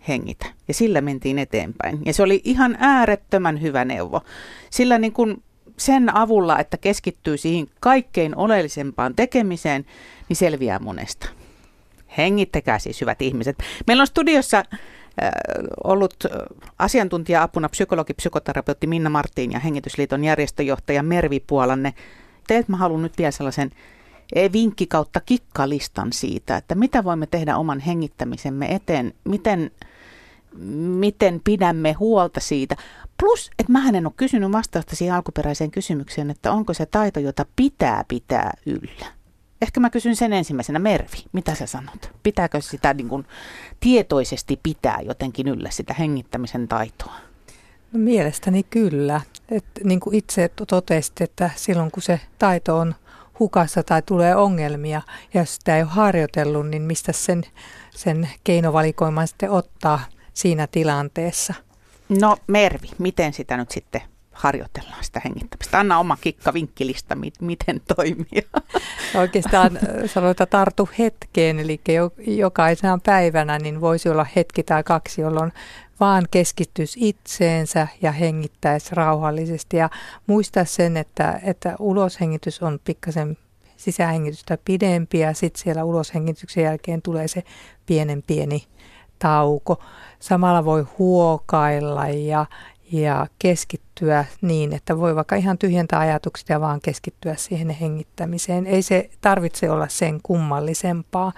Hengitä. 0.07 0.45
Ja 0.67 0.73
sillä 0.73 1.01
mentiin 1.01 1.39
eteenpäin. 1.39 1.99
Ja 2.05 2.13
se 2.13 2.23
oli 2.23 2.41
ihan 2.43 2.77
äärettömän 2.79 3.61
hyvä 3.61 3.85
neuvo. 3.85 4.21
Sillä 4.69 4.97
niin 4.97 5.13
kun 5.13 5.43
sen 5.77 6.15
avulla, 6.15 6.59
että 6.59 6.77
keskittyy 6.77 7.37
siihen 7.37 7.67
kaikkein 7.79 8.35
oleellisempaan 8.35 9.15
tekemiseen, 9.15 9.85
niin 10.29 10.37
selviää 10.37 10.79
monesta. 10.79 11.29
Hengittäkää 12.17 12.79
siis, 12.79 13.01
hyvät 13.01 13.21
ihmiset. 13.21 13.57
Meillä 13.87 14.01
on 14.01 14.07
studiossa 14.07 14.57
äh, 14.57 15.31
ollut 15.83 16.15
asiantuntija-apuna 16.79 17.69
psykologi, 17.69 18.13
psykoterapeutti 18.13 18.87
Minna 18.87 19.09
Martin 19.09 19.51
ja 19.51 19.59
Hengitysliiton 19.59 20.23
järjestöjohtaja 20.23 21.03
Mervi 21.03 21.39
Puolanne. 21.39 21.93
Teet 22.47 22.67
mä 22.67 22.77
haluan 22.77 23.01
nyt 23.01 23.17
vielä 23.17 23.31
sellaisen 23.31 23.71
e, 24.35 24.51
vinkki 24.51 24.87
kautta 24.87 25.19
kikkalistan 25.19 26.13
siitä, 26.13 26.57
että 26.57 26.75
mitä 26.75 27.03
voimme 27.03 27.27
tehdä 27.27 27.57
oman 27.57 27.79
hengittämisemme 27.79 28.75
eteen, 28.75 29.13
miten, 29.23 29.71
miten 30.99 31.41
pidämme 31.43 31.93
huolta 31.93 32.39
siitä. 32.39 32.75
Plus, 33.19 33.51
että 33.59 33.71
mä 33.71 33.89
en 33.89 34.05
ole 34.05 34.13
kysynyt 34.17 34.51
vastausta 34.51 34.95
siihen 34.95 35.15
alkuperäiseen 35.15 35.71
kysymykseen, 35.71 36.29
että 36.29 36.51
onko 36.51 36.73
se 36.73 36.85
taito, 36.85 37.19
jota 37.19 37.45
pitää 37.55 38.03
pitää 38.07 38.53
yllä. 38.65 39.16
Ehkä 39.61 39.79
mä 39.79 39.89
kysyn 39.89 40.15
sen 40.15 40.33
ensimmäisenä. 40.33 40.79
Mervi, 40.79 41.17
mitä 41.31 41.55
sä 41.55 41.65
sanot? 41.65 42.11
Pitääkö 42.23 42.61
sitä 42.61 42.93
niin 42.93 43.09
kuin 43.09 43.25
tietoisesti 43.79 44.59
pitää 44.63 44.99
jotenkin 45.01 45.47
yllä 45.47 45.69
sitä 45.71 45.93
hengittämisen 45.93 46.67
taitoa? 46.67 47.13
No 47.91 47.99
mielestäni 47.99 48.63
kyllä. 48.63 49.21
Et 49.49 49.65
niin 49.83 49.99
kuin 49.99 50.15
itse 50.15 50.49
totesit, 50.67 51.21
että 51.21 51.49
silloin 51.55 51.91
kun 51.91 52.03
se 52.03 52.19
taito 52.39 52.77
on 52.77 52.95
hukassa 53.39 53.83
tai 53.83 54.01
tulee 54.01 54.35
ongelmia, 54.35 55.01
ja 55.33 55.41
jos 55.41 55.55
sitä 55.55 55.75
ei 55.75 55.81
ole 55.81 55.89
harjoitellut, 55.89 56.67
niin 56.67 56.81
mistä 56.81 57.11
sen, 57.11 57.43
sen 57.95 58.29
keinovalikoiman 58.43 59.27
sitten 59.27 59.51
ottaa 59.51 59.99
siinä 60.33 60.67
tilanteessa– 60.67 61.53
No 62.09 62.37
Mervi, 62.47 62.87
miten 62.97 63.33
sitä 63.33 63.57
nyt 63.57 63.71
sitten 63.71 64.01
harjoitellaan 64.37 65.03
sitä 65.03 65.21
hengittämistä? 65.25 65.79
Anna 65.79 65.99
oma 65.99 66.17
kikka 66.21 66.53
vinkkilista, 66.53 67.17
miten 67.41 67.81
toimia. 67.95 68.41
Oikeastaan 69.21 69.79
sanotaan 70.05 70.47
tartu 70.49 70.89
hetkeen, 70.99 71.59
eli 71.59 71.81
jokaisena 72.17 72.99
päivänä 73.05 73.59
niin 73.59 73.81
voisi 73.81 74.09
olla 74.09 74.25
hetki 74.35 74.63
tai 74.63 74.83
kaksi, 74.83 75.21
jolloin 75.21 75.51
vaan 75.99 76.27
keskittyisi 76.31 76.99
itseensä 77.09 77.87
ja 78.01 78.11
hengittäisi 78.11 78.95
rauhallisesti. 78.95 79.77
Ja 79.77 79.89
muistaa 80.27 80.65
sen, 80.65 80.97
että, 80.97 81.39
että 81.43 81.75
uloshengitys 81.79 82.61
on 82.61 82.79
pikkasen 82.83 83.37
sisähengitystä 83.77 84.57
pidempi 84.65 85.19
ja 85.19 85.33
sitten 85.33 85.63
siellä 85.63 85.83
uloshengityksen 85.83 86.63
jälkeen 86.63 87.01
tulee 87.01 87.27
se 87.27 87.43
pienen 87.85 88.23
pieni 88.27 88.63
tauko. 89.19 89.83
Samalla 90.19 90.65
voi 90.65 90.85
huokailla 90.99 92.07
ja, 92.07 92.45
ja 92.91 93.27
keskittyä 93.39 94.25
niin, 94.41 94.73
että 94.73 94.97
voi 94.97 95.15
vaikka 95.15 95.35
ihan 95.35 95.57
tyhjentää 95.57 95.99
ajatuksia 95.99 96.55
ja 96.55 96.61
vaan 96.61 96.81
keskittyä 96.81 97.35
siihen 97.35 97.69
hengittämiseen. 97.69 98.65
Ei 98.67 98.81
se 98.81 99.09
tarvitse 99.21 99.69
olla 99.69 99.87
sen 99.87 100.19
kummallisempaa. 100.23 101.31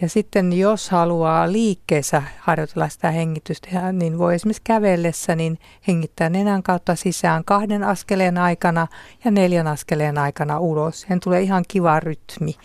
Ja 0.00 0.08
sitten 0.08 0.52
jos 0.52 0.90
haluaa 0.90 1.52
liikkeessä 1.52 2.22
harjoitella 2.38 2.88
sitä 2.88 3.10
hengitystä, 3.10 3.92
niin 3.92 4.18
voi 4.18 4.34
esimerkiksi 4.34 4.62
kävellessä 4.64 5.36
niin 5.36 5.58
hengittää 5.88 6.28
nenän 6.28 6.62
kautta 6.62 6.96
sisään 6.96 7.44
kahden 7.44 7.84
askeleen 7.84 8.38
aikana 8.38 8.86
ja 9.24 9.30
neljän 9.30 9.66
askeleen 9.66 10.18
aikana 10.18 10.58
ulos. 10.58 11.00
Sen 11.00 11.20
tulee 11.20 11.42
ihan 11.42 11.64
kiva 11.68 12.00
rytmi. 12.00 12.56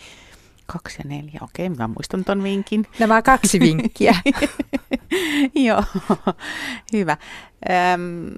Kaksi 0.66 0.98
ja 1.04 1.08
neljä, 1.08 1.40
okei, 1.42 1.68
mä 1.68 1.88
muistan 1.88 2.24
ton 2.24 2.42
vinkin. 2.42 2.86
Nämä 2.98 3.22
kaksi 3.22 3.60
vinkkiä. 3.60 4.14
Joo, 5.66 5.82
hyvä. 6.92 7.16
Ähm, 7.70 8.28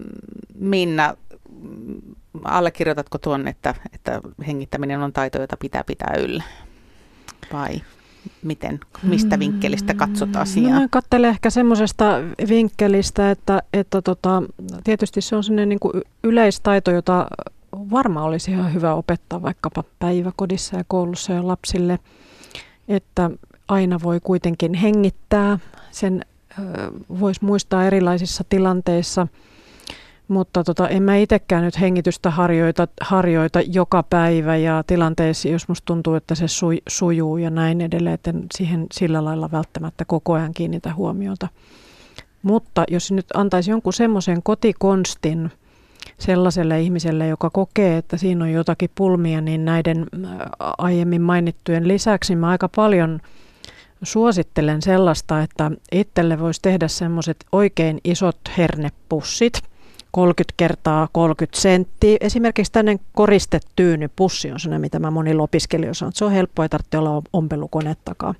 Minna, 0.54 1.16
allekirjoitatko 2.44 3.18
tuon, 3.18 3.48
että, 3.48 3.74
että 3.92 4.20
hengittäminen 4.46 5.02
on 5.02 5.12
taito, 5.12 5.40
jota 5.40 5.56
pitää 5.56 5.84
pitää 5.84 6.14
yllä? 6.18 6.42
Vai 7.52 7.80
miten, 8.42 8.80
mistä 9.02 9.38
vinkkelistä 9.38 9.94
katsot 9.94 10.36
asiaa? 10.36 10.80
No, 10.80 10.88
katselen 10.90 11.30
ehkä 11.30 11.50
semmoisesta 11.50 12.04
vinkkelistä, 12.48 13.30
että, 13.30 13.62
että 13.72 14.02
tota, 14.02 14.42
tietysti 14.84 15.20
se 15.20 15.36
on 15.36 15.44
sellainen 15.44 15.68
niin 15.68 15.80
kuin 15.80 16.02
yleistaito, 16.24 16.90
jota 16.90 17.26
varmaan 17.90 18.26
olisi 18.26 18.50
ihan 18.50 18.74
hyvä 18.74 18.94
opettaa 18.94 19.42
vaikkapa 19.42 19.84
päiväkodissa 19.98 20.76
ja 20.76 20.84
koulussa 20.88 21.32
ja 21.32 21.46
lapsille, 21.46 21.98
että 22.88 23.30
aina 23.68 23.98
voi 24.02 24.20
kuitenkin 24.24 24.74
hengittää. 24.74 25.58
Sen 25.90 26.24
voisi 27.20 27.44
muistaa 27.44 27.84
erilaisissa 27.84 28.44
tilanteissa, 28.48 29.26
mutta 30.28 30.64
tota, 30.64 30.88
en 30.88 31.02
mä 31.02 31.16
itsekään 31.16 31.64
nyt 31.64 31.80
hengitystä 31.80 32.30
harjoita, 32.30 32.88
harjoita 33.00 33.60
joka 33.60 34.02
päivä 34.02 34.56
ja 34.56 34.84
tilanteessa, 34.86 35.48
jos 35.48 35.68
musta 35.68 35.84
tuntuu, 35.84 36.14
että 36.14 36.34
se 36.34 36.48
su, 36.48 36.66
sujuu 36.88 37.36
ja 37.36 37.50
näin 37.50 37.80
edelleen, 37.80 38.14
että 38.14 38.32
siihen 38.54 38.86
sillä 38.92 39.24
lailla 39.24 39.50
välttämättä 39.52 40.04
koko 40.04 40.32
ajan 40.32 40.54
kiinnitä 40.54 40.94
huomiota. 40.94 41.48
Mutta 42.42 42.84
jos 42.90 43.12
nyt 43.12 43.26
antaisi 43.34 43.70
jonkun 43.70 43.92
semmoisen 43.92 44.42
kotikonstin, 44.42 45.50
sellaiselle 46.18 46.80
ihmiselle, 46.80 47.28
joka 47.28 47.50
kokee, 47.50 47.96
että 47.96 48.16
siinä 48.16 48.44
on 48.44 48.52
jotakin 48.52 48.90
pulmia, 48.94 49.40
niin 49.40 49.64
näiden 49.64 50.06
aiemmin 50.78 51.22
mainittujen 51.22 51.88
lisäksi 51.88 52.36
mä 52.36 52.48
aika 52.48 52.68
paljon 52.76 53.20
suosittelen 54.02 54.82
sellaista, 54.82 55.42
että 55.42 55.70
itselle 55.92 56.38
voisi 56.38 56.62
tehdä 56.62 56.88
semmoiset 56.88 57.36
oikein 57.52 58.00
isot 58.04 58.40
hernepussit, 58.58 59.62
30 60.10 60.54
kertaa 60.56 61.08
30 61.12 61.60
senttiä. 61.60 62.16
Esimerkiksi 62.20 62.72
tänne 62.72 62.98
koristetyynypussi 63.12 64.52
on 64.52 64.60
sellainen, 64.60 64.80
mitä 64.80 64.98
mä 64.98 65.10
monilla 65.10 65.42
opiskelijoilla 65.42 65.94
sanon, 65.94 66.08
että 66.08 66.18
se 66.18 66.24
on 66.24 66.32
helppo, 66.32 66.62
ei 66.62 66.68
tarvitse 66.68 66.98
olla 66.98 67.22
ompelukonettakaan, 67.32 68.34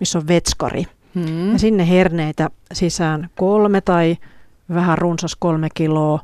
missä 0.00 0.18
on 0.18 0.28
vetskari. 0.28 0.84
Hmm. 1.14 1.52
Ja 1.52 1.58
sinne 1.58 1.88
herneitä 1.88 2.50
sisään 2.72 3.30
kolme 3.36 3.80
tai 3.80 4.16
vähän 4.74 4.98
runsas 4.98 5.36
kolme 5.38 5.68
kiloa. 5.74 6.20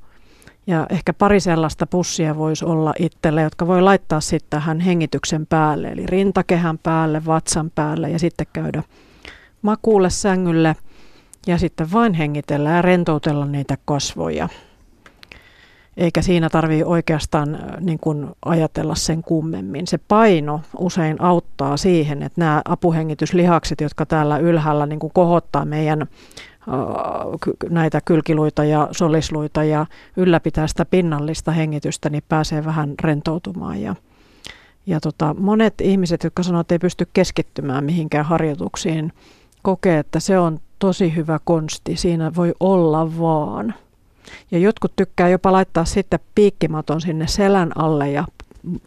Ja 0.68 0.86
ehkä 0.90 1.12
pari 1.12 1.40
sellaista 1.40 1.86
pussia 1.86 2.36
voisi 2.36 2.64
olla 2.64 2.94
itselle, 2.98 3.42
jotka 3.42 3.66
voi 3.66 3.82
laittaa 3.82 4.20
sitten 4.20 4.50
tähän 4.50 4.80
hengityksen 4.80 5.46
päälle, 5.46 5.88
eli 5.88 6.06
rintakehän 6.06 6.78
päälle, 6.78 7.26
vatsan 7.26 7.70
päälle 7.74 8.10
ja 8.10 8.18
sitten 8.18 8.46
käydä 8.52 8.82
makuulle 9.62 10.10
sängylle 10.10 10.76
ja 11.46 11.58
sitten 11.58 11.92
vain 11.92 12.14
hengitellä 12.14 12.70
ja 12.70 12.82
rentoutella 12.82 13.46
niitä 13.46 13.78
kasvoja 13.84 14.48
eikä 15.98 16.22
siinä 16.22 16.50
tarvitse 16.50 16.84
oikeastaan 16.84 17.54
äh, 17.54 17.60
niin 17.80 17.98
kuin 17.98 18.28
ajatella 18.44 18.94
sen 18.94 19.22
kummemmin. 19.22 19.86
Se 19.86 19.98
paino 19.98 20.60
usein 20.78 21.16
auttaa 21.20 21.76
siihen, 21.76 22.22
että 22.22 22.40
nämä 22.40 22.62
apuhengityslihakset, 22.64 23.80
jotka 23.80 24.06
täällä 24.06 24.38
ylhäällä 24.38 24.86
niin 24.86 24.98
kuin 24.98 25.12
kohottaa 25.14 25.64
meidän 25.64 26.02
äh, 26.02 26.08
näitä 27.70 28.00
kylkiluita 28.04 28.64
ja 28.64 28.88
solisluita 28.92 29.64
ja 29.64 29.86
ylläpitää 30.16 30.66
sitä 30.66 30.84
pinnallista 30.84 31.52
hengitystä, 31.52 32.10
niin 32.10 32.22
pääsee 32.28 32.64
vähän 32.64 32.94
rentoutumaan. 33.02 33.82
Ja, 33.82 33.94
ja 34.86 35.00
tota, 35.00 35.34
monet 35.38 35.80
ihmiset, 35.80 36.24
jotka 36.24 36.42
sanoo, 36.42 36.60
että 36.60 36.74
ei 36.74 36.78
pysty 36.78 37.08
keskittymään 37.12 37.84
mihinkään 37.84 38.24
harjoituksiin, 38.24 39.12
kokee, 39.62 39.98
että 39.98 40.20
se 40.20 40.38
on 40.38 40.60
tosi 40.78 41.16
hyvä 41.16 41.40
konsti. 41.44 41.96
Siinä 41.96 42.32
voi 42.36 42.54
olla 42.60 43.18
vaan. 43.18 43.74
Ja 44.50 44.58
jotkut 44.58 44.92
tykkää 44.96 45.28
jopa 45.28 45.52
laittaa 45.52 45.84
sitten 45.84 46.20
piikkimaton 46.34 47.00
sinne 47.00 47.26
selän 47.26 47.72
alle 47.78 48.10
ja 48.10 48.24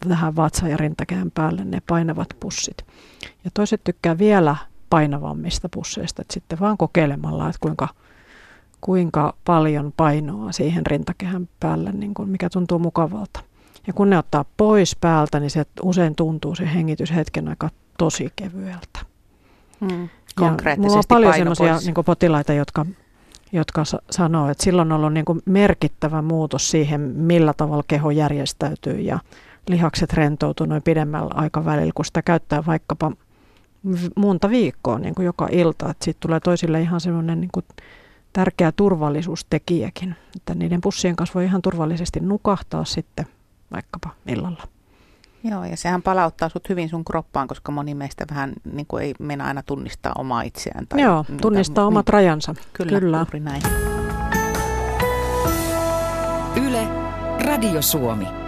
tähän 0.10 0.36
vatsa- 0.36 0.68
ja 0.68 0.78
rintakään 0.78 1.32
päälle 1.32 1.66
ne 1.66 1.82
painavat 1.88 2.28
pussit. 2.40 2.78
Ja 3.46 3.52
toiset 3.54 3.82
tykkää 3.84 4.18
vielä 4.18 4.56
painavammista 4.90 5.70
pusseista, 5.70 6.22
että 6.22 6.34
sitten 6.34 6.60
vaan 6.60 6.78
kokeilemalla, 6.78 7.50
että 7.50 7.60
kuinka, 7.60 7.88
kuinka 8.82 9.34
paljon 9.46 9.94
painoa 9.98 10.52
siihen 10.52 10.86
rintakehän 10.86 11.50
päälle, 11.60 11.92
niin 11.92 12.14
kuin 12.14 12.30
mikä 12.30 12.50
tuntuu 12.50 12.80
mukavalta. 12.80 13.40
Ja 13.88 13.94
kun 13.94 14.10
ne 14.10 14.18
ottaa 14.18 14.46
pois 14.58 14.96
päältä, 15.02 15.40
niin 15.40 15.50
se 15.50 15.66
usein 15.84 16.16
tuntuu 16.16 16.56
se 16.56 16.74
hengitys 16.74 17.16
hetken 17.16 17.48
aika 17.48 17.70
tosi 17.98 18.30
kevyeltä. 18.36 19.00
Mm, 19.80 20.10
konkreettisesti 20.36 20.88
mulla 20.88 20.98
on 20.98 21.04
paljon 21.08 21.56
sellaisia 21.56 21.94
niin 21.94 22.06
potilaita, 22.06 22.54
jotka 22.54 22.86
jotka 23.52 23.84
sanoo, 24.12 24.50
että 24.50 24.64
silloin 24.64 24.92
on 24.92 25.00
ollut 25.00 25.14
niin 25.14 25.26
kuin 25.26 25.42
merkittävä 25.46 26.22
muutos 26.22 26.72
siihen, 26.72 27.02
millä 27.02 27.54
tavalla 27.54 27.84
keho 27.88 28.12
järjestäytyy 28.12 29.00
ja 29.00 29.20
lihakset 29.68 30.14
rentoutuu 30.14 30.66
noin 30.66 30.82
pidemmällä 30.82 31.32
aikavälillä, 31.34 31.92
kun 31.96 32.06
sitä 32.06 32.22
käyttää 32.22 32.66
vaikkapa 32.66 33.12
monta 34.16 34.50
viikkoa 34.50 35.00
niin 35.00 35.16
kuin 35.16 35.26
joka 35.26 35.48
ilta. 35.52 35.94
Siitä 36.02 36.18
tulee 36.20 36.40
toisille 36.40 36.82
ihan 36.82 37.02
semmoinen 37.02 37.42
niin 37.42 37.52
tärkeä 38.34 38.72
turvallisuustekijäkin, 38.72 40.16
että 40.36 40.56
niiden 40.56 40.82
pussien 40.82 41.16
kanssa 41.16 41.34
voi 41.34 41.46
ihan 41.46 41.62
turvallisesti 41.62 42.20
nukahtaa 42.20 42.86
sitten 42.86 43.26
vaikkapa 43.72 44.10
illalla. 44.28 44.64
Joo, 45.44 45.66
ja 45.66 45.78
sehän 45.78 46.02
palauttaa 46.02 46.50
sut 46.50 46.70
hyvin 46.70 46.90
sun 46.90 47.06
kroppaan, 47.06 47.48
koska 47.48 47.72
moni 47.72 47.94
meistä 47.96 48.26
vähän 48.30 48.54
niin 48.74 48.86
kuin 48.86 49.04
ei 49.04 49.14
mennä 49.20 49.46
aina 49.46 49.64
tunnistaa 49.64 50.14
omaa 50.18 50.42
itseään. 50.42 50.88
Tai 50.88 51.02
Joo, 51.02 51.26
tunnistaa 51.42 51.86
omat 51.86 52.06
niin, 52.06 52.14
rajansa. 52.14 52.56
Kyllä, 52.74 53.00
Kyllä. 53.00 53.18
juuri 53.18 53.40
näin. 53.40 53.62
Yle, 56.68 56.88
Radio 57.46 57.82
Suomi. 57.82 58.41